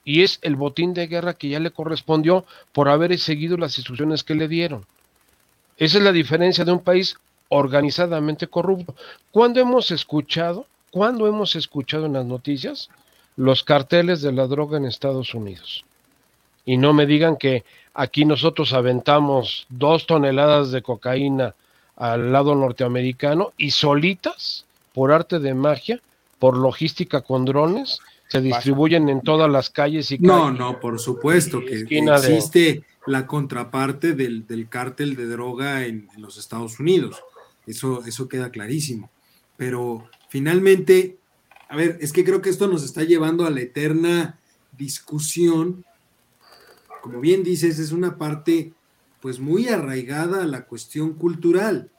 Y 0.04 0.22
es 0.22 0.38
el 0.42 0.58
botín 0.58 0.94
de 0.94 1.08
guerra 1.08 1.34
que 1.34 1.48
ya 1.48 1.60
le 1.60 1.72
correspondió 1.72 2.46
por 2.74 2.90
haber 2.90 3.18
seguido 3.18 3.58
las 3.58 3.78
instrucciones 3.78 4.24
que 4.24 4.36
le 4.36 4.50
dieron. 4.50 4.86
Esa 5.78 5.98
es 5.98 6.04
la 6.04 6.12
diferencia 6.12 6.66
de 6.66 6.74
un 6.74 6.84
país 6.84 7.16
organizadamente 7.48 8.48
corrupto. 8.48 8.96
¿Cuándo 9.32 9.62
hemos 9.62 9.92
escuchado, 9.92 10.68
cuándo 10.94 11.28
hemos 11.28 11.56
escuchado 11.56 12.06
en 12.06 12.14
las 12.14 12.26
noticias 12.26 12.90
los 13.36 13.64
carteles 13.64 14.22
de 14.22 14.32
la 14.32 14.46
droga 14.46 14.78
en 14.78 14.86
Estados 14.86 15.34
Unidos? 15.34 15.84
y 16.66 16.78
no 16.78 16.94
me 16.94 17.06
digan 17.06 17.36
que 17.36 17.64
aquí 17.94 18.26
nosotros 18.26 18.74
aventamos 18.74 19.66
dos 19.70 20.08
toneladas 20.08 20.72
de 20.72 20.82
cocaína 20.82 21.56
al 21.96 22.32
lado 22.32 22.56
norteamericano 22.56 23.54
y 23.58 23.72
solitas, 23.72 24.66
por 24.94 25.12
arte 25.12 25.40
de 25.40 25.54
magia, 25.54 26.02
por 26.40 26.58
logística 26.58 27.22
con 27.22 27.46
drones, 27.46 28.00
se 28.30 28.42
distribuyen 28.42 29.10
en 29.10 29.22
todas 29.22 29.50
las 29.50 29.70
calles 29.70 30.12
y 30.12 30.18
No, 30.18 30.52
no, 30.52 30.80
por 30.80 31.00
supuesto 31.00 31.64
que 31.64 31.82
existe 31.82 32.84
la 33.06 33.28
contraparte 33.28 34.14
del, 34.14 34.68
cártel 34.70 35.16
de 35.16 35.28
droga 35.28 35.86
en, 35.86 36.08
en, 36.16 36.22
los 36.22 36.38
Estados 36.38 36.80
Unidos. 36.80 37.22
Eso, 37.68 38.04
eso 38.06 38.28
queda 38.28 38.50
clarísimo. 38.50 39.10
Pero 39.56 40.10
finalmente, 40.34 41.20
a 41.70 41.76
ver, 41.76 42.00
es 42.02 42.12
que 42.12 42.26
creo 42.26 42.42
que 42.42 42.50
esto 42.50 42.68
nos 42.68 42.84
está 42.84 43.04
llevando 43.04 43.46
a 43.46 43.52
la 43.52 43.62
eterna 43.62 44.40
discusión 44.72 45.86
como 47.04 47.20
bien 47.20 47.44
dices, 47.44 47.80
es 47.80 47.92
una 47.92 48.18
parte 48.18 48.72
pues 49.22 49.38
muy 49.38 49.68
arraigada 49.68 50.44
a 50.44 50.48
la 50.48 50.64
cuestión 50.64 51.16
cultural, 51.16 51.90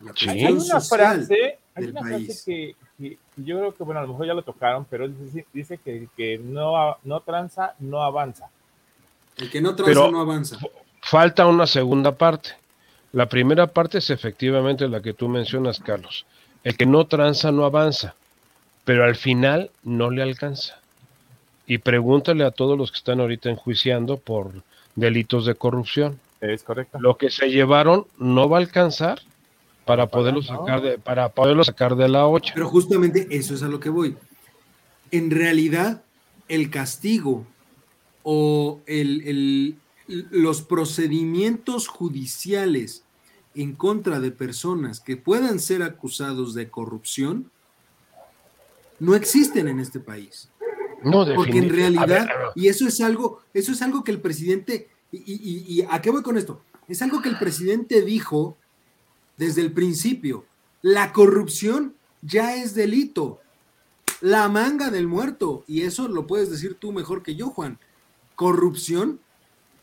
la 0.00 0.10
cuestión 0.10 0.36
hay 0.36 0.52
una 0.52 0.80
frase, 0.82 1.58
hay 1.74 1.84
una 1.86 2.02
Frase 2.02 2.44
que, 2.44 3.16
yo 3.38 3.58
creo 3.58 3.74
que, 3.74 3.84
bueno, 3.84 4.00
a 4.00 4.02
lo 4.02 4.10
mejor 4.10 4.26
ya 4.26 4.34
lo 4.34 4.42
tocaron, 4.42 4.84
pero 4.90 5.08
dice, 5.54 5.78
que 5.78 5.96
el 5.96 6.08
que 6.14 6.36
no, 6.36 6.94
no 7.04 7.20
tranza, 7.20 7.74
no 7.78 8.02
avanza. 8.02 8.50
El 9.38 9.50
que 9.50 9.62
no 9.62 9.74
tranza, 9.74 10.10
no 10.10 10.20
avanza. 10.20 10.58
Falta 11.00 11.46
una 11.46 11.66
segunda 11.66 12.12
parte. 12.12 12.50
La 13.12 13.30
primera 13.30 13.66
parte 13.66 13.96
es 13.96 14.10
efectivamente 14.10 14.86
la 14.88 15.00
que 15.00 15.14
tú 15.14 15.26
mencionas, 15.26 15.80
Carlos. 15.80 16.26
El 16.64 16.76
que 16.76 16.86
no 16.86 17.06
tranza, 17.06 17.52
no 17.52 17.64
avanza, 17.64 18.14
pero 18.84 19.04
al 19.04 19.16
final 19.16 19.70
no 19.82 20.10
le 20.10 20.22
alcanza 20.22 20.80
y 21.70 21.78
pregúntale 21.78 22.42
a 22.42 22.50
todos 22.50 22.76
los 22.76 22.90
que 22.90 22.98
están 22.98 23.20
ahorita 23.20 23.48
enjuiciando 23.48 24.16
por 24.16 24.50
delitos 24.96 25.46
de 25.46 25.54
corrupción. 25.54 26.18
Es 26.40 26.64
correcto. 26.64 26.98
Lo 26.98 27.16
que 27.16 27.30
se 27.30 27.48
llevaron 27.48 28.06
no 28.18 28.48
va 28.48 28.56
a 28.56 28.60
alcanzar 28.60 29.20
para 29.84 30.08
poderlo 30.08 30.42
sacar 30.42 30.82
de, 30.82 30.98
para 30.98 31.28
poderlo 31.28 31.62
sacar 31.62 31.94
de 31.94 32.08
la 32.08 32.26
8. 32.26 32.54
Pero 32.56 32.68
justamente 32.68 33.28
eso 33.30 33.54
es 33.54 33.62
a 33.62 33.68
lo 33.68 33.78
que 33.78 33.88
voy. 33.88 34.16
En 35.12 35.30
realidad, 35.30 36.02
el 36.48 36.70
castigo 36.70 37.46
o 38.24 38.80
el, 38.86 39.76
los 40.08 40.62
procedimientos 40.62 41.86
judiciales 41.86 43.04
en 43.54 43.74
contra 43.74 44.20
de 44.20 44.30
personas 44.30 45.00
que 45.00 45.16
puedan 45.16 45.58
ser 45.58 45.82
acusados 45.82 46.54
de 46.54 46.70
corrupción 46.70 47.50
no 48.98 49.14
existen 49.14 49.66
en 49.66 49.80
este 49.80 49.98
país. 49.98 50.50
No, 51.02 51.24
Porque 51.34 51.58
en 51.58 51.70
realidad, 51.70 52.28
y 52.54 52.68
eso 52.68 52.86
es 52.86 53.00
algo, 53.00 53.40
eso 53.54 53.72
es 53.72 53.80
algo 53.80 54.04
que 54.04 54.12
el 54.12 54.20
presidente, 54.20 54.90
y, 55.10 55.82
a 55.88 56.00
qué 56.02 56.10
voy 56.10 56.22
con 56.22 56.36
esto? 56.36 56.60
Es 56.88 57.00
algo 57.00 57.22
que 57.22 57.30
el 57.30 57.38
presidente 57.38 58.02
dijo 58.02 58.56
desde 59.38 59.62
el 59.62 59.72
principio. 59.72 60.44
La 60.82 61.12
corrupción 61.12 61.94
ya 62.20 62.56
es 62.56 62.74
delito. 62.74 63.40
La 64.20 64.48
manga 64.50 64.90
del 64.90 65.06
muerto, 65.06 65.64
y 65.66 65.82
eso 65.82 66.06
lo 66.06 66.26
puedes 66.26 66.50
decir 66.50 66.74
tú 66.74 66.92
mejor 66.92 67.22
que 67.22 67.34
yo, 67.34 67.48
Juan. 67.48 67.78
Corrupción 68.34 69.20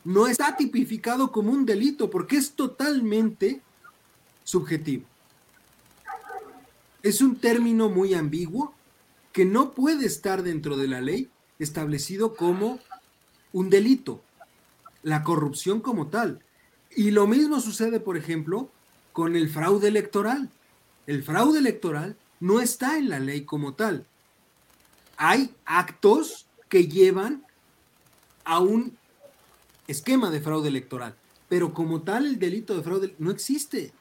no 0.07 0.25
está 0.25 0.55
tipificado 0.55 1.33
como 1.33 1.51
un 1.51 1.65
delito 1.65 2.09
porque 2.09 2.37
es 2.37 2.53
totalmente 2.53 3.61
subjetivo. 4.45 5.03
Es 7.03 7.19
un 7.19 7.35
término 7.35 7.89
muy 7.89 8.13
ambiguo 8.13 8.73
que 9.33 9.43
no 9.43 9.71
puede 9.71 10.05
estar 10.05 10.43
dentro 10.43 10.77
de 10.77 10.87
la 10.87 11.01
ley 11.01 11.29
establecido 11.59 12.37
como 12.37 12.79
un 13.51 13.69
delito, 13.69 14.21
la 15.03 15.25
corrupción 15.25 15.81
como 15.81 16.07
tal. 16.07 16.41
Y 16.95 17.11
lo 17.11 17.27
mismo 17.27 17.59
sucede, 17.59 17.99
por 17.99 18.15
ejemplo, 18.15 18.69
con 19.11 19.35
el 19.35 19.49
fraude 19.49 19.89
electoral. 19.89 20.49
El 21.05 21.21
fraude 21.21 21.59
electoral 21.59 22.15
no 22.39 22.61
está 22.61 22.97
en 22.97 23.09
la 23.09 23.19
ley 23.19 23.41
como 23.41 23.73
tal. 23.73 24.05
Hay 25.17 25.53
actos 25.65 26.47
que 26.69 26.87
llevan 26.87 27.43
a 28.45 28.61
un 28.61 28.97
esquema 29.87 30.29
de 30.29 30.41
fraude 30.41 30.69
electoral, 30.69 31.15
pero 31.49 31.73
como 31.73 32.01
tal 32.01 32.25
el 32.25 32.39
delito 32.39 32.75
de 32.75 32.83
fraude 32.83 33.15
no 33.19 33.31
existe. 33.31 33.91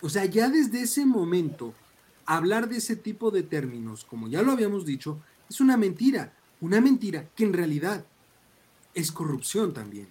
O 0.00 0.08
sea, 0.08 0.24
ya 0.24 0.48
desde 0.48 0.82
ese 0.82 1.06
momento 1.06 1.74
hablar 2.26 2.68
de 2.68 2.78
ese 2.78 2.96
tipo 2.96 3.30
de 3.30 3.42
términos, 3.42 4.04
como 4.04 4.28
ya 4.28 4.42
lo 4.42 4.52
habíamos 4.52 4.84
dicho, 4.84 5.20
es 5.48 5.60
una 5.60 5.76
mentira, 5.76 6.32
una 6.60 6.80
mentira 6.80 7.26
que 7.34 7.44
en 7.44 7.52
realidad 7.52 8.04
es 8.94 9.12
corrupción 9.12 9.72
también. 9.72 10.08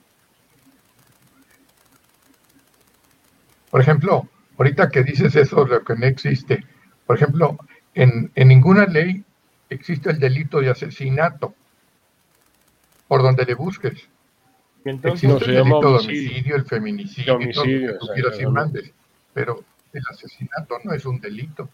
Por 3.72 3.82
ejemplo, 3.82 4.30
ahorita 4.58 4.90
que 4.90 5.04
dices 5.04 5.36
eso, 5.36 5.66
lo 5.66 5.84
que 5.84 5.96
no 5.96 6.06
existe, 6.06 6.64
por 7.08 7.16
ejemplo, 7.16 7.58
en, 7.96 8.32
ninguna 8.36 8.86
ley 8.86 9.24
existe 9.70 10.12
el 10.12 10.20
delito 10.20 10.60
de 10.60 10.70
asesinato, 10.70 11.56
por 13.08 13.24
donde 13.24 13.46
le 13.46 13.56
busques. 13.56 14.08
Entonces, 14.86 15.30
existe 15.30 15.52
el 15.52 15.64
delito 15.64 15.80
de 15.80 15.88
homicidio, 15.88 16.56
el 16.56 16.66
feminicidio, 16.66 17.36
homicidio, 17.36 17.98
todo 18.00 18.16
lo 18.16 18.32
que 18.38 18.48
mandes, 18.48 18.92
pero 19.34 19.64
el 19.94 20.04
asesinato 20.10 20.78
no 20.84 20.94
es 20.94 21.06
un 21.06 21.20
delito. 21.20 21.70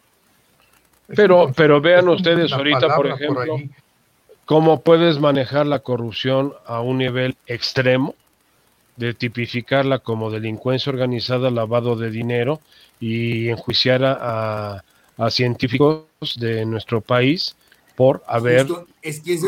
Pero, 1.07 1.51
pero 1.55 1.81
vean 1.81 2.07
ustedes 2.07 2.51
ahorita, 2.51 2.95
por 2.95 3.07
ejemplo, 3.07 3.57
cómo 4.45 4.81
puedes 4.81 5.19
manejar 5.19 5.65
la 5.65 5.79
corrupción 5.79 6.53
a 6.65 6.81
un 6.81 6.99
nivel 6.99 7.35
extremo, 7.47 8.15
de 8.99 9.13
tipificarla 9.13 9.99
como 9.99 10.29
delincuencia 10.29 10.91
organizada, 10.91 11.49
lavado 11.49 11.95
de 11.95 12.11
dinero 12.11 12.59
y 12.99 13.47
enjuiciar 13.47 14.01
a, 14.03 14.83
científicos 15.29 16.05
de 16.37 16.65
nuestro 16.65 16.99
país 17.01 17.55
por 17.95 18.23
haber 18.27 18.67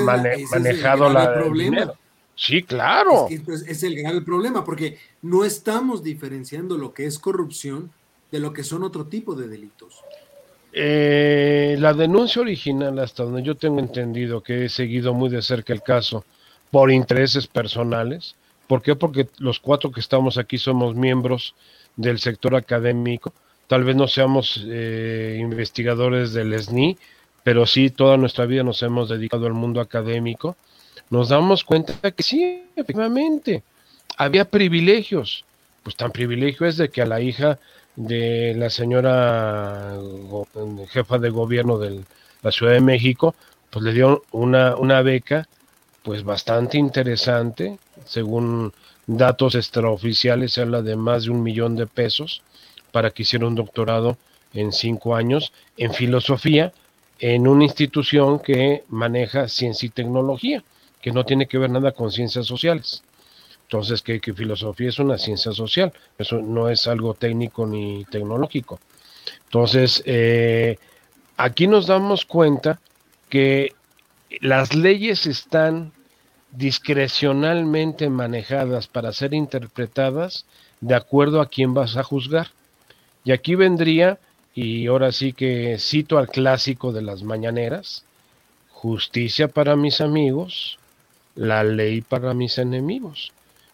manejado 0.06 1.10
la, 1.10 1.34
problema. 1.34 1.94
Sí, 2.36 2.64
claro. 2.64 3.28
Es, 3.30 3.42
que 3.42 3.72
es 3.72 3.84
el 3.84 3.96
grave 3.96 4.22
problema, 4.22 4.64
porque 4.64 4.98
no 5.22 5.46
estamos 5.46 6.04
diferenciando 6.04 6.78
lo 6.78 6.94
que 6.94 7.06
es 7.06 7.20
corrupción 7.20 7.92
de 8.32 8.40
lo 8.40 8.54
que 8.54 8.64
son 8.64 8.84
otro 8.84 9.06
tipo 9.06 9.36
de 9.36 9.48
delitos. 9.48 10.02
Eh, 10.74 11.76
la 11.80 11.94
denuncia 11.94 12.42
original, 12.42 12.98
hasta 13.00 13.24
donde 13.24 13.44
yo 13.44 13.56
tengo 13.56 13.80
entendido 13.80 14.42
que 14.42 14.66
he 14.66 14.70
seguido 14.70 15.14
muy 15.14 15.30
de 15.30 15.42
cerca 15.42 15.74
el 15.74 15.84
caso 15.84 16.24
por 16.72 16.92
intereses 16.92 17.48
personales. 17.48 18.36
¿Por 18.68 18.82
qué? 18.82 18.96
Porque 18.96 19.28
los 19.38 19.60
cuatro 19.60 19.92
que 19.92 20.00
estamos 20.00 20.38
aquí 20.38 20.58
somos 20.58 20.96
miembros 20.96 21.56
del 21.98 22.20
sector 22.20 22.56
académico. 22.56 23.34
Tal 23.68 23.84
vez 23.84 23.96
no 23.96 24.08
seamos 24.08 24.66
eh, 24.66 25.38
investigadores 25.40 26.32
del 26.32 26.58
SNI, 26.58 26.98
pero 27.44 27.66
sí 27.66 27.90
toda 27.90 28.18
nuestra 28.18 28.46
vida 28.46 28.64
nos 28.64 28.82
hemos 28.84 29.10
dedicado 29.10 29.48
al 29.48 29.54
mundo 29.54 29.82
académico. 29.82 30.56
Nos 31.12 31.30
damos 31.30 31.64
cuenta 31.64 32.10
que 32.12 32.24
sí, 32.24 32.64
efectivamente, 32.76 33.64
había 34.18 34.46
privilegios. 34.46 35.46
Pues 35.84 35.96
tan 35.96 36.12
privilegio 36.12 36.66
es 36.66 36.78
de 36.78 36.90
que 36.90 37.02
a 37.02 37.06
la 37.06 37.20
hija 37.20 37.60
de 37.96 38.56
la 38.56 38.70
señora 38.70 40.00
jefa 40.90 41.20
de 41.20 41.30
gobierno 41.30 41.78
de 41.78 42.02
la 42.42 42.52
Ciudad 42.52 42.74
de 42.74 42.82
México, 42.82 43.36
pues 43.70 43.84
le 43.84 43.94
dio 43.94 44.24
una, 44.32 44.76
una 44.78 45.02
beca 45.02 45.48
pues 46.02 46.24
bastante 46.24 46.78
interesante, 46.78 47.78
según 48.06 48.74
datos 49.06 49.56
extraoficiales 49.56 50.54
se 50.54 50.62
habla 50.62 50.82
de 50.82 50.96
más 50.96 51.26
de 51.26 51.32
un 51.32 51.44
millón 51.44 51.76
de 51.76 51.88
pesos 51.88 52.42
para 52.94 53.12
que 53.12 53.24
hiciera 53.24 53.48
un 53.48 53.56
doctorado 53.56 54.18
en 54.54 54.72
cinco 54.72 55.16
años 55.16 55.52
en 55.76 55.94
filosofía 55.94 56.72
en 57.20 57.48
una 57.48 57.66
institución 57.66 58.40
que 58.40 58.84
maneja 58.88 59.48
ciencia 59.48 59.88
y 59.88 59.90
tecnología, 59.90 60.64
que 61.02 61.12
no 61.12 61.26
tiene 61.26 61.48
que 61.48 61.58
ver 61.58 61.70
nada 61.70 61.92
con 61.92 62.12
ciencias 62.12 62.46
sociales. 62.46 63.04
Entonces, 63.64 64.02
que, 64.02 64.20
filosofía 64.34 64.90
es 64.90 65.00
una 65.00 65.18
ciencia 65.18 65.54
social, 65.54 65.94
eso 66.18 66.42
no 66.42 66.70
es 66.70 66.88
algo 66.88 67.14
técnico 67.14 67.66
ni 67.66 68.04
tecnológico. 68.06 68.80
Entonces, 69.46 70.04
eh, 70.06 70.78
aquí 71.38 71.68
nos 71.68 71.88
damos 71.88 72.26
cuenta 72.26 72.80
que 73.30 73.74
las 74.42 74.76
leyes 74.76 75.26
están 75.26 75.94
discrecionalmente 76.52 78.10
manejadas 78.10 78.88
para 78.88 79.14
ser 79.14 79.34
interpretadas 79.34 80.46
de 80.82 80.96
acuerdo 80.96 81.40
a 81.40 81.48
quién 81.48 81.74
vas 81.74 81.96
a 81.96 82.04
juzgar. 82.04 82.48
Y 83.24 83.32
aquí 83.32 83.56
vendría 83.56 84.20
y 84.54 84.88
ahora 84.88 85.12
sí 85.12 85.32
que 85.32 85.78
cito 85.80 86.18
al 86.18 86.28
clásico 86.28 86.92
de 86.92 87.02
las 87.02 87.24
mañaneras, 87.24 88.04
justicia 88.70 89.48
para 89.48 89.76
mis 89.76 90.02
amigos, 90.02 90.78
la 91.36 91.64
ley 91.64 92.02
para 92.02 92.34
mis 92.34 92.58
enemigos. 92.58 93.32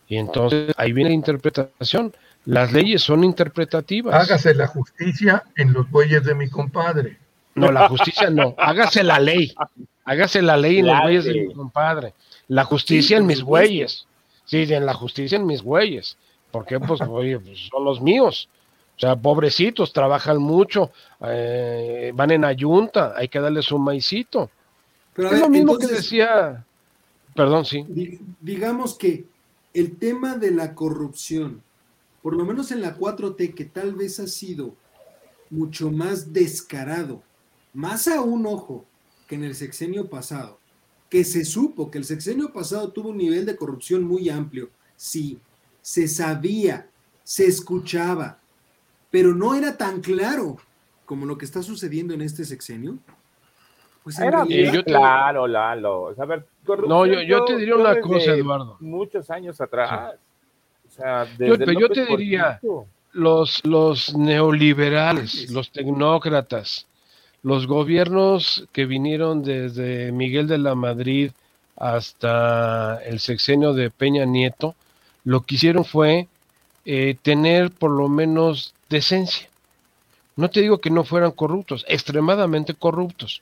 Y 0.08 0.18
entonces 0.18 0.74
ahí 0.78 0.94
viene 0.94 1.10
la 1.10 1.16
interpretación. 1.16 2.14
Las 2.46 2.72
leyes 2.72 3.02
son 3.02 3.24
interpretativas. 3.24 4.16
Hágase 4.16 4.54
la 4.54 4.68
justicia 4.68 5.44
en 5.56 5.74
los 5.74 5.90
bueyes 5.90 6.24
de 6.24 6.34
mi 6.34 6.50
compadre. 6.50 7.18
No, 7.56 7.72
la 7.72 7.90
justicia 7.90 8.30
no. 8.30 8.56
Hágase 8.58 9.04
la 9.04 9.20
ley. 9.20 9.54
Hágase 10.06 10.42
la 10.42 10.56
ley 10.56 10.80
en 10.80 10.88
los 10.88 11.02
bueyes 11.02 11.26
de 11.26 11.34
mi 11.34 11.54
compadre. 11.54 12.14
La 12.48 12.64
justicia 12.64 13.18
en 13.18 13.26
mis 13.26 13.42
bueyes. 13.42 14.08
Sí, 14.46 14.66
en 14.74 14.86
la 14.86 14.94
justicia 14.94 15.36
en 15.36 15.46
mis 15.46 15.62
bueyes. 15.62 16.18
Porque 16.52 16.80
pues, 16.80 17.02
oye, 17.08 17.40
pues 17.40 17.68
son 17.70 17.84
los 17.84 18.02
míos. 18.02 18.48
O 18.96 19.00
sea, 19.00 19.16
pobrecitos, 19.16 19.94
trabajan 19.94 20.40
mucho, 20.40 20.92
eh, 21.24 22.12
van 22.16 22.32
en 22.32 22.44
ayunta, 22.44 23.14
hay 23.16 23.28
que 23.28 23.40
darles 23.40 23.72
un 23.72 23.84
maicito. 23.84 24.50
Pero 25.14 25.30
es 25.30 25.40
lo 25.40 25.50
mismo 25.50 25.78
que 25.78 25.86
decía, 25.86 26.66
perdón, 27.38 27.66
sí. 27.66 27.86
Digamos 28.42 28.98
que 28.98 29.26
el 29.74 29.96
tema 29.98 30.36
de 30.36 30.52
la 30.52 30.74
corrupción, 30.74 31.62
por 32.22 32.36
lo 32.36 32.44
menos 32.44 32.72
en 32.72 32.82
la 32.82 32.98
4T, 32.98 33.54
que 33.54 33.66
tal 33.66 33.94
vez 33.94 34.20
ha 34.20 34.28
sido 34.28 34.76
mucho 35.52 35.92
más 35.92 36.34
descarado, 36.34 37.22
más 37.74 38.08
a 38.08 38.22
un 38.22 38.48
ojo 38.48 38.86
que 39.28 39.36
en 39.36 39.44
el 39.44 39.56
sexenio 39.56 40.10
pasado, 40.10 40.60
que 41.10 41.24
se 41.24 41.46
supo 41.46 41.92
que 41.92 42.00
el 42.00 42.06
sexenio 42.06 42.52
pasado 42.52 42.92
tuvo 42.92 43.10
un 43.10 43.18
nivel 43.18 43.46
de 43.46 43.56
corrupción 43.56 44.04
muy 44.04 44.30
amplio, 44.30 44.72
sí, 44.96 45.40
se 45.82 46.08
sabía, 46.08 46.90
se 47.24 47.46
escuchaba, 47.46 48.40
pero 49.12 49.36
no 49.36 49.54
era 49.54 49.78
tan 49.78 50.02
claro 50.02 50.58
como 51.06 51.26
lo 51.26 51.38
que 51.38 51.46
está 51.46 51.62
sucediendo 51.62 52.14
en 52.14 52.22
este 52.22 52.44
sexenio. 52.44 52.98
Pues 54.04 54.20
era 54.20 54.46
claro, 54.86 55.48
Lalo. 55.48 56.16
No, 56.88 57.06
yo, 57.06 57.46
te 57.46 57.58
diría 57.58 57.76
una 57.76 58.00
cosa, 58.02 58.34
Eduardo. 58.34 58.78
Muchos 58.80 59.30
años 59.30 59.60
atrás. 59.62 60.16
O 60.88 60.92
sea, 60.92 61.28
yo, 61.38 61.56
yo 61.56 61.90
te 61.90 62.06
diría, 62.06 62.60
los, 63.12 63.66
los 63.66 64.16
neoliberales, 64.16 65.52
los 65.52 65.72
tecnócratas, 65.72 66.88
los 67.44 67.68
gobiernos 67.68 68.68
que 68.72 68.86
vinieron 68.86 69.44
desde 69.44 70.12
Miguel 70.12 70.48
de 70.48 70.58
la 70.58 70.76
Madrid 70.76 71.32
hasta 71.76 73.00
el 73.04 73.20
sexenio 73.20 73.74
de 73.74 73.90
Peña 73.90 74.26
Nieto, 74.26 74.76
lo 75.24 75.42
que 75.42 75.56
hicieron 75.56 75.86
fue 75.86 76.28
eh, 76.86 77.16
tener 77.22 77.72
por 77.72 77.92
lo 77.92 78.08
menos 78.08 78.74
decencia. 78.90 79.50
No 80.36 80.50
te 80.50 80.62
digo 80.62 80.80
que 80.80 80.90
no 80.90 81.04
fueran 81.04 81.32
corruptos, 81.32 81.86
extremadamente 81.88 82.74
corruptos, 82.74 83.42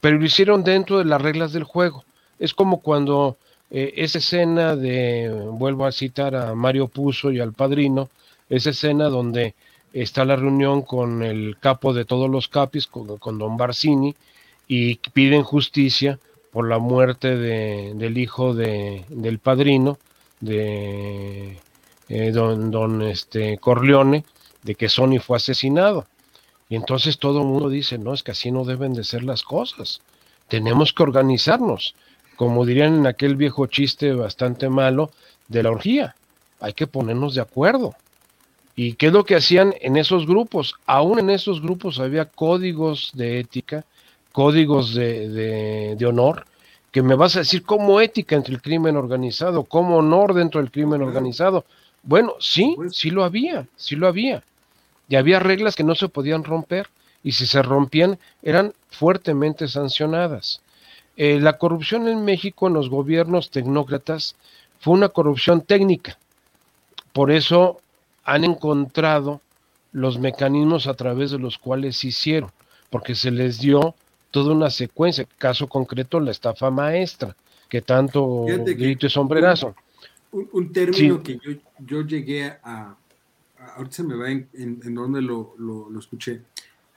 pero 0.00 0.18
lo 0.18 0.24
hicieron 0.24 0.64
dentro 0.64 0.98
de 0.98 1.04
las 1.04 1.22
reglas 1.22 1.52
del 1.52 1.64
juego. 1.64 2.04
Es 2.38 2.54
como 2.54 2.80
cuando 2.80 3.36
eh, 3.70 3.94
esa 3.96 4.18
escena 4.18 4.76
de, 4.76 5.30
vuelvo 5.52 5.86
a 5.86 5.92
citar 5.92 6.34
a 6.34 6.54
Mario 6.54 6.88
Puzo 6.88 7.32
y 7.32 7.40
al 7.40 7.52
padrino, 7.52 8.10
esa 8.48 8.70
escena 8.70 9.08
donde 9.08 9.54
está 9.92 10.24
la 10.24 10.36
reunión 10.36 10.82
con 10.82 11.22
el 11.22 11.56
capo 11.58 11.92
de 11.92 12.04
todos 12.04 12.30
los 12.30 12.48
capis, 12.48 12.86
con, 12.86 13.38
don 13.38 13.56
Barcini, 13.56 14.14
y 14.68 14.96
piden 15.12 15.42
justicia 15.42 16.18
por 16.50 16.68
la 16.68 16.78
muerte 16.78 17.36
de, 17.36 17.92
del 17.94 18.18
hijo 18.18 18.54
de, 18.54 19.04
del 19.08 19.38
padrino, 19.38 19.98
de 20.40 21.58
eh, 22.08 22.30
don, 22.32 22.70
don 22.70 23.02
este, 23.02 23.58
Corleone, 23.58 24.24
de 24.62 24.74
que 24.74 24.88
Sony 24.88 25.18
fue 25.18 25.36
asesinado. 25.38 26.06
Y 26.68 26.76
entonces 26.76 27.18
todo 27.18 27.40
el 27.40 27.48
mundo 27.48 27.68
dice, 27.68 27.98
no, 27.98 28.14
es 28.14 28.22
que 28.22 28.32
así 28.32 28.50
no 28.50 28.64
deben 28.64 28.94
de 28.94 29.04
ser 29.04 29.24
las 29.24 29.42
cosas. 29.42 30.00
Tenemos 30.48 30.92
que 30.92 31.02
organizarnos. 31.02 31.94
Como 32.42 32.66
dirían 32.66 32.96
en 32.96 33.06
aquel 33.06 33.36
viejo 33.36 33.68
chiste 33.68 34.12
bastante 34.14 34.68
malo 34.68 35.12
de 35.46 35.62
la 35.62 35.70
orgía. 35.70 36.16
Hay 36.58 36.72
que 36.72 36.88
ponernos 36.88 37.36
de 37.36 37.40
acuerdo. 37.40 37.94
¿Y 38.74 38.94
qué 38.94 39.06
es 39.06 39.12
lo 39.12 39.22
que 39.24 39.36
hacían 39.36 39.76
en 39.80 39.96
esos 39.96 40.26
grupos? 40.26 40.74
Aún 40.84 41.20
en 41.20 41.30
esos 41.30 41.62
grupos 41.62 42.00
había 42.00 42.24
códigos 42.24 43.12
de 43.14 43.38
ética, 43.38 43.84
códigos 44.32 44.92
de, 44.92 45.94
de, 45.94 46.04
honor, 46.04 46.44
que 46.90 47.00
me 47.00 47.14
vas 47.14 47.36
a 47.36 47.38
decir 47.38 47.62
como 47.62 48.00
ética 48.00 48.34
entre 48.34 48.54
el 48.54 48.60
crimen 48.60 48.96
organizado, 48.96 49.62
como 49.62 49.98
honor 49.98 50.34
dentro 50.34 50.60
del 50.60 50.72
crimen 50.72 51.00
organizado. 51.00 51.64
Bueno, 52.02 52.34
sí, 52.40 52.74
sí 52.90 53.10
lo 53.10 53.22
había, 53.22 53.68
sí 53.76 53.94
lo 53.94 54.08
había 54.08 54.42
y 55.08 55.14
había 55.14 55.38
reglas 55.38 55.76
que 55.76 55.84
no 55.84 55.94
se 55.94 56.08
podían 56.08 56.42
romper 56.42 56.88
y 57.22 57.32
si 57.32 57.46
se 57.46 57.62
rompían 57.62 58.18
eran 58.42 58.72
fuertemente 58.90 59.68
sancionadas. 59.68 60.61
Eh, 61.16 61.38
la 61.40 61.58
corrupción 61.58 62.08
en 62.08 62.24
México 62.24 62.66
en 62.66 62.74
los 62.74 62.88
gobiernos 62.88 63.50
tecnócratas 63.50 64.36
fue 64.80 64.94
una 64.94 65.08
corrupción 65.08 65.62
técnica. 65.62 66.18
Por 67.12 67.30
eso 67.30 67.80
han 68.24 68.44
encontrado 68.44 69.40
los 69.92 70.18
mecanismos 70.18 70.86
a 70.86 70.94
través 70.94 71.30
de 71.30 71.38
los 71.38 71.58
cuales 71.58 71.98
se 71.98 72.08
hicieron, 72.08 72.50
porque 72.88 73.14
se 73.14 73.30
les 73.30 73.60
dio 73.60 73.94
toda 74.30 74.54
una 74.54 74.70
secuencia. 74.70 75.26
Caso 75.38 75.68
concreto, 75.68 76.18
la 76.18 76.30
estafa 76.30 76.70
maestra, 76.70 77.36
que 77.68 77.82
tanto 77.82 78.46
grito 78.46 79.06
y 79.06 79.10
sombrerazo. 79.10 79.74
Un, 80.32 80.72
término 80.72 81.22
que 81.22 81.38
yo, 81.44 81.52
yo 81.78 82.02
llegué 82.06 82.46
a, 82.62 82.96
ahorita 83.76 83.96
se 83.96 84.02
me 84.02 84.14
va 84.16 84.30
en, 84.30 84.48
en, 84.54 84.94
donde 84.94 85.22
lo, 85.22 85.54
escuché, 85.98 86.42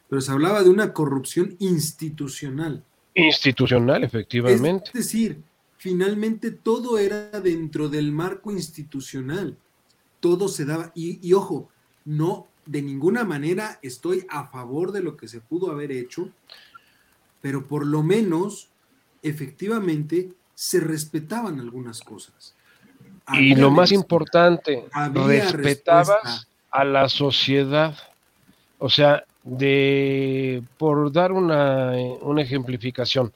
pero 0.09 0.21
se 0.21 0.31
hablaba 0.31 0.63
de 0.63 0.69
una 0.69 0.93
corrupción 0.93 1.55
institucional. 1.59 2.83
Institucional, 3.15 4.03
efectivamente. 4.03 4.87
Es 4.87 4.93
decir, 4.93 5.41
finalmente 5.77 6.51
todo 6.51 6.97
era 6.97 7.31
dentro 7.39 7.89
del 7.89 8.11
marco 8.11 8.51
institucional. 8.51 9.57
Todo 10.19 10.47
se 10.47 10.65
daba, 10.65 10.91
y, 10.93 11.25
y, 11.27 11.33
ojo, 11.33 11.69
no, 12.03 12.47
de 12.65 12.81
ninguna 12.81 13.23
manera 13.23 13.79
estoy 13.81 14.25
a 14.29 14.47
favor 14.47 14.91
de 14.91 15.01
lo 15.01 15.17
que 15.17 15.27
se 15.27 15.39
pudo 15.39 15.71
haber 15.71 15.91
hecho, 15.91 16.29
pero 17.41 17.67
por 17.67 17.85
lo 17.85 18.03
menos, 18.03 18.69
efectivamente, 19.21 20.33
se 20.55 20.79
respetaban 20.79 21.59
algunas 21.59 22.01
cosas. 22.01 22.55
y 23.33 23.55
lo 23.55 23.71
más 23.71 23.91
importante, 23.91 24.85
respetabas 25.51 26.47
a 26.71 26.83
la 26.83 27.07
sociedad. 27.09 27.95
O 28.79 28.89
sea, 28.89 29.23
de, 29.45 30.61
por 30.77 31.13
dar 31.13 31.31
una, 31.31 31.93
una 32.21 32.41
ejemplificación, 32.41 33.31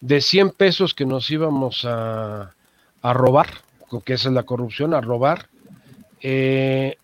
de 0.00 0.20
100 0.20 0.50
pesos 0.50 0.94
que 0.94 1.06
nos 1.06 1.28
íbamos 1.30 1.84
a, 1.84 2.54
a 3.02 3.12
robar, 3.12 3.48
que 4.04 4.14
esa 4.14 4.28
es 4.28 4.34
la 4.34 4.44
corrupción, 4.44 4.94
a 4.94 5.00
robar, 5.00 5.48
60 6.20 6.22
eh, 6.22 6.96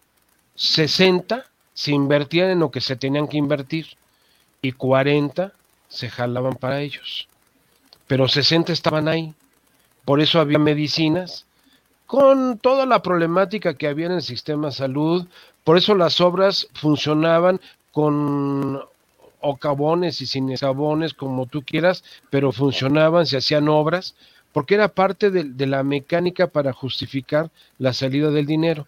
se 1.74 1.92
invertían 1.92 2.50
en 2.50 2.60
lo 2.60 2.70
que 2.70 2.80
se 2.80 2.96
tenían 2.96 3.28
que 3.28 3.38
invertir 3.38 3.86
y 4.62 4.72
40 4.72 5.52
se 5.88 6.08
jalaban 6.08 6.54
para 6.54 6.80
ellos. 6.80 7.28
Pero 8.06 8.28
60 8.28 8.72
estaban 8.72 9.08
ahí. 9.08 9.34
Por 10.04 10.20
eso 10.20 10.40
había 10.40 10.58
medicinas 10.58 11.46
con 12.06 12.58
toda 12.58 12.86
la 12.86 13.02
problemática 13.02 13.74
que 13.74 13.86
había 13.86 14.06
en 14.06 14.12
el 14.12 14.22
sistema 14.22 14.68
de 14.68 14.74
salud, 14.74 15.26
por 15.62 15.76
eso 15.76 15.94
las 15.94 16.20
obras 16.20 16.66
funcionaban 16.74 17.60
con 17.92 18.80
cabones 19.58 20.20
y 20.20 20.26
sin 20.26 20.54
cabones, 20.56 21.14
como 21.14 21.46
tú 21.46 21.62
quieras, 21.62 22.04
pero 22.30 22.52
funcionaban, 22.52 23.26
se 23.26 23.38
hacían 23.38 23.68
obras, 23.68 24.14
porque 24.52 24.74
era 24.74 24.88
parte 24.88 25.30
de, 25.30 25.66
la 25.66 25.82
mecánica 25.82 26.48
para 26.48 26.72
justificar 26.72 27.50
la 27.78 27.92
salida 27.92 28.30
del 28.30 28.46
dinero. 28.46 28.86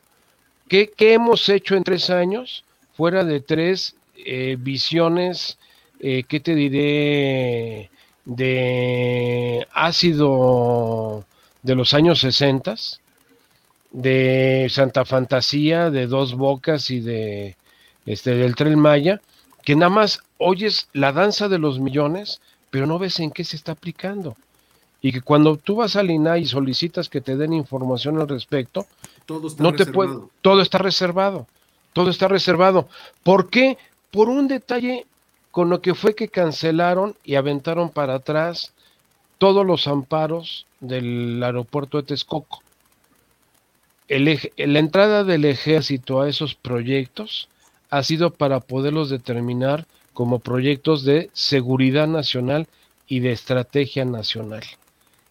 ¿Qué, 0.69 0.93
hemos 0.99 1.49
hecho 1.49 1.75
en 1.77 1.85
tres 1.85 2.11
años? 2.11 2.65
Fuera 2.95 3.25
de 3.25 3.41
tres 3.41 3.97
eh, 4.17 4.57
visiones, 4.59 5.59
eh, 6.01 6.25
¿qué 6.29 6.41
te 6.41 6.55
diré? 6.55 7.91
de 8.25 9.67
ácido 9.73 11.25
de 11.63 11.75
los 11.75 11.95
años 11.95 12.21
60, 12.21 12.75
de 13.91 14.67
Santa 14.71 15.05
Fantasía, 15.05 15.91
de 15.91 16.07
Dos 16.07 16.35
Bocas 16.35 16.91
y 16.91 17.01
de 17.01 17.57
este 18.07 18.35
del 18.35 18.55
Tren 18.55 18.79
Maya, 18.79 19.21
que 19.65 19.77
nada 19.77 19.91
más 19.91 20.21
oyes 20.39 20.89
la 20.93 21.13
danza 21.13 21.49
de 21.49 21.59
los 21.59 21.79
millones, 21.79 22.41
pero 22.71 22.87
no 22.87 22.99
ves 22.99 23.21
en 23.21 23.31
qué 23.31 23.45
se 23.45 23.57
está 23.57 23.73
aplicando. 23.73 24.37
Y 25.01 25.13
que 25.13 25.21
cuando 25.21 25.57
tú 25.57 25.77
vas 25.77 25.97
al 25.97 26.11
INAI 26.11 26.43
y 26.43 26.47
solicitas 26.47 27.09
que 27.09 27.21
te 27.21 27.37
den 27.37 27.53
información 27.53 28.21
al 28.21 28.29
respecto, 28.29 28.87
todo 29.27 29.49
está 29.49 29.63
no 29.63 29.73
te 29.73 29.87
puede, 29.87 30.17
todo 30.41 30.63
está 30.63 30.79
reservado. 30.79 31.47
Todo 31.93 32.11
está 32.11 32.29
reservado. 32.29 32.89
¿Por 33.23 33.51
qué? 33.51 33.77
Por 34.11 34.29
un 34.29 34.49
detalle 34.49 35.07
con 35.51 35.69
lo 35.69 35.83
que 35.83 35.95
fue 35.95 36.15
que 36.15 36.29
cancelaron 36.29 37.15
y 37.25 37.35
aventaron 37.35 37.91
para 37.91 38.15
atrás 38.15 38.73
todos 39.39 39.67
los 39.67 39.87
amparos 39.87 40.67
del 40.81 41.43
aeropuerto 41.43 41.99
de 41.99 42.05
Texcoco. 42.05 42.63
la 44.09 44.79
entrada 44.79 45.25
del 45.25 45.45
ejército 45.45 46.21
a 46.21 46.29
esos 46.29 46.55
proyectos 46.55 47.49
ha 47.93 48.03
sido 48.03 48.33
para 48.33 48.61
poderlos 48.61 49.11
determinar 49.11 49.87
como 50.15 50.39
proyectos 50.39 51.05
de 51.05 51.29
seguridad 51.35 52.09
nacional 52.09 52.67
y 53.07 53.21
de 53.21 53.33
estrategia 53.33 54.07
nacional. 54.07 54.63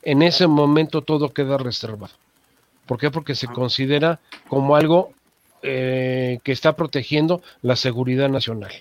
En 0.03 0.21
ese 0.21 0.45
momento 0.45 1.01
todo 1.01 1.33
queda 1.33 1.57
reservado. 1.57 2.13
¿Por 2.85 2.99
qué? 2.99 3.09
Porque 3.09 3.33
se 3.33 3.47
considera 3.47 4.19
como 4.47 4.75
algo 4.75 5.11
eh, 5.63 6.37
que 6.43 6.51
está 6.51 6.75
protegiendo 6.75 7.41
la 7.63 7.75
seguridad 7.75 8.29
nacional. 8.29 8.71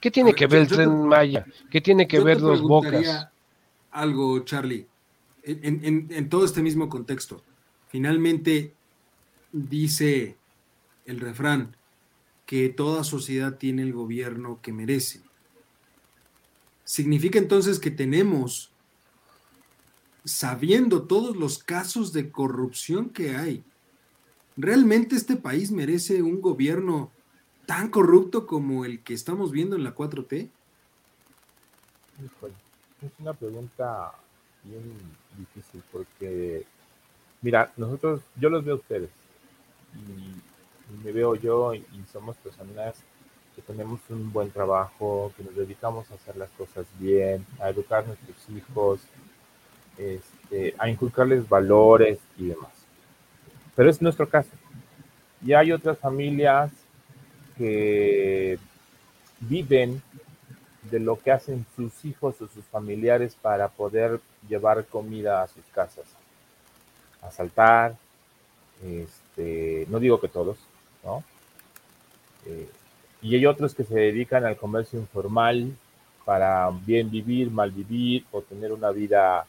¿Qué 0.00 0.10
tiene 0.10 0.32
que 0.32 0.46
ver 0.46 0.62
el 0.62 0.68
tren 0.68 1.04
Maya? 1.04 1.44
¿Qué 1.70 1.82
tiene 1.82 2.08
que 2.08 2.20
ver 2.20 2.40
los 2.40 2.62
bocas? 2.62 3.28
Algo, 3.90 4.40
Charlie, 4.46 4.86
en, 5.44 6.28
todo 6.30 6.46
este 6.46 6.62
mismo 6.62 6.88
contexto. 6.88 7.42
Finalmente 7.88 8.72
dice 9.52 10.36
el 11.04 11.20
refrán 11.20 11.76
que 12.50 12.68
toda 12.68 13.04
sociedad 13.04 13.58
tiene 13.58 13.82
el 13.82 13.92
gobierno 13.92 14.58
que 14.60 14.72
merece. 14.72 15.20
Significa 16.82 17.38
entonces 17.38 17.78
que 17.78 17.92
tenemos, 17.92 18.72
sabiendo 20.24 21.02
todos 21.02 21.36
los 21.36 21.62
casos 21.62 22.12
de 22.12 22.32
corrupción 22.32 23.10
que 23.10 23.36
hay, 23.36 23.62
¿realmente 24.56 25.14
este 25.14 25.36
país 25.36 25.70
merece 25.70 26.22
un 26.22 26.40
gobierno 26.40 27.12
tan 27.66 27.88
corrupto 27.88 28.48
como 28.48 28.84
el 28.84 29.00
que 29.04 29.14
estamos 29.14 29.52
viendo 29.52 29.76
en 29.76 29.84
la 29.84 29.94
4T? 29.94 30.48
Es 33.00 33.12
una 33.20 33.32
pregunta 33.32 34.10
bien 34.64 34.82
difícil 35.38 35.84
porque, 35.92 36.66
mira, 37.42 37.72
nosotros, 37.76 38.22
yo 38.34 38.50
los 38.50 38.64
veo 38.64 38.74
a 38.74 38.78
ustedes 38.78 39.10
me 41.04 41.12
veo 41.12 41.34
yo 41.34 41.74
y, 41.74 41.84
somos 42.12 42.36
personas 42.36 42.94
que 43.54 43.62
tenemos 43.62 44.00
un 44.08 44.32
buen 44.32 44.50
trabajo, 44.50 45.32
que 45.36 45.44
nos 45.44 45.54
dedicamos 45.54 46.10
a 46.10 46.14
hacer 46.14 46.36
las 46.36 46.50
cosas 46.50 46.86
bien, 46.98 47.46
a 47.60 47.70
educar 47.70 48.04
a 48.04 48.06
nuestros 48.08 48.36
hijos, 48.56 49.00
este, 49.98 50.74
a 50.78 50.88
inculcarles 50.88 51.48
valores 51.48 52.18
y 52.38 52.46
demás. 52.46 52.72
Pero 53.76 53.90
es 53.90 54.00
nuestro 54.00 54.28
caso. 54.28 54.50
Y 55.44 55.52
hay 55.52 55.72
otras 55.72 55.98
familias 55.98 56.70
que 57.56 58.58
viven 59.40 60.02
de 60.90 61.00
lo 61.00 61.18
que 61.18 61.30
hacen 61.30 61.66
sus 61.76 62.04
hijos 62.04 62.40
o 62.40 62.48
sus 62.48 62.64
familiares 62.64 63.36
para 63.40 63.68
poder 63.68 64.20
llevar 64.48 64.84
comida 64.86 65.42
a 65.42 65.48
sus 65.48 65.64
casas. 65.74 66.06
Asaltar, 67.22 67.96
este, 68.82 69.86
no 69.90 70.00
digo 70.00 70.20
que 70.20 70.28
todos, 70.28 70.56
¿no? 71.04 71.24
Eh, 72.46 72.68
y 73.22 73.34
hay 73.34 73.46
otros 73.46 73.74
que 73.74 73.84
se 73.84 73.94
dedican 73.94 74.44
al 74.44 74.56
comercio 74.56 74.98
informal 74.98 75.72
para 76.24 76.70
bien 76.70 77.10
vivir, 77.10 77.50
mal 77.50 77.70
vivir 77.70 78.24
o 78.32 78.40
tener 78.40 78.72
una 78.72 78.90
vida 78.90 79.46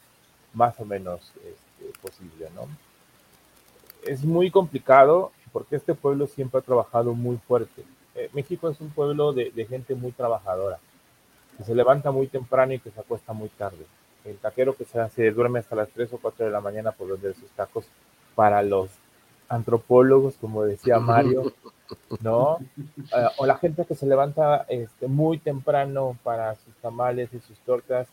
más 0.54 0.80
o 0.80 0.86
menos 0.86 1.32
este, 1.36 2.00
posible, 2.02 2.50
¿no? 2.56 2.68
Es 4.06 4.26
muy 4.26 4.52
complicado 4.52 5.32
porque 5.52 5.76
este 5.76 5.94
pueblo 5.94 6.28
siempre 6.28 6.60
ha 6.60 6.64
trabajado 6.64 7.14
muy 7.14 7.38
fuerte. 7.38 7.84
Eh, 8.16 8.30
México 8.34 8.70
es 8.70 8.80
un 8.82 8.90
pueblo 8.90 9.34
de, 9.34 9.52
gente 9.70 9.96
muy 9.96 10.12
trabajadora, 10.12 10.80
que 11.58 11.64
se 11.64 11.76
levanta 11.76 12.12
muy 12.12 12.28
temprano 12.28 12.74
y 12.74 12.80
que 12.80 12.92
se 12.92 13.00
acuesta 13.00 13.34
muy 13.34 13.50
tarde. 13.50 13.86
El 14.26 14.38
taquero 14.38 14.76
que 14.76 14.86
se, 14.86 15.32
duerme 15.32 15.60
hasta 15.60 15.76
las 15.76 15.90
3 15.90 16.14
o 16.14 16.18
4 16.18 16.46
de 16.46 16.52
la 16.52 16.62
mañana 16.62 16.92
por 16.92 17.08
vender 17.08 17.36
sus 17.36 17.50
tacos 17.52 17.86
para 18.36 18.62
los 18.62 18.90
antropólogos, 19.52 20.36
como 20.40 20.64
decía 20.64 20.98
Mario, 21.00 21.54
¿no? 22.22 22.58
Eh, 22.78 23.28
o 23.38 23.46
la 23.46 23.58
gente 23.58 23.86
que 23.86 23.96
se 23.96 24.06
levanta 24.06 24.66
este, 24.70 25.08
muy 25.08 25.38
temprano 25.40 26.18
para 26.24 26.56
sus 26.56 26.74
tamales 26.82 27.30
y 27.34 27.40
sus 27.40 27.58
tortas 27.60 28.08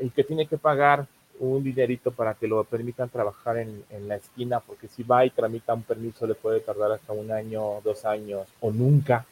y 0.00 0.10
que 0.10 0.24
tiene 0.24 0.46
que 0.46 0.58
pagar 0.58 1.06
un 1.40 1.62
dinerito 1.62 2.10
para 2.10 2.34
que 2.34 2.46
lo 2.46 2.62
permitan 2.64 3.08
trabajar 3.08 3.58
en, 3.58 3.84
la 4.06 4.16
esquina, 4.16 4.60
porque 4.60 4.88
si 4.88 5.02
va 5.02 5.24
y 5.24 5.30
tramita 5.30 5.72
un 5.72 5.84
permiso 5.84 6.26
le 6.26 6.34
puede 6.34 6.60
tardar 6.60 6.92
hasta 6.92 7.12
un 7.12 7.30
año, 7.30 7.80
dos 7.82 8.04
años, 8.04 8.48
o 8.60 8.70
nunca. 8.70 9.24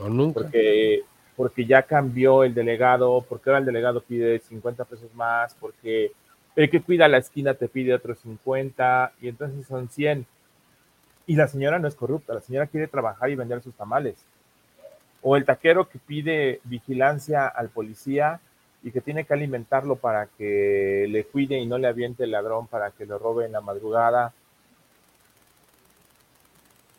O 0.00 0.08
nunca. 0.08 0.40
Porque, 0.40 1.02
porque 1.36 1.66
ya 1.66 1.82
cambió 1.82 2.44
el 2.44 2.54
delegado, 2.54 3.24
porque 3.28 3.50
ahora 3.50 3.58
el 3.58 3.66
delegado 3.66 4.00
pide 4.00 4.38
50 4.38 4.84
pesos 4.84 5.12
más, 5.14 5.54
porque 5.58 6.12
el 6.54 6.70
que 6.70 6.80
cuida 6.80 7.08
la 7.08 7.18
esquina 7.18 7.54
te 7.54 7.68
pide 7.68 7.94
otros 7.94 8.18
50, 8.20 9.12
y 9.20 9.28
entonces 9.28 9.66
son 9.66 9.88
100. 9.88 10.24
Y 11.26 11.36
la 11.36 11.48
señora 11.48 11.78
no 11.78 11.88
es 11.88 11.94
corrupta, 11.94 12.34
la 12.34 12.40
señora 12.40 12.66
quiere 12.66 12.86
trabajar 12.86 13.30
y 13.30 13.34
vender 13.34 13.62
sus 13.62 13.74
tamales. 13.74 14.16
O 15.22 15.36
el 15.36 15.44
taquero 15.44 15.88
que 15.88 15.98
pide 15.98 16.60
vigilancia 16.64 17.46
al 17.46 17.70
policía 17.70 18.40
y 18.82 18.90
que 18.90 19.00
tiene 19.00 19.24
que 19.24 19.32
alimentarlo 19.32 19.96
para 19.96 20.26
que 20.26 21.06
le 21.08 21.24
cuide 21.24 21.58
y 21.58 21.66
no 21.66 21.78
le 21.78 21.88
aviente 21.88 22.24
el 22.24 22.32
ladrón 22.32 22.66
para 22.66 22.90
que 22.90 23.06
lo 23.06 23.18
robe 23.18 23.46
en 23.46 23.52
la 23.52 23.62
madrugada. 23.62 24.34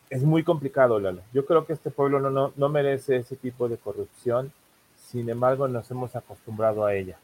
Es 0.09 0.23
muy 0.23 0.43
complicado, 0.43 0.99
Lalo. 0.99 1.21
Yo 1.31 1.45
creo 1.45 1.65
que 1.67 1.73
este 1.73 1.91
pueblo 1.91 2.19
no, 2.19 2.51
no, 2.55 2.69
merece 2.69 3.17
ese 3.17 3.35
tipo 3.35 3.69
de 3.69 3.77
corrupción, 3.77 4.51
sin 4.97 5.29
embargo 5.29 5.67
nos 5.67 5.89
hemos 5.91 6.15
acostumbrado 6.15 6.85
a 6.85 6.95
ella. 6.95 7.17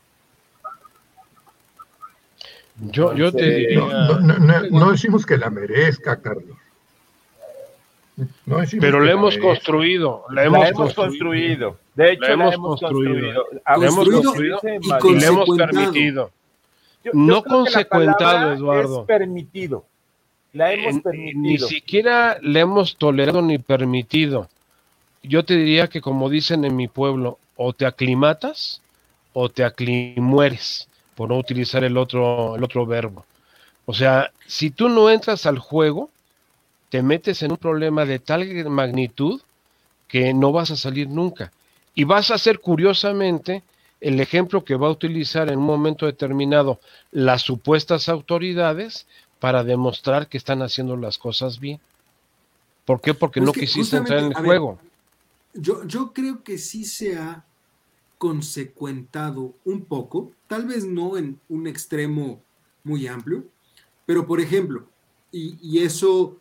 Yo, 2.79 3.15
yo 3.15 3.31
te 3.31 3.43
diría... 3.43 3.81
no, 4.69 4.91
decimos 4.91 5.25
que 5.25 5.37
la 5.37 5.49
merezca, 5.49 6.21
Carlos. 6.21 6.57
Pero 8.79 8.99
la 8.99 9.11
hemos 9.11 9.37
construido, 9.37 10.25
la 10.29 10.45
hemos, 10.45 10.93
construido. 10.93 11.77
De 11.95 12.13
hecho, 12.13 12.35
la 12.35 12.53
hemos, 12.53 12.79
construido. 12.79 13.45
La 13.65 13.75
hemos 13.75 14.09
construido 14.09 14.59
y, 14.63 15.19
le 15.19 15.25
hemos 15.25 15.49
permitido. 15.57 16.31
no 17.13 17.43
consecuentado, 17.43 18.53
Eduardo. 18.53 19.01
Es 19.01 19.07
permitido. 19.07 19.85
La 20.53 20.73
hemos 20.73 21.01
permitido. 21.01 21.41
Ni 21.41 21.57
siquiera 21.57 22.37
le 22.41 22.59
hemos 22.59 22.95
tolerado 22.97 23.41
ni 23.41 23.57
permitido. 23.57 24.49
Yo 25.23 25.45
te 25.45 25.55
diría 25.55 25.87
que, 25.87 26.01
como 26.01 26.29
dicen 26.29 26.65
en 26.65 26.75
mi 26.75 26.87
pueblo, 26.87 27.37
o 27.55 27.73
te 27.73 27.85
aclimatas 27.85 28.81
o 29.33 29.49
te 29.49 29.63
aclimueres, 29.63 30.89
por 31.15 31.29
no 31.29 31.37
utilizar 31.37 31.83
el 31.83 31.97
otro, 31.97 32.55
el 32.55 32.63
otro 32.63 32.85
verbo. 32.85 33.25
O 33.85 33.93
sea, 33.93 34.31
si 34.47 34.71
tú 34.71 34.89
no 34.89 35.09
entras 35.09 35.45
al 35.45 35.59
juego, 35.59 36.09
te 36.91 37.01
metes 37.01 37.41
en 37.41 37.51
un 37.51 37.57
problema 37.57 38.05
de 38.05 38.19
tal 38.19 38.45
magnitud 38.65 39.41
que 40.09 40.33
no 40.33 40.51
vas 40.51 40.71
a 40.71 40.75
salir 40.75 41.07
nunca. 41.07 41.53
Y 41.95 42.03
vas 42.03 42.31
a 42.31 42.37
ser 42.37 42.59
curiosamente 42.59 43.63
el 44.01 44.19
ejemplo 44.19 44.65
que 44.65 44.75
va 44.75 44.87
a 44.87 44.91
utilizar 44.91 45.49
en 45.49 45.59
un 45.59 45.65
momento 45.65 46.05
determinado 46.05 46.81
las 47.11 47.43
supuestas 47.43 48.09
autoridades 48.09 49.07
para 49.39 49.63
demostrar 49.63 50.27
que 50.27 50.37
están 50.37 50.61
haciendo 50.61 50.97
las 50.97 51.17
cosas 51.17 51.61
bien. 51.61 51.79
¿Por 52.83 52.99
qué? 52.99 53.13
Porque 53.13 53.39
pues 53.39 53.47
no 53.47 53.53
quisiste 53.53 53.95
entrar 53.95 54.19
en 54.19 54.25
el 54.25 54.33
juego. 54.33 54.77
yo, 55.53 55.87
yo 55.87 56.11
creo 56.11 56.43
que 56.43 56.57
sí 56.57 56.83
se 56.83 57.17
ha 57.17 57.45
consecuentado 58.17 59.53
un 59.63 59.85
poco, 59.85 60.33
tal 60.47 60.65
vez 60.65 60.83
no 60.83 61.17
en 61.17 61.39
un 61.47 61.67
extremo 61.67 62.41
muy 62.83 63.07
amplio, 63.07 63.45
pero 64.05 64.27
por 64.27 64.41
ejemplo, 64.41 64.85
y, 65.31 65.57
y 65.61 65.79
eso 65.79 66.37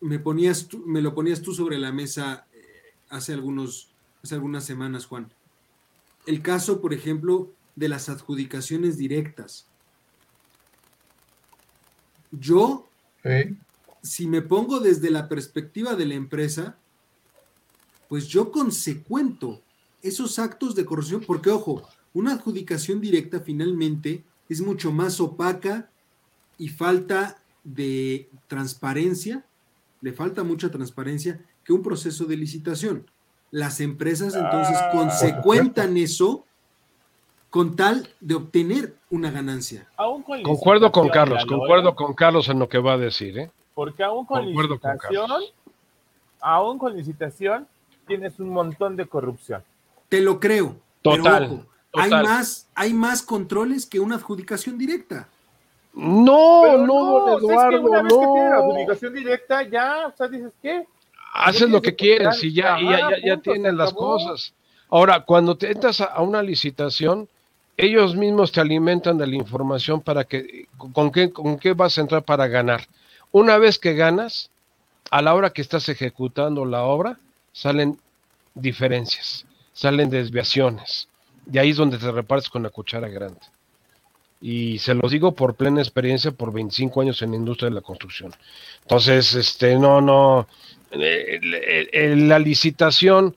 me, 0.00 0.18
ponías 0.18 0.68
me 0.86 1.02
lo 1.02 1.14
ponías 1.14 1.42
tú 1.42 1.54
sobre 1.54 1.78
la 1.78 1.92
mesa 1.92 2.46
eh, 2.52 2.94
hace, 3.08 3.32
algunos, 3.32 3.92
hace 4.22 4.34
algunas 4.34 4.64
semanas, 4.64 5.06
Juan. 5.06 5.32
El 6.26 6.42
caso, 6.42 6.80
por 6.80 6.92
ejemplo, 6.92 7.52
de 7.76 7.88
las 7.88 8.08
adjudicaciones 8.08 8.96
directas. 8.96 9.66
Yo, 12.30 12.88
si 14.02 14.26
me 14.26 14.42
pongo 14.42 14.80
desde 14.80 15.10
la 15.10 15.28
perspectiva 15.28 15.94
de 15.94 16.06
la 16.06 16.14
empresa, 16.14 16.78
pues 18.08 18.26
yo 18.28 18.50
consecuento 18.50 19.62
esos 20.02 20.38
actos 20.38 20.74
de 20.74 20.84
corrupción, 20.84 21.22
porque 21.26 21.50
ojo, 21.50 21.82
Una 22.12 22.32
adjudicación 22.32 23.00
directa 23.00 23.38
finalmente 23.38 24.24
es 24.48 24.60
mucho 24.60 24.90
más 24.90 25.20
opaca 25.20 25.90
y 26.58 26.68
falta 26.68 27.40
de 27.62 28.28
transparencia, 28.48 29.46
le 30.00 30.12
falta 30.12 30.42
mucha 30.42 30.70
transparencia 30.70 31.40
que 31.64 31.72
un 31.72 31.82
proceso 31.82 32.24
de 32.24 32.36
licitación. 32.36 33.10
Las 33.50 33.80
empresas 33.80 34.34
entonces 34.34 34.76
Ah, 34.80 34.90
consecuentan 34.92 35.96
eso 35.96 36.44
con 37.50 37.74
tal 37.74 38.08
de 38.20 38.36
obtener 38.36 38.94
una 39.10 39.30
ganancia. 39.30 39.88
Aún 39.96 40.22
con 40.22 40.42
Concuerdo 40.42 40.92
con 40.92 41.08
Carlos, 41.08 41.44
concuerdo 41.46 41.90
¿eh? 41.90 41.94
con 41.96 42.14
Carlos 42.14 42.48
en 42.48 42.58
lo 42.60 42.68
que 42.68 42.78
va 42.78 42.92
a 42.92 42.98
decir, 42.98 43.36
¿eh? 43.38 43.50
Porque 43.74 44.02
aún 44.04 44.24
con 44.24 44.44
Concuerdo 44.44 44.74
licitación, 44.74 45.26
Carlos. 45.28 45.54
aún 46.40 46.78
con 46.78 46.96
licitación, 46.96 47.66
tienes 48.06 48.38
un 48.38 48.50
montón 48.50 48.96
de 48.96 49.06
corrupción. 49.06 49.62
Te 50.08 50.20
lo 50.20 50.38
creo. 50.38 50.76
Total, 51.02 51.42
pero 51.48 51.54
ojo, 51.54 51.66
hay 51.94 52.10
total. 52.10 52.24
más, 52.24 52.68
hay 52.74 52.92
más 52.94 53.22
controles 53.22 53.86
que 53.86 53.98
una 54.00 54.16
adjudicación 54.16 54.78
directa. 54.78 55.28
No, 55.92 56.60
Pero 56.62 56.86
no, 56.86 57.38
Eduardo, 57.38 57.82
una 57.82 58.02
vez 58.02 58.12
que 58.12 58.26
tienes 58.26 59.02
la 59.02 59.10
directa, 59.10 59.62
ya, 59.62 60.06
o 60.06 60.16
sea, 60.16 60.28
dices, 60.28 60.52
¿qué? 60.62 60.86
Haces 61.32 61.68
lo 61.68 61.82
que 61.82 61.94
quieres 61.94 62.42
y 62.42 62.52
ya, 62.52 62.80
y 62.80 62.84
ya, 62.84 62.90
ya, 62.90 63.10
ya 63.10 63.34
punto, 63.34 63.50
se 63.50 63.50
tienes 63.52 63.74
las 63.74 63.92
cosas. 63.92 64.54
Ahora, 64.88 65.20
cuando 65.20 65.56
te 65.56 65.70
entras 65.70 66.00
a, 66.00 66.06
a 66.06 66.22
una 66.22 66.42
licitación, 66.42 67.28
ellos 67.76 68.14
mismos 68.14 68.52
te 68.52 68.60
alimentan 68.60 69.18
de 69.18 69.26
la 69.26 69.36
información 69.36 70.00
para 70.00 70.24
que, 70.24 70.66
con 70.92 71.10
qué, 71.10 71.32
con 71.32 71.58
qué 71.58 71.72
vas 71.72 71.96
a 71.96 72.02
entrar 72.02 72.22
para 72.22 72.46
ganar. 72.46 72.86
Una 73.32 73.58
vez 73.58 73.78
que 73.78 73.94
ganas, 73.94 74.50
a 75.10 75.22
la 75.22 75.34
hora 75.34 75.50
que 75.50 75.62
estás 75.62 75.88
ejecutando 75.88 76.64
la 76.64 76.82
obra, 76.82 77.18
salen 77.52 77.98
diferencias, 78.54 79.46
salen 79.72 80.10
desviaciones. 80.10 81.08
Y 81.50 81.58
ahí 81.58 81.70
es 81.70 81.76
donde 81.76 81.98
te 81.98 82.10
repartes 82.10 82.50
con 82.50 82.62
la 82.62 82.70
cuchara 82.70 83.08
grande. 83.08 83.40
Y 84.42 84.78
se 84.78 84.94
los 84.94 85.10
digo 85.10 85.32
por 85.34 85.54
plena 85.54 85.80
experiencia, 85.82 86.30
por 86.32 86.52
25 86.52 87.02
años 87.02 87.20
en 87.20 87.30
la 87.32 87.36
industria 87.36 87.68
de 87.68 87.74
la 87.74 87.82
construcción. 87.82 88.32
Entonces, 88.82 89.34
este, 89.34 89.76
no, 89.78 90.00
no, 90.00 90.48
la 90.92 92.38
licitación 92.38 93.36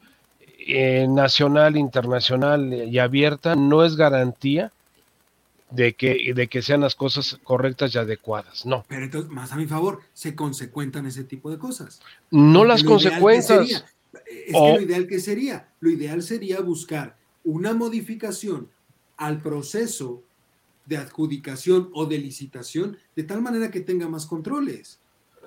eh, 0.66 1.06
nacional, 1.10 1.76
internacional 1.76 2.74
y 2.74 3.00
abierta 3.00 3.56
no 3.56 3.84
es 3.84 3.96
garantía 3.98 4.72
de 5.72 5.94
que, 5.94 6.34
de 6.34 6.48
que 6.48 6.62
sean 6.62 6.82
las 6.82 6.96
cosas 6.96 7.38
correctas 7.44 7.94
y 7.94 7.98
adecuadas. 7.98 8.66
No, 8.66 8.86
Pero 8.88 9.04
entonces, 9.06 9.30
más 9.32 9.52
a 9.52 9.56
mi 9.58 9.66
favor, 9.66 10.02
se 10.14 10.36
consecuentan 10.36 11.06
ese 11.08 11.24
tipo 11.24 11.50
de 11.52 11.58
cosas. 11.58 12.00
no 12.32 12.60
Porque 12.60 12.68
las 12.70 12.84
consecuencias. 12.84 13.60
sería- 13.68 13.86
es 14.48 14.54
O- 14.54 14.68
que 14.68 14.74
lo 14.80 14.82
ideal 14.82 15.08
que 15.08 15.20
sería, 15.20 15.68
lo 15.80 15.90
ideal 15.90 16.22
sería 16.22 16.62
buscar 16.62 17.18
una 17.44 17.74
modificación 17.74 18.70
al 19.18 19.42
proceso 19.42 20.22
de 20.86 20.98
adjudicación 20.98 21.90
o 21.94 22.06
de 22.06 22.18
licitación 22.18 22.98
de 23.16 23.24
tal 23.24 23.42
manera 23.42 23.72
que 23.72 23.80
tenga 23.82 24.08
más 24.08 24.26
controles. 24.26 25.00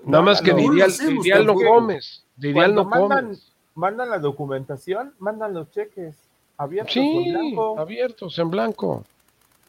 Nada 0.05 0.23
más 0.23 0.41
que 0.41 0.53
no, 0.53 0.59
de 0.59 0.65
no 0.69 0.85
hacemos 0.85 1.27
comes, 1.55 2.25
Cuando 2.55 2.85
no 2.85 2.89
mandan, 2.91 3.25
comes. 3.27 3.53
mandan 3.75 4.11
la 4.11 4.19
documentación, 4.19 5.15
mandan 5.19 5.55
los 5.55 5.71
cheques 5.71 6.15
abiertos 6.57 6.97
en 6.97 7.33
blanco, 7.33 7.79
abiertos 7.79 8.39
en 8.39 8.51
blanco. 8.51 9.05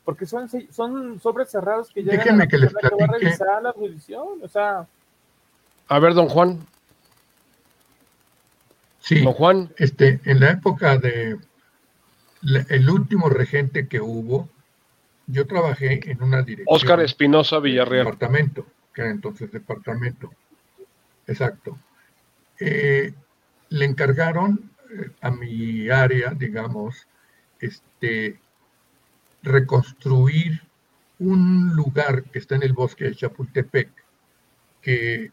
porque 0.05 0.25
son, 0.25 0.49
son 0.71 1.19
sobres 1.19 1.49
cerrados 1.51 1.89
que 1.93 2.01
llegan 2.01 2.17
Déjenme 2.19 2.43
a 2.43 2.45
la 2.45 2.47
que 2.47 2.57
les 2.57 2.73
que 2.73 2.95
va 2.95 3.05
a 3.05 3.17
revisar 3.19 3.61
la 3.63 3.71
jurisdicción, 3.73 4.27
o 4.41 4.47
sea, 4.47 4.87
A 5.89 5.99
ver, 5.99 6.13
don 6.13 6.27
Juan, 6.29 6.59
Sí, 8.99 9.21
don 9.23 9.33
Juan, 9.33 9.69
este, 9.77 10.19
en 10.25 10.39
la 10.41 10.51
época 10.51 10.97
de 10.97 11.37
la- 12.41 12.65
el 12.69 12.89
último 12.89 13.29
regente 13.29 13.87
que 13.87 14.01
hubo, 14.01 14.49
yo 15.27 15.45
trabajé 15.45 16.09
en 16.09 16.23
una 16.23 16.41
dirección. 16.41 16.75
Oscar 16.75 17.01
Espinosa 17.01 17.59
Villarreal. 17.59 18.05
Departamento, 18.05 18.65
que 18.93 19.01
era 19.01 19.11
entonces 19.11 19.51
departamento. 19.51 20.33
Exacto. 21.27 21.77
Eh, 22.59 23.13
le 23.69 23.85
encargaron 23.85 24.71
eh, 24.89 25.11
a 25.21 25.29
mi 25.29 25.89
área, 25.89 26.31
digamos, 26.31 27.07
este, 27.59 28.39
reconstruir 29.43 30.61
un 31.19 31.75
lugar 31.75 32.23
que 32.23 32.39
está 32.39 32.55
en 32.55 32.63
el 32.63 32.73
bosque 32.73 33.05
de 33.05 33.15
Chapultepec, 33.15 33.89
que 34.81 35.31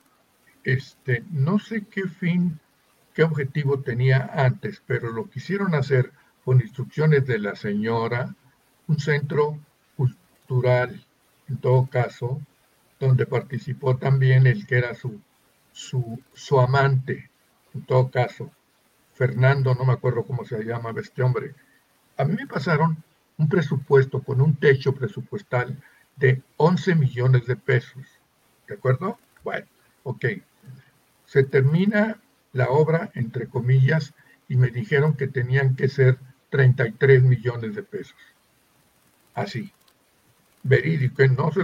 este, 0.65 1.23
no 1.31 1.59
sé 1.59 1.85
qué 1.85 2.09
fin, 2.09 2.59
qué 3.13 3.23
objetivo 3.23 3.81
tenía 3.81 4.31
antes, 4.35 4.83
pero 4.87 5.13
lo 5.13 5.29
quisieron 5.31 5.75
hacer 5.75 6.11
con 6.45 6.61
instrucciones 6.61 7.27
de 7.27 7.39
la 7.39 7.55
señora, 7.55 8.35
un 8.87 8.99
centro 8.99 9.59
en 10.49 11.57
todo 11.61 11.87
caso, 11.87 12.41
donde 13.01 13.27
participó 13.27 13.97
también 13.97 14.47
el 14.47 14.67
que 14.67 14.79
era 14.79 14.95
su, 14.95 15.21
su, 15.73 16.21
su 16.33 16.61
amante, 16.61 17.31
en 17.75 17.83
todo 17.85 18.11
caso, 18.11 18.51
Fernando, 19.15 19.75
no 19.75 19.85
me 19.85 19.93
acuerdo 19.93 20.25
cómo 20.25 20.45
se 20.45 20.63
llamaba 20.65 21.01
este 21.01 21.23
hombre. 21.23 21.55
A 22.17 22.25
mí 22.25 22.35
me 22.35 22.47
pasaron 22.47 23.03
un 23.37 23.49
presupuesto 23.49 24.23
con 24.23 24.41
un 24.41 24.57
techo 24.57 24.95
presupuestal 24.95 25.83
de 26.17 26.43
11 26.57 26.95
millones 26.95 27.47
de 27.47 27.57
pesos. 27.57 28.05
¿De 28.69 28.75
acuerdo? 28.75 29.19
Bueno, 29.43 29.67
ok. 30.05 30.27
Se 31.27 31.43
termina 31.45 32.21
la 32.53 32.69
obra, 32.69 33.11
entre 33.15 33.49
comillas, 33.49 34.15
y 34.49 34.57
me 34.57 34.69
dijeron 34.69 35.15
que 35.15 35.27
tenían 35.27 35.75
que 35.75 35.89
ser 35.89 36.19
33 36.51 37.23
millones 37.23 37.75
de 37.75 37.83
pesos. 37.83 38.17
Así. 39.35 39.74
Verídico, 40.65 41.23
no, 41.29 41.53
se, 41.53 41.61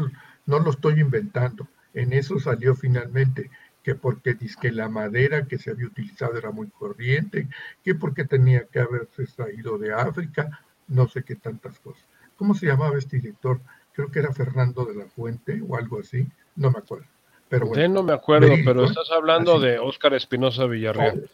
no 0.46 0.58
lo 0.60 0.70
estoy 0.70 1.00
inventando. 1.00 1.66
En 1.92 2.12
eso 2.12 2.38
salió 2.38 2.76
finalmente 2.76 3.50
que 3.82 3.94
porque 3.94 4.36
que 4.60 4.70
la 4.70 4.88
madera 4.88 5.46
que 5.46 5.58
se 5.58 5.70
había 5.70 5.86
utilizado 5.86 6.36
era 6.36 6.50
muy 6.50 6.68
corriente, 6.68 7.48
que 7.82 7.94
porque 7.94 8.24
tenía 8.24 8.64
que 8.66 8.80
haberse 8.80 9.22
extraído 9.22 9.78
de 9.78 9.92
África, 9.92 10.60
no 10.88 11.08
sé 11.08 11.22
qué 11.22 11.34
tantas 11.36 11.78
cosas. 11.80 12.04
¿Cómo 12.36 12.54
se 12.54 12.66
llamaba 12.66 12.98
este 12.98 13.16
director? 13.16 13.60
Creo 13.92 14.10
que 14.10 14.18
era 14.18 14.32
Fernando 14.32 14.84
de 14.84 14.94
la 14.94 15.06
Fuente 15.06 15.60
o 15.66 15.76
algo 15.76 16.00
así, 16.00 16.26
no 16.56 16.70
me 16.70 16.78
acuerdo. 16.78 17.06
Pero 17.48 17.66
De 17.66 17.70
bueno, 17.70 17.94
no 17.94 18.02
me 18.02 18.12
acuerdo, 18.12 18.48
verídico, 18.48 18.70
pero 18.70 18.84
estás 18.84 19.10
hablando 19.10 19.56
Así. 19.56 19.66
de 19.66 19.78
Oscar 19.78 20.14
Espinosa 20.14 20.66
Villarreal, 20.66 21.28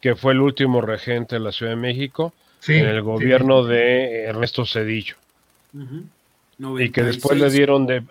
que 0.00 0.16
fue 0.16 0.32
el 0.32 0.40
último 0.40 0.80
regente 0.80 1.36
de 1.36 1.40
la 1.40 1.52
Ciudad 1.52 1.72
de 1.72 1.76
México 1.76 2.32
sí, 2.60 2.76
en 2.76 2.86
el 2.86 3.02
gobierno 3.02 3.64
sí. 3.64 3.70
de 3.70 4.22
Ernesto 4.24 4.64
Cedillo. 4.64 5.16
Y 6.78 6.90
que 6.90 7.02
después 7.02 7.38
le 7.38 7.44
96 7.46 7.52
dieron 7.54 7.86
de... 7.86 8.02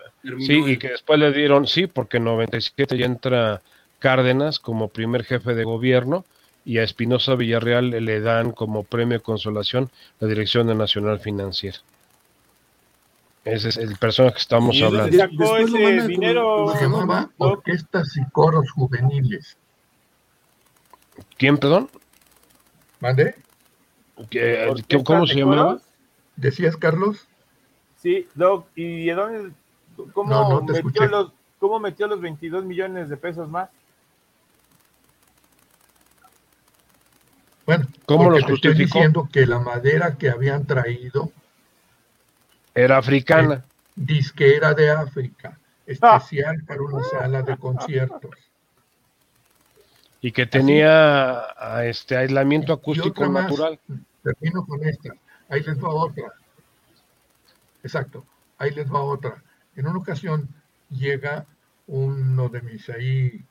Sí, 0.44 0.62
y 0.66 0.76
que 0.76 0.88
después 0.88 1.18
le 1.20 1.32
dieron, 1.32 1.66
sí, 1.68 1.86
porque 1.86 2.16
en 2.16 2.24
97 2.24 2.98
ya 2.98 3.06
entra 3.06 3.62
Cárdenas 4.00 4.58
como 4.58 4.88
primer 4.88 5.24
jefe 5.24 5.54
de 5.54 5.62
gobierno 5.64 6.24
y 6.64 6.78
a 6.78 6.82
Espinosa 6.82 7.36
Villarreal 7.36 7.90
le 7.90 8.20
dan 8.20 8.50
como 8.52 8.82
premio 8.82 9.18
de 9.18 9.22
consolación 9.22 9.90
la 10.18 10.26
Dirección 10.28 10.66
de 10.66 10.74
Nacional 10.74 11.20
Financiera. 11.20 11.78
Ese 13.44 13.68
es 13.70 13.76
el 13.78 13.96
personaje 13.96 14.34
que 14.34 14.40
estamos 14.40 14.76
Y 14.76 14.82
hablando. 14.82 15.16
Sacó 15.16 15.58
lo 15.58 15.66
como. 15.66 16.76
Se 16.76 16.82
llamaba 16.82 17.20
¿no? 17.38 17.46
Orquestas 17.46 18.16
y 18.16 18.30
Coros 18.32 18.70
Juveniles. 18.72 19.56
¿Quién, 21.38 21.56
perdón? 21.56 21.88
¿Vale? 23.00 23.36
¿Qué- 24.28 24.66
Orquesta 24.68 25.04
¿Cómo 25.04 25.26
se 25.26 25.34
llamaba? 25.36 25.64
coros. 25.64 25.82
¿Decías, 26.36 26.76
Carlos? 26.76 27.26
Sí, 28.02 28.26
Doc, 28.34 28.66
¿y 28.74 29.06
de 29.06 29.14
dónde, 29.14 29.52
cómo, 30.12 30.30
No, 30.30 30.48
no 30.60 30.62
metió 30.62 31.06
los, 31.06 31.32
cómo 31.58 31.78
metió 31.78 32.06
los 32.06 32.20
22 32.20 32.64
millones 32.64 33.08
de 33.08 33.16
pesos 33.16 33.48
más? 33.48 33.68
Bueno, 37.66 37.86
¿Cómo 38.06 38.30
los 38.30 38.44
te 38.46 38.52
estoy 38.54 38.72
justificó? 38.72 38.98
diciendo 38.98 39.28
que 39.32 39.46
la 39.46 39.58
madera 39.60 40.16
que 40.16 40.30
habían 40.30 40.66
traído 40.66 41.30
Era 42.74 42.98
africana. 42.98 43.64
disque 43.94 44.56
era 44.56 44.74
de 44.74 44.90
África, 44.90 45.58
especial 45.86 46.64
para 46.64 46.82
una 46.82 47.02
sala 47.04 47.42
de 47.42 47.56
conciertos. 47.58 48.30
y 50.22 50.32
que 50.32 50.46
tenía 50.46 51.38
a 51.56 51.86
este 51.86 52.16
aislamiento 52.16 52.72
Y 52.72 52.76
acústico 52.76 53.22
otra 53.22 53.28
más, 53.28 53.44
natural. 53.44 53.80
termino 54.22 54.66
con 54.66 54.84
esta, 54.84 55.14
ahí 55.48 55.62
les 55.62 55.82
va 55.82 55.88
otra. 55.90 56.39
Exacto, 57.82 58.24
ahí 58.58 58.70
les 58.72 58.92
va 58.92 59.02
otra. 59.02 59.42
En 59.76 59.86
una 59.86 59.98
ocasión 59.98 60.48
llega 60.88 61.46
uno 61.86 62.48
de 62.48 62.62
mis 62.62 62.88
ahí 62.88 63.44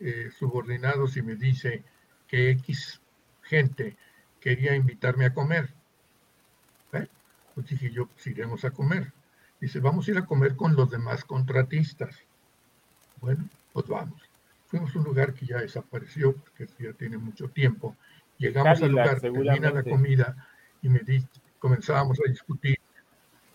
eh, 0.00 0.30
subordinados 0.36 1.16
y 1.16 1.22
me 1.22 1.36
dice 1.36 1.84
que 2.26 2.50
X 2.50 3.00
gente 3.42 3.96
quería 4.40 4.74
invitarme 4.74 5.26
a 5.26 5.34
comer. 5.34 5.70
¿Eh? 6.92 7.06
Pues 7.54 7.68
dije 7.68 7.90
yo, 7.90 8.06
pues 8.06 8.26
iremos 8.26 8.64
a 8.64 8.70
comer. 8.70 9.12
Dice, 9.60 9.80
vamos 9.80 10.06
a 10.06 10.10
ir 10.10 10.18
a 10.18 10.26
comer 10.26 10.56
con 10.56 10.74
los 10.74 10.90
demás 10.90 11.24
contratistas. 11.24 12.16
Bueno, 13.20 13.48
pues 13.72 13.86
vamos. 13.86 14.20
Fuimos 14.66 14.94
a 14.94 14.98
un 14.98 15.04
lugar 15.04 15.32
que 15.32 15.46
ya 15.46 15.58
desapareció, 15.58 16.34
porque 16.34 16.66
ya 16.78 16.92
tiene 16.92 17.16
mucho 17.16 17.48
tiempo. 17.48 17.96
Llegamos 18.38 18.82
al 18.82 18.90
lugar, 18.90 19.20
termina 19.20 19.70
la 19.70 19.82
comida 19.82 20.48
y 20.82 20.88
me 20.88 20.98
dice, 21.00 21.28
comenzábamos 21.58 22.18
a 22.20 22.28
discutir. 22.28 22.78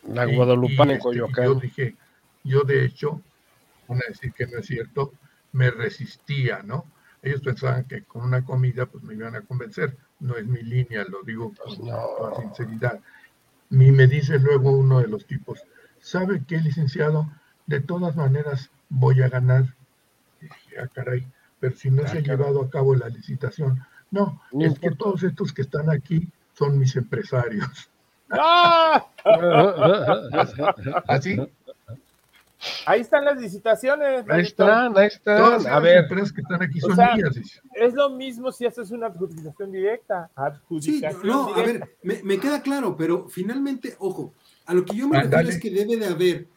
La 0.07 0.25
Guadalupana 0.25 0.91
en 0.93 0.97
este, 0.97 1.03
Coyoacán. 1.03 1.45
Yo 1.45 1.55
dije, 1.55 1.95
yo 2.43 2.61
de 2.63 2.85
hecho, 2.85 3.21
van 3.87 3.99
a 3.99 4.09
decir 4.09 4.33
que 4.33 4.47
no 4.47 4.59
es 4.59 4.65
cierto, 4.67 5.13
me 5.51 5.71
resistía, 5.71 6.61
¿no? 6.63 6.85
Ellos 7.21 7.41
pensaban 7.41 7.83
que 7.85 8.03
con 8.03 8.23
una 8.23 8.45
comida 8.45 8.85
pues 8.85 9.03
me 9.03 9.13
iban 9.13 9.35
a 9.35 9.41
convencer. 9.41 9.97
No 10.19 10.37
es 10.37 10.45
mi 10.45 10.61
línea, 10.61 11.03
lo 11.05 11.21
digo 11.23 11.53
con 11.53 11.65
Pues 11.65 11.79
no. 11.79 11.97
toda 12.17 12.41
sinceridad. 12.41 12.99
Y 13.71 13.75
me 13.91 14.07
dice 14.07 14.39
luego 14.39 14.71
uno 14.71 14.99
de 14.99 15.07
los 15.07 15.25
tipos, 15.25 15.59
¿sabe 15.99 16.43
qué, 16.47 16.57
licenciado? 16.59 17.29
De 17.67 17.81
todas 17.81 18.15
maneras 18.15 18.69
voy 18.89 19.21
a 19.21 19.29
ganar. 19.29 19.75
Y 20.41 20.45
dije, 20.45 20.79
ah, 20.81 20.87
caray, 20.93 21.27
pero 21.59 21.75
si 21.75 21.89
no 21.91 22.03
Ah, 22.03 22.07
se 22.07 22.19
ha 22.19 22.21
llevado 22.21 22.61
a 22.61 22.69
cabo 22.69 22.95
la 22.95 23.09
licitación. 23.09 23.85
No, 24.11 24.41
No 24.51 24.65
es 24.65 24.79
que 24.79 24.91
todos 24.91 25.21
estos 25.23 25.53
que 25.53 25.61
están 25.61 25.89
aquí 25.89 26.27
son 26.57 26.79
mis 26.79 26.95
empresarios. 26.95 27.89
¡Ah! 28.31 29.05
Así, 31.07 31.37
Ahí 32.85 32.99
están 32.99 33.23
las 33.23 33.39
licitaciones. 33.39 34.25
Ahí 34.29 34.41
están, 34.41 34.97
ahí 34.97 35.07
están. 35.07 35.37
todas 35.37 35.65
A 35.65 35.75
las 35.75 35.81
ver, 35.83 35.97
empresas 35.99 36.33
que 36.33 36.41
están 36.41 36.61
aquí 36.61 36.79
O 36.83 36.87
son 36.87 36.95
sea, 36.97 37.15
mías. 37.15 37.33
dice. 37.33 37.61
Es 37.73 37.93
lo 37.93 38.09
mismo 38.09 38.51
si 38.51 38.65
haces 38.65 38.91
una 38.91 39.07
adjudicación 39.07 39.71
directa. 39.71 40.27
Sí, 40.27 40.33
Adjudicación 40.35 41.27
no, 41.27 41.53
a 41.55 41.61
ver, 41.63 41.95
me, 42.03 42.21
me 42.23 42.37
queda 42.37 42.61
claro, 42.61 42.97
pero 42.97 43.29
finalmente, 43.29 43.95
ojo, 43.99 44.33
a 44.65 44.73
lo 44.73 44.83
que 44.83 44.93
yo 44.97 45.07
me 45.07 45.17
Ah, 45.17 45.21
refiero 45.21 45.47
es 45.47 45.57
que 45.59 45.69
debe 45.71 45.95
de 45.95 46.07
haber 46.07 46.47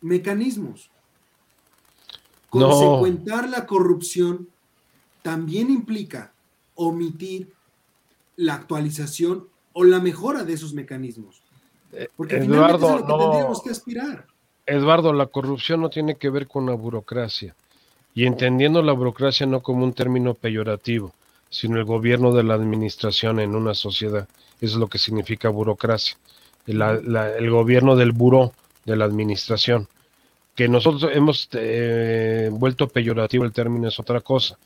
mecanismos. 0.00 0.90
No. 2.52 2.68
Consecuentar 2.70 3.48
la 3.48 3.66
corrupción 3.66 4.48
también 5.22 5.70
implica 5.70 6.32
omitir 6.74 7.52
la 8.36 8.54
actualización 8.54 9.48
o 9.74 9.84
la 9.84 10.00
mejora 10.00 10.42
de 10.44 10.54
esos 10.54 10.72
mecanismos. 10.72 11.42
Porque 12.16 12.36
es 12.36 12.42
a 12.42 12.44
Eduardo, 12.46 12.98
lo 12.98 13.06
que 13.06 13.12
no. 13.12 13.18
tendríamos 13.18 13.62
que 13.62 13.70
aspirar. 13.70 14.26
Eduardo, 14.66 15.12
la 15.12 15.26
corrupción 15.26 15.82
no 15.82 15.90
tiene 15.90 16.14
que 16.16 16.30
ver 16.30 16.48
con 16.48 16.64
la 16.66 16.72
burocracia. 16.74 17.54
Y 18.14 18.24
entendiendo 18.26 18.82
la 18.82 18.92
burocracia 18.92 19.46
no 19.46 19.60
como 19.60 19.84
un 19.84 19.92
término 19.92 20.34
peyorativo, 20.34 21.12
sino 21.50 21.76
el 21.76 21.84
gobierno 21.84 22.32
de 22.32 22.42
la 22.44 22.54
administración 22.54 23.38
en 23.40 23.54
una 23.54 23.74
sociedad. 23.74 24.26
Eso 24.60 24.74
es 24.74 24.80
lo 24.80 24.86
que 24.88 24.98
significa 24.98 25.50
burocracia. 25.50 26.16
La- 26.66 26.98
la- 27.00 27.30
el 27.36 27.50
gobierno 27.50 27.94
del 27.94 28.12
buró 28.12 28.52
de 28.86 28.96
la 28.96 29.04
administración. 29.04 29.86
Que 30.56 30.68
nosotros 30.68 31.10
hemos 31.14 31.48
eh, 31.52 32.48
vuelto 32.52 32.88
peyorativo 32.88 33.44
el 33.44 33.52
término 33.52 33.88
es 33.88 33.98
otra 34.00 34.20
cosa. 34.20 34.56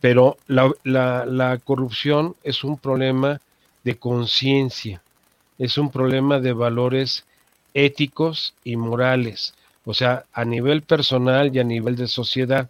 Pero 0.00 0.36
la, 0.46 0.70
la- 0.84 1.26
la 1.26 1.58
corrupción 1.58 2.36
es 2.44 2.62
un 2.64 2.76
problema 2.78 3.40
de 3.84 3.98
conciencia, 3.98 5.02
es 5.58 5.78
un 5.78 5.90
problema 5.90 6.40
de 6.40 6.52
valores 6.52 7.24
éticos 7.74 8.54
y 8.64 8.76
morales, 8.76 9.54
o 9.84 9.94
sea, 9.94 10.24
a 10.32 10.44
nivel 10.44 10.82
personal 10.82 11.54
y 11.54 11.58
a 11.58 11.64
nivel 11.64 11.96
de 11.96 12.08
sociedad. 12.08 12.68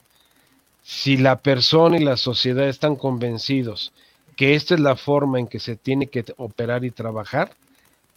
Si 0.83 1.17
la 1.17 1.37
persona 1.37 1.97
y 1.99 2.05
la 2.05 2.17
sociedad 2.17 2.69
están 2.69 2.97
convencidos 2.97 3.93
que 4.37 4.55
esta 4.55 4.75
es 4.75 4.81
la 4.81 4.97
forma 4.97 5.39
en 5.39 5.47
que 5.47 5.61
se 5.61 5.77
tiene 5.77 6.07
que 6.07 6.25
operar 6.37 6.85
y 6.85 6.91
trabajar, 6.91 7.55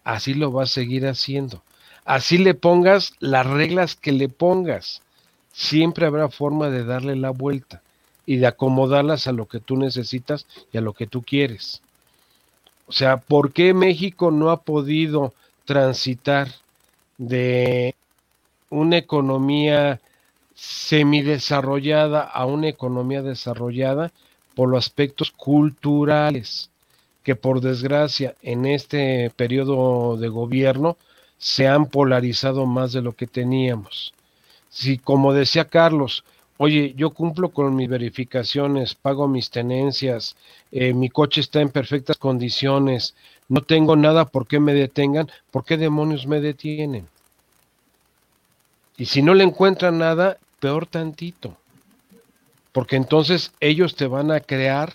así 0.03 0.33
lo 0.33 0.51
va 0.51 0.63
a 0.63 0.67
seguir 0.67 1.05
haciendo. 1.07 1.61
Así 2.05 2.37
le 2.37 2.53
pongas 2.53 3.13
las 3.19 3.45
reglas 3.45 3.95
que 3.95 4.11
le 4.11 4.29
pongas. 4.29 5.01
Siempre 5.51 6.05
habrá 6.05 6.29
forma 6.29 6.69
de 6.69 6.83
darle 6.83 7.15
la 7.15 7.31
vuelta 7.31 7.81
y 8.25 8.37
de 8.37 8.47
acomodarlas 8.47 9.27
a 9.27 9.31
lo 9.31 9.47
que 9.47 9.59
tú 9.59 9.77
necesitas 9.77 10.47
y 10.71 10.77
a 10.77 10.81
lo 10.81 10.93
que 10.93 11.07
tú 11.07 11.23
quieres. 11.23 11.81
O 12.87 12.91
sea, 12.91 13.17
¿por 13.17 13.51
qué 13.51 13.73
México 13.73 14.31
no 14.31 14.51
ha 14.51 14.61
podido 14.61 15.33
transitar 15.65 16.49
de 17.17 17.95
una 18.69 18.97
economía 18.97 19.99
semidesarrollada 20.53 22.21
a 22.21 22.45
una 22.45 22.69
economía 22.69 23.21
desarrollada 23.21 24.11
por 24.55 24.69
los 24.69 24.85
aspectos 24.85 25.31
culturales, 25.31 26.69
que 27.23 27.35
por 27.35 27.59
desgracia 27.59 28.35
en 28.41 28.65
este 28.65 29.31
periodo 29.35 30.15
de 30.17 30.29
gobierno 30.29 30.97
se 31.37 31.67
han 31.67 31.87
polarizado 31.87 32.65
más 32.65 32.93
de 32.93 33.01
lo 33.01 33.13
que 33.13 33.27
teníamos. 33.27 34.13
Si, 34.69 34.97
como 34.97 35.33
decía 35.33 35.65
Carlos, 35.65 36.23
oye, 36.57 36.93
yo 36.95 37.11
cumplo 37.11 37.49
con 37.49 37.75
mis 37.75 37.89
verificaciones, 37.89 38.95
pago 38.95 39.27
mis 39.27 39.49
tenencias, 39.49 40.35
eh, 40.71 40.93
mi 40.93 41.09
coche 41.09 41.41
está 41.41 41.61
en 41.61 41.69
perfectas 41.69 42.17
condiciones, 42.17 43.15
no 43.49 43.61
tengo 43.61 43.95
nada 43.95 44.25
por 44.25 44.47
qué 44.47 44.59
me 44.59 44.73
detengan, 44.73 45.29
¿por 45.51 45.65
qué 45.65 45.77
demonios 45.77 46.25
me 46.27 46.39
detienen? 46.39 47.07
Y 48.97 49.05
si 49.05 49.21
no 49.21 49.33
le 49.33 49.43
encuentran 49.43 49.97
nada, 49.97 50.37
peor 50.59 50.85
tantito. 50.85 51.57
Porque 52.71 52.95
entonces 52.95 53.51
ellos 53.59 53.95
te 53.95 54.07
van 54.07 54.31
a 54.31 54.39
crear 54.39 54.93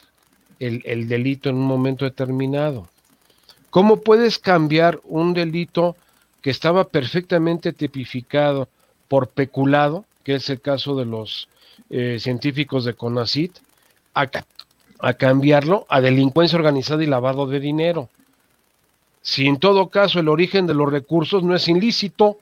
el, 0.58 0.82
el 0.84 1.08
delito 1.08 1.48
en 1.48 1.56
un 1.56 1.66
momento 1.66 2.04
determinado. 2.04 2.88
¿Cómo 3.70 4.00
puedes 4.00 4.38
cambiar 4.38 5.00
un 5.04 5.32
delito 5.32 5.96
que 6.42 6.50
estaba 6.50 6.84
perfectamente 6.84 7.72
tipificado 7.72 8.68
por 9.08 9.28
peculado, 9.28 10.04
que 10.24 10.34
es 10.36 10.48
el 10.50 10.60
caso 10.60 10.96
de 10.96 11.04
los 11.06 11.48
eh, 11.88 12.18
científicos 12.20 12.84
de 12.84 12.94
CONACIT, 12.94 13.52
a, 14.14 14.26
ca- 14.26 14.44
a 14.98 15.14
cambiarlo 15.14 15.86
a 15.88 16.00
delincuencia 16.00 16.58
organizada 16.58 17.02
y 17.02 17.06
lavado 17.06 17.46
de 17.46 17.60
dinero? 17.60 18.08
Si 19.22 19.46
en 19.46 19.58
todo 19.58 19.88
caso 19.88 20.18
el 20.20 20.28
origen 20.28 20.66
de 20.66 20.74
los 20.74 20.90
recursos 20.90 21.42
no 21.42 21.54
es 21.54 21.68
ilícito, 21.68 22.38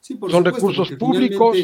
Sí, 0.00 0.14
por 0.14 0.30
Son 0.30 0.42
supuesto, 0.44 0.56
recursos 0.68 0.96
públicos. 0.98 1.56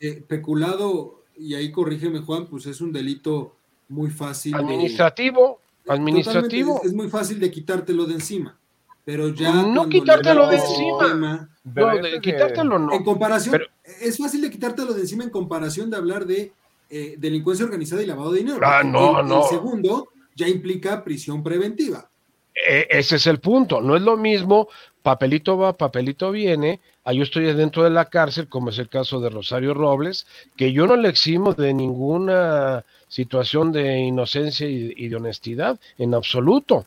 eh, 0.00 0.22
peculado, 0.28 1.22
y 1.38 1.54
ahí 1.54 1.72
corrígeme 1.72 2.18
Juan, 2.18 2.46
pues 2.46 2.66
es 2.66 2.82
un 2.82 2.92
delito 2.92 3.54
muy 3.88 4.10
fácil. 4.10 4.52
de- 4.52 4.58
administrativo, 4.58 5.60
administrativo. 5.88 6.74
Totalmente, 6.74 6.86
Es, 6.88 6.92
es 6.92 6.96
muy 6.96 7.08
fácil 7.08 7.40
de 7.40 7.50
quitártelo 7.50 8.04
de 8.04 8.14
encima, 8.14 8.58
pero 9.04 9.28
ya. 9.30 9.62
No 9.62 9.88
quitártelo 9.88 10.46
de 10.48 10.56
encima. 10.56 11.08
tema- 11.08 11.48
No, 11.64 11.96
de- 11.96 12.20
quitártelo 12.20 12.78
no. 12.78 12.92
en 12.92 13.02
comparación, 13.04 13.52
Pero- 13.52 13.66
es 14.00 14.18
fácil 14.18 14.42
de 14.42 14.50
quitártelo 14.50 14.92
de 14.94 15.02
encima 15.02 15.24
en 15.24 15.30
comparación 15.30 15.90
de 15.90 15.96
hablar 15.96 16.26
de 16.26 16.52
eh, 16.90 17.14
delincuencia 17.18 17.64
organizada 17.64 18.02
y 18.02 18.06
lavado 18.06 18.32
de 18.32 18.40
dinero. 18.40 18.60
Ah, 18.62 18.82
no, 18.84 19.20
el, 19.20 19.26
no. 19.26 19.42
El 19.42 19.48
segundo 19.48 20.08
ya 20.34 20.48
implica 20.48 21.02
prisión 21.02 21.42
preventiva. 21.42 22.08
E- 22.54 22.86
ese 22.90 23.16
es 23.16 23.26
el 23.26 23.38
punto. 23.38 23.80
No 23.80 23.96
es 23.96 24.02
lo 24.02 24.16
mismo, 24.16 24.68
papelito 25.02 25.56
va, 25.56 25.72
papelito 25.72 26.30
viene. 26.30 26.80
Ah, 27.04 27.12
yo 27.12 27.22
estoy 27.22 27.44
dentro 27.52 27.84
de 27.84 27.90
la 27.90 28.06
cárcel, 28.06 28.48
como 28.48 28.70
es 28.70 28.78
el 28.78 28.88
caso 28.88 29.20
de 29.20 29.30
Rosario 29.30 29.74
Robles, 29.74 30.26
que 30.56 30.72
yo 30.72 30.86
no 30.86 30.96
le 30.96 31.08
eximo 31.08 31.54
de 31.54 31.72
ninguna 31.72 32.84
situación 33.08 33.70
de 33.72 33.98
inocencia 33.98 34.68
y, 34.68 34.92
y 34.96 35.08
de 35.08 35.16
honestidad, 35.16 35.78
en 35.98 36.14
absoluto. 36.14 36.86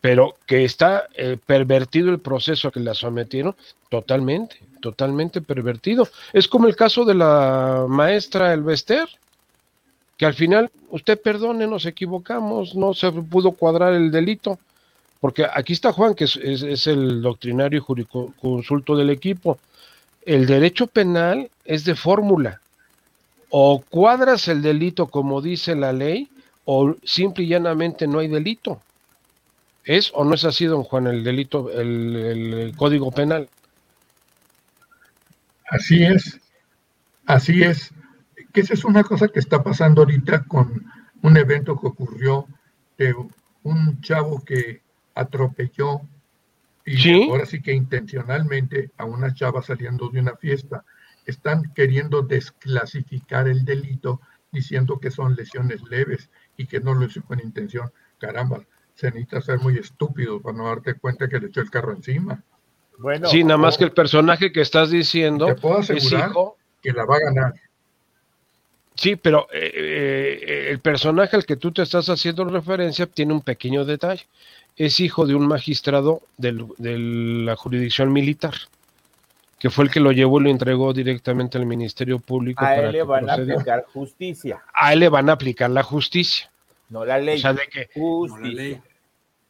Pero 0.00 0.36
que 0.46 0.64
está 0.64 1.08
eh, 1.14 1.36
pervertido 1.44 2.10
el 2.10 2.20
proceso 2.20 2.70
que 2.70 2.78
la 2.78 2.94
sometieron, 2.94 3.56
totalmente, 3.88 4.60
totalmente 4.80 5.40
pervertido. 5.40 6.08
Es 6.32 6.48
como 6.48 6.66
el 6.66 6.76
caso 6.76 7.04
de 7.04 7.14
la 7.14 7.86
maestra 7.88 8.52
Elvester, 8.52 9.08
que 10.16 10.26
al 10.26 10.34
final, 10.34 10.70
usted 10.90 11.20
perdone, 11.20 11.66
nos 11.66 11.86
equivocamos, 11.86 12.74
no 12.74 12.92
se 12.92 13.10
pudo 13.12 13.52
cuadrar 13.52 13.94
el 13.94 14.10
delito, 14.10 14.58
porque 15.20 15.46
aquí 15.52 15.72
está 15.72 15.92
Juan, 15.92 16.14
que 16.14 16.24
es, 16.24 16.86
el 16.86 17.22
doctrinario 17.22 17.78
y 17.78 17.82
jurisconsulto 17.82 18.96
del 18.96 19.10
equipo. 19.10 19.58
El 20.24 20.46
derecho 20.46 20.86
penal 20.86 21.50
es 21.64 21.84
de 21.84 21.94
fórmula. 21.94 22.60
O 23.50 23.82
cuadras 23.88 24.48
el 24.48 24.60
delito 24.62 25.06
como 25.06 25.40
dice 25.40 25.74
la 25.74 25.92
ley, 25.92 26.28
o 26.64 26.94
simple 27.04 27.44
y 27.44 27.48
llanamente 27.48 28.06
no 28.06 28.18
hay 28.18 28.28
delito. 28.28 28.80
¿Es 29.84 30.10
o 30.14 30.24
no 30.24 30.34
es 30.34 30.44
así, 30.44 30.66
don 30.66 30.84
Juan, 30.84 31.06
el 31.06 31.24
delito, 31.24 31.70
el, 31.70 32.14
el 32.14 32.76
código 32.76 33.10
penal? 33.10 33.48
Así 35.70 36.02
es, 36.04 36.40
así 37.26 37.62
es. 37.62 37.92
Que 38.52 38.60
esa 38.62 38.74
es 38.74 38.84
una 38.84 39.04
cosa 39.04 39.28
que 39.28 39.38
está 39.40 39.62
pasando 39.62 40.02
ahorita 40.02 40.44
con 40.44 40.84
un 41.22 41.36
evento 41.36 41.78
que 41.78 41.86
ocurrió 41.88 42.46
de 42.96 43.14
un 43.62 44.00
chavo 44.00 44.44
que 44.44 44.82
atropelló 45.14 46.00
y 46.84 46.96
Sí. 46.96 47.28
ahora 47.28 47.44
sí 47.44 47.60
que 47.60 47.72
intencionalmente 47.74 48.90
a 48.96 49.04
una 49.04 49.34
chava 49.34 49.62
saliendo 49.62 50.08
de 50.08 50.20
una 50.20 50.36
fiesta. 50.36 50.84
Están 51.26 51.72
queriendo 51.74 52.22
desclasificar 52.22 53.48
el 53.48 53.64
delito 53.64 54.20
diciendo 54.50 54.98
que 54.98 55.10
son 55.10 55.36
lesiones 55.36 55.82
leves 55.90 56.30
y 56.56 56.66
que 56.66 56.80
no 56.80 56.94
lo 56.94 57.04
hizo 57.04 57.22
con 57.22 57.40
intención. 57.40 57.92
Caramba, 58.18 58.64
se 58.94 59.08
necesita 59.08 59.42
ser 59.42 59.58
muy 59.60 59.76
estúpido 59.76 60.40
para 60.40 60.56
no 60.56 60.64
darte 60.68 60.94
cuenta 60.94 61.28
que 61.28 61.38
le 61.38 61.48
echó 61.48 61.60
el 61.60 61.70
carro 61.70 61.92
encima. 61.92 62.42
Bueno, 62.98 63.28
sí, 63.28 63.44
nada 63.44 63.58
más 63.58 63.78
que 63.78 63.84
el 63.84 63.92
personaje 63.92 64.50
que 64.52 64.60
estás 64.60 64.90
diciendo 64.90 65.46
Te 65.46 65.54
puedo 65.54 65.78
es 65.80 65.90
asegurar 65.90 66.30
hijo, 66.30 66.56
que 66.82 66.92
la 66.92 67.04
va 67.04 67.16
a 67.16 67.20
ganar. 67.20 67.54
Sí, 68.96 69.14
pero 69.14 69.46
eh, 69.52 69.70
eh, 69.72 70.66
el 70.70 70.80
personaje 70.80 71.36
al 71.36 71.46
que 71.46 71.54
tú 71.54 71.70
te 71.70 71.82
estás 71.82 72.08
haciendo 72.08 72.44
referencia 72.44 73.06
tiene 73.06 73.32
un 73.32 73.42
pequeño 73.42 73.84
detalle. 73.84 74.26
Es 74.76 74.98
hijo 74.98 75.26
de 75.26 75.36
un 75.36 75.46
magistrado 75.46 76.22
del, 76.36 76.66
de 76.78 76.98
la 76.98 77.54
jurisdicción 77.54 78.12
militar, 78.12 78.54
que 79.60 79.70
fue 79.70 79.84
el 79.84 79.90
que 79.92 80.00
lo 80.00 80.10
llevó 80.10 80.40
y 80.40 80.44
lo 80.44 80.50
entregó 80.50 80.92
directamente 80.92 81.58
al 81.58 81.66
Ministerio 81.66 82.18
Público. 82.18 82.64
A 82.64 82.76
él 82.76 82.92
le 82.92 83.02
van 83.04 83.30
a 83.30 83.34
aplicar 83.34 83.84
justicia. 83.92 84.62
A 84.74 84.92
él 84.92 85.00
le 85.00 85.08
van 85.08 85.30
a 85.30 85.34
aplicar 85.34 85.70
la 85.70 85.84
justicia. 85.84 86.50
No 86.88 87.04
la 87.04 87.18
ley. 87.18 87.38
O 87.38 87.40
sea, 87.40 87.52
de 87.52 87.68
que 87.70 87.88
No 87.94 88.36
la 88.38 88.48
ley. 88.48 88.80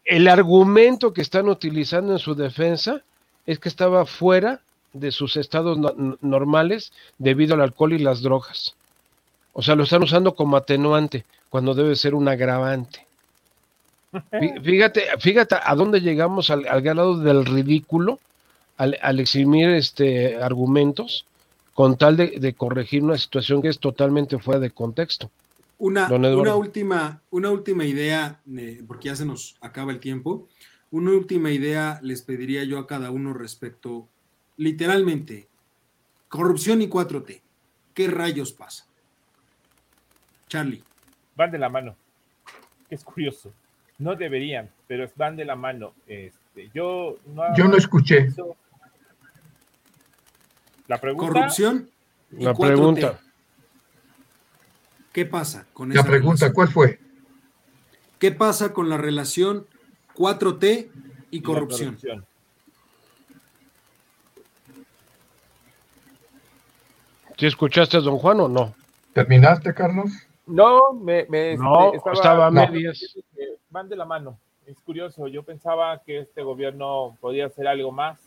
el 0.05 0.28
argumento 0.28 1.14
que 1.14 1.22
están 1.22 1.49
utilizando 1.49 2.12
en 2.12 2.18
su 2.18 2.34
defensa 2.34 3.03
es 3.49 3.59
que 3.59 3.68
estaba 3.68 4.05
fuera 4.07 4.61
de 4.92 5.11
sus 5.11 5.36
estados 5.36 5.76
no- 5.78 5.94
normales 6.20 6.92
debido 7.18 7.55
al 7.55 7.62
alcohol 7.62 7.92
y 7.94 7.99
las 7.99 8.22
drogas. 8.22 8.74
O 9.53 9.62
sea, 9.62 9.74
lo 9.74 9.84
están 9.84 10.03
usando 10.03 10.34
como 10.34 10.57
atenuante 10.57 11.24
cuando 11.51 11.74
debe 11.74 11.96
ser 11.96 12.14
un 12.14 12.28
agravante. 12.28 13.07
Fí- 14.12 14.61
Fíjate, 14.62 15.03
fíjate 15.18 15.57
a 15.62 15.74
dónde 15.74 16.01
llegamos 16.01 16.51
al, 16.51 16.66
al 16.68 16.80
grado 16.82 17.18
del 17.18 17.44
ridículo 17.44 18.18
al, 18.76 18.96
al 19.03 19.18
eximir 19.20 19.70
este 19.70 20.36
argumentos 20.36 21.24
con 21.74 21.96
tal 21.96 22.16
de, 22.16 22.38
de 22.38 22.53
corregir 22.55 23.03
una 23.03 23.18
situación 23.18 23.61
que 23.62 23.68
es 23.68 23.78
totalmente 23.78 24.38
fuera 24.38 24.61
de 24.61 24.70
contexto. 24.70 25.30
Una 26.40 26.55
última, 26.57 27.20
una 27.30 27.51
última 27.51 27.84
idea, 27.84 28.40
eh, 28.57 28.82
porque 28.86 29.09
ya 29.09 29.16
se 29.16 29.24
nos 29.24 29.55
acaba 29.61 29.92
el 29.92 30.01
tiempo. 30.01 30.49
Una 30.91 31.11
última 31.11 31.51
idea 31.51 32.01
les 32.03 32.22
pediría 32.22 32.64
yo 32.64 32.78
a 32.78 32.86
cada 32.86 33.11
uno 33.11 33.34
respecto, 33.34 34.09
literalmente, 34.57 35.49
corrupción 36.28 36.80
y 36.82 36.89
4T. 36.89 37.41
¿Qué 37.95 38.09
rayos 38.09 38.53
pasa? 38.53 38.86
Charlie. 40.49 40.82
Van 41.36 41.51
de 41.51 41.59
la 41.59 41.68
mano. 41.68 41.95
Es 42.89 43.05
curioso. 43.05 43.53
No 43.99 44.14
deberían, 44.14 44.70
pero 44.86 45.11
van 45.16 45.36
de 45.36 45.45
la 45.45 45.57
mano. 45.57 45.93
Este, 46.07 46.70
yo 46.72 47.18
no, 47.26 47.43
Yo 47.57 47.64
no 47.68 47.76
escuché. 47.76 48.28
La 50.86 50.99
pregunta. 50.99 51.32
Corrupción 51.32 51.91
y 52.32 52.45
La 52.45 52.55
4T. 52.55 52.66
pregunta, 52.66 53.20
¿Qué 55.12 55.26
pasa 55.26 55.66
con 55.72 55.89
La 55.89 55.97
esa 55.97 56.05
pregunta, 56.09 56.47
relación? 56.47 56.53
¿cuál 56.55 56.68
fue? 56.68 57.01
¿Qué 58.18 58.32
pasa 58.32 58.72
con 58.72 58.89
la 58.89 58.97
relación 58.97 59.66
4T 60.19 60.91
y 61.31 61.39
la 61.39 61.45
corrupción? 61.47 61.97
¿sí 67.37 67.47
escuchaste 67.47 67.97
a 67.97 68.01
don 68.01 68.19
Juan 68.19 68.41
o 68.41 68.49
no? 68.49 68.75
¿Terminaste, 69.12 69.73
Carlos? 69.73 70.11
No, 70.47 70.93
me, 70.93 71.27
me- 71.29 71.57
No, 71.57 71.93
este, 71.95 72.11
estaba 72.12 72.47
a 72.47 72.51
medias. 72.51 73.01
van 73.71 73.89
de 73.89 73.97
la 73.97 74.05
mano. 74.05 74.39
Es 74.66 74.79
curioso. 74.81 75.29
Yo 75.29 75.43
pensaba 75.43 75.99
que 76.05 76.21
este 76.21 76.43
gobierno 76.43 77.16
podía 77.21 77.47
hacer 77.47 77.69
algo 77.69 77.93
más, 77.93 78.19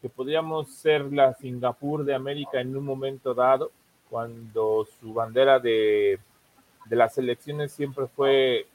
que 0.00 0.08
podríamos 0.08 0.70
ser 0.70 1.12
la 1.12 1.34
Singapur 1.34 2.04
de 2.04 2.14
América 2.14 2.60
en 2.60 2.76
un 2.76 2.84
momento 2.84 3.34
dado, 3.34 3.70
cuando 4.10 4.86
su 5.00 5.14
bandera 5.14 5.58
de, 5.58 6.18
de 6.86 6.96
las 6.96 7.16
elecciones 7.18 7.72
siempre 7.72 8.06
fue 8.06 8.66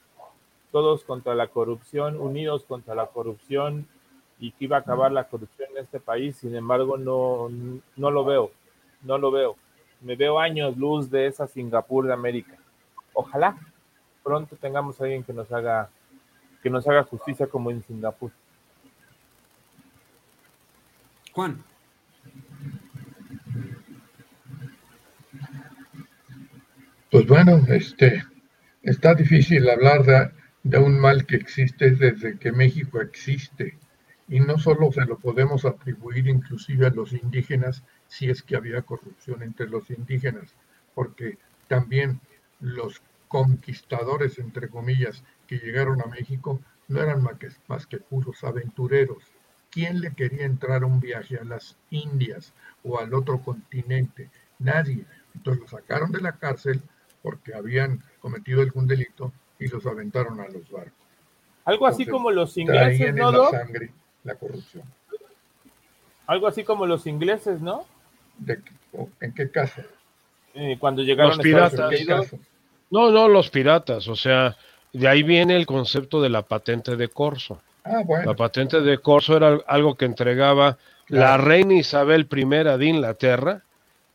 todos 0.78 1.04
contra 1.04 1.34
la 1.34 1.48
corrupción, 1.48 2.22
unidos 2.22 2.64
contra 2.64 2.94
la 2.94 3.08
corrupción 3.08 3.88
y 4.38 4.52
que 4.52 4.66
iba 4.66 4.78
a 4.78 4.82
acabar 4.82 5.12
la 5.12 5.24
corrupción 5.24 5.70
en 5.72 5.84
este 5.84 6.00
país. 6.00 6.36
Sin 6.36 6.56
embargo, 6.56 7.00
no, 7.00 7.50
no 7.96 8.12
lo 8.12 8.24
veo, 8.24 8.52
no 9.02 9.18
lo 9.18 9.32
veo. 9.32 9.56
Me 10.02 10.16
veo 10.16 10.38
años 10.38 10.78
luz 10.78 11.10
de 11.10 11.26
esa 11.26 11.48
Singapur 11.48 12.06
de 12.06 12.14
América. 12.14 12.56
Ojalá 13.14 13.58
pronto 14.24 14.56
tengamos 14.56 15.02
a 15.02 15.06
alguien 15.06 15.24
que 15.24 15.34
nos 15.34 15.52
haga 15.52 15.90
que 16.62 16.70
nos 16.70 16.88
haga 16.88 17.04
justicia 17.06 17.48
como 17.48 17.72
en 17.72 17.82
Singapur. 17.82 18.30
Juan. 21.34 21.64
Pues 27.10 27.26
bueno, 27.26 27.64
este, 27.68 28.24
está 28.84 29.16
difícil 29.16 29.68
hablar 29.68 30.04
de, 30.04 30.38
de 30.70 30.78
un 30.80 31.00
mal 31.00 31.26
que 31.26 31.38
existe 31.38 31.92
desde 31.92 32.38
que 32.38 32.52
México 32.52 33.00
existe. 33.00 33.78
Y 34.28 34.42
no 34.42 34.58
solo 34.58 34.92
se 34.92 35.06
lo 35.06 35.18
podemos 35.18 35.64
atribuir 35.64 36.28
inclusive 36.28 36.88
a 36.88 36.90
los 36.90 37.14
indígenas, 37.14 37.84
si 38.10 38.30
es 38.30 38.44
que 38.44 38.58
había 38.58 38.82
corrupción 38.82 39.44
entre 39.44 39.70
los 39.70 39.90
indígenas, 39.90 40.56
porque 40.94 41.38
también 41.70 42.20
los 42.60 43.02
conquistadores, 43.30 44.40
entre 44.40 44.68
comillas, 44.68 45.24
que 45.48 45.58
llegaron 45.58 46.02
a 46.02 46.08
México 46.08 46.60
no 46.90 47.02
eran 47.02 47.24
más 47.24 47.38
que, 47.40 47.48
más 47.68 47.88
que 47.88 48.00
puros 48.00 48.44
aventureros. 48.44 49.24
¿Quién 49.72 50.02
le 50.02 50.14
quería 50.16 50.46
entrar 50.46 50.84
a 50.84 50.88
un 50.88 51.00
viaje 51.00 51.38
a 51.38 51.46
las 51.46 51.78
Indias 51.92 52.54
o 52.84 53.00
al 53.00 53.14
otro 53.14 53.42
continente? 53.42 54.30
Nadie. 54.60 55.06
Entonces 55.34 55.62
los 55.62 55.72
sacaron 55.72 56.12
de 56.12 56.20
la 56.20 56.34
cárcel 56.34 56.82
porque 57.22 57.54
habían 57.54 58.04
cometido 58.20 58.62
algún 58.62 58.86
delito 58.86 59.32
y 59.60 59.68
los 59.68 59.86
aventaron 59.86 60.40
a 60.40 60.48
los 60.48 60.70
barcos. 60.70 60.94
Algo 61.66 61.86
así 61.88 62.04
Entonces, 62.04 62.12
como 62.14 62.32
los 62.32 62.58
ingleses, 62.58 63.00
¿no, 63.00 63.28
en 63.28 63.32
la 63.34 63.38
Doc? 63.38 63.52
sangre 63.52 63.92
la 64.24 64.36
corrupción. 64.36 64.84
Algo 66.28 66.48
así 66.48 66.64
como 66.64 66.86
los 66.86 67.08
ingleses, 67.08 67.62
¿no? 67.62 67.86
¿De 68.38 68.58
qué- 68.62 68.72
o 68.94 69.10
¿En 69.22 69.34
qué 69.34 69.50
caso? 69.50 69.82
Eh, 70.54 70.78
cuando 70.80 71.04
llegaron 71.04 71.32
Los 71.32 71.40
piratas. 71.40 71.92
No, 72.90 73.12
no, 73.12 73.28
los 73.28 73.50
piratas, 73.50 74.08
o 74.08 74.16
sea, 74.16 74.56
de 74.94 75.08
ahí 75.08 75.24
viene 75.24 75.56
el 75.56 75.66
concepto 75.66 76.22
de 76.22 76.30
la 76.30 76.42
patente 76.42 76.96
de 76.96 77.10
corso. 77.10 77.62
Ah, 77.84 78.02
bueno. 78.06 78.26
La 78.32 78.36
patente 78.36 78.82
de 78.82 78.98
corso 79.00 79.36
era 79.38 79.60
algo 79.68 79.96
que 79.96 80.06
entregaba 80.06 80.78
la 81.08 81.38
reina 81.38 81.74
Isabel 81.76 82.28
I 82.32 82.46
de 82.78 82.86
Inglaterra 82.86 83.62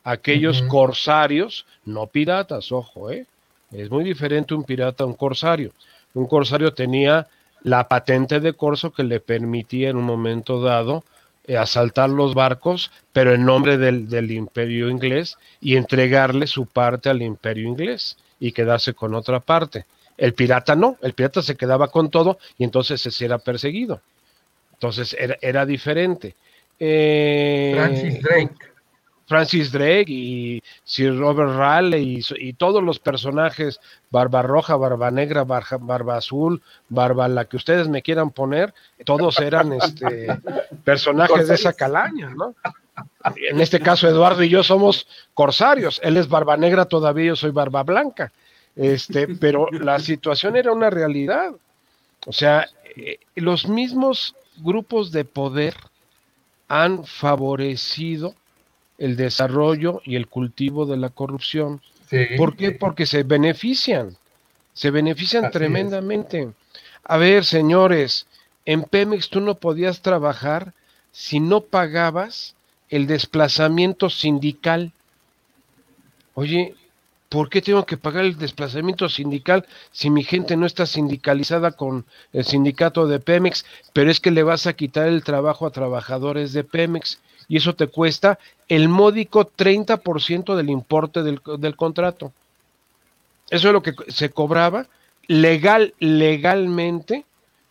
a 0.04 0.10
aquellos 0.12 0.62
corsarios, 0.62 1.66
no 1.84 2.06
piratas, 2.06 2.72
ojo, 2.72 3.10
¿eh? 3.10 3.26
Es 3.72 3.90
muy 3.90 4.04
diferente 4.04 4.54
un 4.54 4.64
pirata 4.64 5.04
a 5.04 5.06
un 5.06 5.14
corsario. 5.14 5.72
Un 6.14 6.26
corsario 6.26 6.74
tenía 6.74 7.26
la 7.62 7.88
patente 7.88 8.40
de 8.40 8.52
corso 8.52 8.92
que 8.92 9.04
le 9.04 9.20
permitía 9.20 9.90
en 9.90 9.96
un 9.96 10.04
momento 10.04 10.60
dado 10.60 11.04
eh, 11.44 11.56
asaltar 11.56 12.10
los 12.10 12.34
barcos, 12.34 12.90
pero 13.12 13.34
en 13.34 13.44
nombre 13.44 13.78
del, 13.78 14.30
imperio 14.30 14.90
inglés 14.90 15.38
y 15.60 15.76
entregarle 15.76 16.46
su 16.46 16.66
parte 16.66 17.08
al 17.08 17.22
imperio 17.22 17.66
inglés 17.66 18.16
y 18.38 18.52
quedarse 18.52 18.94
con 18.94 19.14
otra 19.14 19.40
parte. 19.40 19.86
El 20.18 20.34
pirata 20.34 20.76
no, 20.76 20.98
el 21.02 21.14
pirata 21.14 21.42
se 21.42 21.56
quedaba 21.56 21.88
con 21.88 22.10
todo 22.10 22.38
y 22.58 22.64
entonces 22.64 23.04
ese 23.06 23.24
era 23.24 23.38
perseguido. 23.38 24.00
Entonces 24.74 25.16
era, 25.18 25.36
era 25.40 25.64
diferente. 25.64 26.34
Eh, 26.78 27.72
Francis 27.74 28.20
Drake. 28.20 28.71
Francis 29.32 29.72
Drake 29.72 30.04
y 30.12 30.62
Sir 30.84 31.18
Robert 31.18 31.56
Raleigh 31.56 32.02
y, 32.18 32.48
y 32.48 32.52
todos 32.52 32.82
los 32.82 32.98
personajes, 32.98 33.80
Barba 34.10 34.42
Roja, 34.42 34.76
Barba 34.76 35.10
Negra, 35.10 35.44
Barja- 35.44 35.78
Barba 35.80 36.16
Azul, 36.18 36.60
Barba 36.90 37.28
la 37.28 37.46
que 37.46 37.56
ustedes 37.56 37.88
me 37.88 38.02
quieran 38.02 38.30
poner, 38.30 38.74
todos 39.04 39.38
eran 39.40 39.72
este, 39.72 40.26
personajes 40.84 41.48
de 41.48 41.54
esa 41.54 41.72
calaña, 41.72 42.30
¿no? 42.34 42.54
En 43.50 43.60
este 43.60 43.80
caso, 43.80 44.06
Eduardo 44.06 44.42
y 44.42 44.50
yo 44.50 44.62
somos 44.62 45.06
corsarios, 45.32 45.98
él 46.04 46.16
es 46.18 46.28
Barba 46.28 46.56
Negra 46.58 46.84
todavía, 46.84 47.28
yo 47.28 47.36
soy 47.36 47.50
Barba 47.50 47.82
Blanca, 47.82 48.30
este, 48.76 49.28
pero 49.28 49.68
la 49.70 49.98
situación 49.98 50.56
era 50.56 50.72
una 50.72 50.90
realidad. 50.90 51.52
O 52.26 52.32
sea, 52.32 52.66
eh, 52.96 53.18
los 53.34 53.66
mismos 53.66 54.34
grupos 54.58 55.10
de 55.10 55.24
poder 55.24 55.74
han 56.68 57.04
favorecido 57.04 58.34
el 59.02 59.16
desarrollo 59.16 60.00
y 60.04 60.14
el 60.14 60.28
cultivo 60.28 60.86
de 60.86 60.96
la 60.96 61.08
corrupción. 61.08 61.80
Sí. 62.08 62.18
¿Por 62.36 62.54
qué? 62.54 62.70
Porque 62.70 63.04
se 63.04 63.24
benefician, 63.24 64.16
se 64.74 64.92
benefician 64.92 65.44
Así 65.44 65.48
es. 65.48 65.52
tremendamente. 65.58 66.52
A 67.02 67.16
ver, 67.16 67.44
señores, 67.44 68.28
en 68.64 68.84
Pemex 68.84 69.28
tú 69.28 69.40
no 69.40 69.56
podías 69.56 70.02
trabajar 70.02 70.72
si 71.10 71.40
no 71.40 71.62
pagabas 71.62 72.54
el 72.90 73.08
desplazamiento 73.08 74.08
sindical. 74.08 74.92
Oye, 76.34 76.76
¿por 77.28 77.50
qué 77.50 77.60
tengo 77.60 77.84
que 77.84 77.96
pagar 77.96 78.24
el 78.24 78.38
desplazamiento 78.38 79.08
sindical 79.08 79.66
si 79.90 80.10
mi 80.10 80.22
gente 80.22 80.56
no 80.56 80.64
está 80.64 80.86
sindicalizada 80.86 81.72
con 81.72 82.04
el 82.32 82.44
sindicato 82.44 83.08
de 83.08 83.18
Pemex? 83.18 83.64
Pero 83.92 84.12
es 84.12 84.20
que 84.20 84.30
le 84.30 84.44
vas 84.44 84.68
a 84.68 84.74
quitar 84.74 85.08
el 85.08 85.24
trabajo 85.24 85.66
a 85.66 85.72
trabajadores 85.72 86.52
de 86.52 86.62
Pemex 86.62 87.18
y 87.48 87.56
eso 87.56 87.74
te 87.74 87.88
cuesta 87.88 88.38
el 88.68 88.88
módico 88.88 89.50
30% 89.50 90.54
del 90.56 90.70
importe 90.70 91.22
del, 91.22 91.40
del 91.58 91.76
contrato. 91.76 92.32
Eso 93.50 93.68
es 93.68 93.72
lo 93.72 93.82
que 93.82 93.94
se 94.08 94.30
cobraba 94.30 94.86
legal, 95.26 95.94
legalmente 95.98 97.24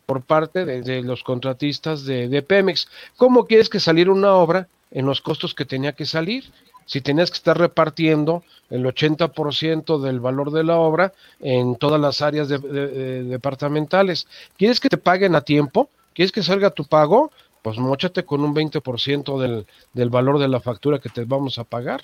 por 0.05 0.21
parte 0.21 0.65
de, 0.65 1.01
los 1.03 1.23
contratistas 1.23 2.05
de, 2.05 2.27
de, 2.27 2.41
Pemex. 2.41 2.87
¿Cómo 3.15 3.45
quieres 3.45 3.69
que 3.69 3.79
saliera 3.79 4.11
una 4.11 4.33
obra 4.33 4.67
en 4.91 5.05
los 5.05 5.21
costos 5.21 5.55
que 5.55 5.65
tenía 5.65 5.93
que 5.93 6.05
salir? 6.05 6.43
Si 6.85 6.99
tenías 6.99 7.31
que 7.31 7.37
estar 7.37 7.57
repartiendo 7.57 8.43
el 8.69 8.85
80% 8.85 10.01
del 10.01 10.19
valor 10.19 10.51
de 10.51 10.63
la 10.63 10.77
obra 10.77 11.13
en 11.39 11.75
todas 11.75 12.01
las 12.01 12.21
áreas 12.21 12.49
departamentales. 12.49 14.27
¿Quieres 14.57 14.79
que 14.79 14.89
te 14.89 14.97
paguen 14.97 15.35
a 15.35 15.41
tiempo? 15.41 15.89
¿Quieres 16.13 16.31
que 16.31 16.43
salga 16.43 16.71
tu 16.71 16.85
pago? 16.85 17.31
Pues 17.61 17.77
mochate 17.77 18.25
con 18.25 18.41
un 18.41 18.55
20% 18.55 19.39
del, 19.39 19.65
del 19.93 20.09
valor 20.09 20.39
de 20.39 20.47
la 20.47 20.59
factura 20.59 20.99
que 20.99 21.09
te 21.09 21.25
vamos 21.25 21.59
a 21.59 21.63
pagar. 21.63 22.03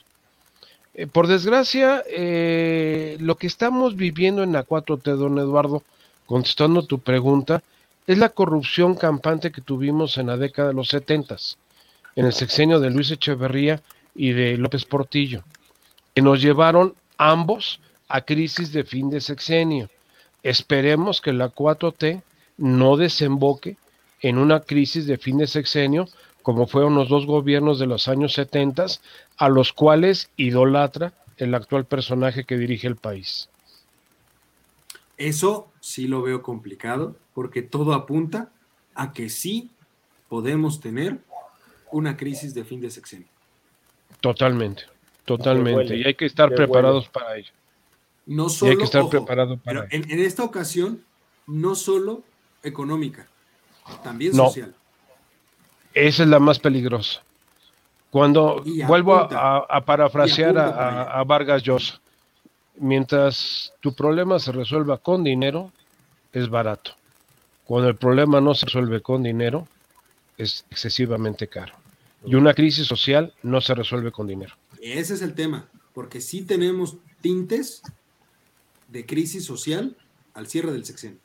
Eh, 0.97 1.05
por 1.05 1.27
desgracia, 1.27 2.03
eh, 2.09 3.17
lo 3.19 3.35
que 3.35 3.45
estamos 3.45 3.95
viviendo 3.95 4.41
en 4.41 4.51
la 4.51 4.65
4T, 4.65 5.15
don 5.15 5.37
Eduardo, 5.37 5.83
contestando 6.25 6.81
tu 6.81 6.99
pregunta, 6.99 7.61
es 8.07 8.17
la 8.17 8.29
corrupción 8.29 8.95
campante 8.95 9.51
que 9.51 9.61
tuvimos 9.61 10.17
en 10.17 10.27
la 10.27 10.37
década 10.37 10.69
de 10.69 10.73
los 10.73 10.87
70, 10.87 11.37
en 12.15 12.25
el 12.25 12.33
sexenio 12.33 12.79
de 12.79 12.89
Luis 12.89 13.11
Echeverría 13.11 13.81
y 14.15 14.31
de 14.31 14.57
López 14.57 14.85
Portillo, 14.85 15.43
que 16.15 16.23
nos 16.23 16.41
llevaron 16.41 16.95
ambos 17.19 17.79
a 18.07 18.21
crisis 18.21 18.71
de 18.71 18.83
fin 18.83 19.11
de 19.11 19.21
sexenio. 19.21 19.91
Esperemos 20.41 21.21
que 21.21 21.31
la 21.31 21.53
4T 21.53 22.23
no 22.57 22.97
desemboque 22.97 23.77
en 24.21 24.37
una 24.37 24.61
crisis 24.61 25.05
de 25.05 25.17
fin 25.17 25.37
de 25.37 25.47
sexenio 25.47 26.07
como 26.47 26.65
fueron 26.65 26.95
los 26.95 27.09
dos 27.09 27.25
gobiernos 27.25 27.77
de 27.77 27.87
los 27.87 28.07
años 28.07 28.33
70, 28.33 28.85
a 29.35 29.49
los 29.49 29.73
cuales 29.73 30.29
idolatra 30.37 31.11
el 31.35 31.53
actual 31.53 31.83
personaje 31.83 32.45
que 32.45 32.57
dirige 32.57 32.87
el 32.87 32.95
país. 32.95 33.49
Eso 35.17 35.67
sí 35.81 36.07
lo 36.07 36.21
veo 36.21 36.41
complicado, 36.41 37.17
porque 37.33 37.63
todo 37.63 37.93
apunta 37.93 38.49
a 38.95 39.11
que 39.11 39.27
sí 39.27 39.71
podemos 40.29 40.79
tener 40.79 41.19
una 41.91 42.15
crisis 42.15 42.53
de 42.53 42.63
fin 42.63 42.79
de 42.79 42.91
sexenio. 42.91 43.27
Totalmente, 44.21 44.83
totalmente. 45.25 45.97
y 45.97 46.03
hay 46.05 46.15
que 46.15 46.25
estar 46.25 46.53
preparados 46.55 47.09
para 47.09 47.37
ello. 47.37 47.51
No 48.25 48.47
solo, 48.47 48.71
hay 48.71 48.77
que 48.77 48.83
estar 48.83 49.09
preparado 49.09 49.57
para 49.57 49.87
ello. 49.91 50.05
En, 50.09 50.19
esta 50.19 50.43
ocasión, 50.43 51.03
no 51.45 51.75
solo 51.75 52.23
económica, 52.63 53.27
también 54.03 54.33
social. 54.33 54.73
Esa 55.93 56.23
es 56.23 56.29
la 56.29 56.39
más 56.39 56.59
peligrosa. 56.59 57.21
Cuando 58.11 58.63
vuelvo 58.87 59.15
a, 59.15 59.81
parafrasear 59.85 60.57
a, 60.57 61.23
Vargas 61.23 61.63
Llosa, 61.63 61.99
mientras 62.77 63.73
tu 63.79 63.93
problema 63.93 64.39
se 64.39 64.51
resuelva 64.51 64.97
con 64.97 65.23
dinero, 65.23 65.71
es 66.31 66.49
barato. 66.49 66.91
Cuando 67.65 67.89
el 67.89 67.95
problema 67.95 68.39
no 68.39 68.53
se 68.53 68.65
resuelve 68.65 69.01
con 69.01 69.23
dinero, 69.23 69.67
es 70.37 70.65
excesivamente 70.69 71.47
caro. 71.47 71.73
Y 72.25 72.35
una 72.35 72.53
crisis 72.53 72.87
social 72.87 73.33
no 73.43 73.59
se 73.61 73.73
resuelve 73.75 74.11
con 74.11 74.27
dinero. 74.27 74.55
Ese 74.81 75.15
es 75.15 75.21
el 75.21 75.33
tema, 75.33 75.67
porque 75.93 76.21
sí 76.21 76.43
tenemos 76.43 76.97
tintes 77.21 77.81
de 78.87 79.05
crisis 79.05 79.45
social 79.45 79.97
al 80.33 80.47
cierre 80.47 80.71
del 80.71 80.85
sexenio. 80.85 81.19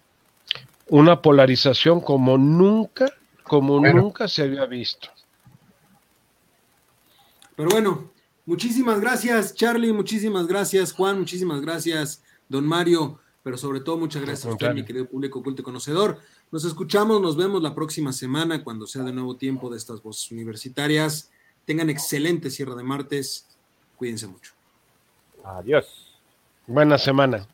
Una 0.89 1.23
polarización 1.23 2.01
como 2.01 2.37
nunca 2.39 3.13
como 3.53 3.81
nunca 3.81 4.29
se 4.29 4.43
había 4.43 4.65
visto. 4.65 5.09
Pero 7.55 7.69
bueno, 7.69 8.11
muchísimas 8.47 8.99
gracias 9.01 9.55
Charlie, 9.55 9.93
muchísimas 9.93 10.47
gracias 10.47 10.93
Juan, 10.93 11.19
muchísimas 11.19 11.61
gracias 11.61 12.23
Don 12.49 12.67
Mario, 12.67 13.21
pero 13.43 13.59
sobre 13.59 13.81
todo 13.81 13.99
muchas 13.99 14.23
gracias 14.23 14.47
a 14.47 14.53
usted, 14.53 14.73
mi 14.73 14.85
querido 14.85 15.07
público 15.07 15.43
culto 15.43 15.61
y 15.61 15.65
conocedor. 15.65 16.19
Nos 16.51 16.65
escuchamos, 16.65 17.21
nos 17.21 17.37
vemos 17.37 17.63
la 17.63 17.75
próxima 17.75 18.13
semana 18.13 18.65
cuando 18.65 18.87
sea 18.87 19.03
de 19.03 19.13
nuevo 19.13 19.37
tiempo 19.37 19.69
de 19.69 19.77
estas 19.77 20.03
voces 20.03 20.31
universitarias. 20.31 21.31
Tengan 21.67 21.91
excelente 21.91 22.51
cierre 22.51 22.75
de 22.75 22.83
martes. 22.83 23.47
Cuídense 23.97 24.27
mucho. 24.27 24.53
Adiós. 25.45 26.19
Buena 26.67 26.99
semana. 26.99 27.47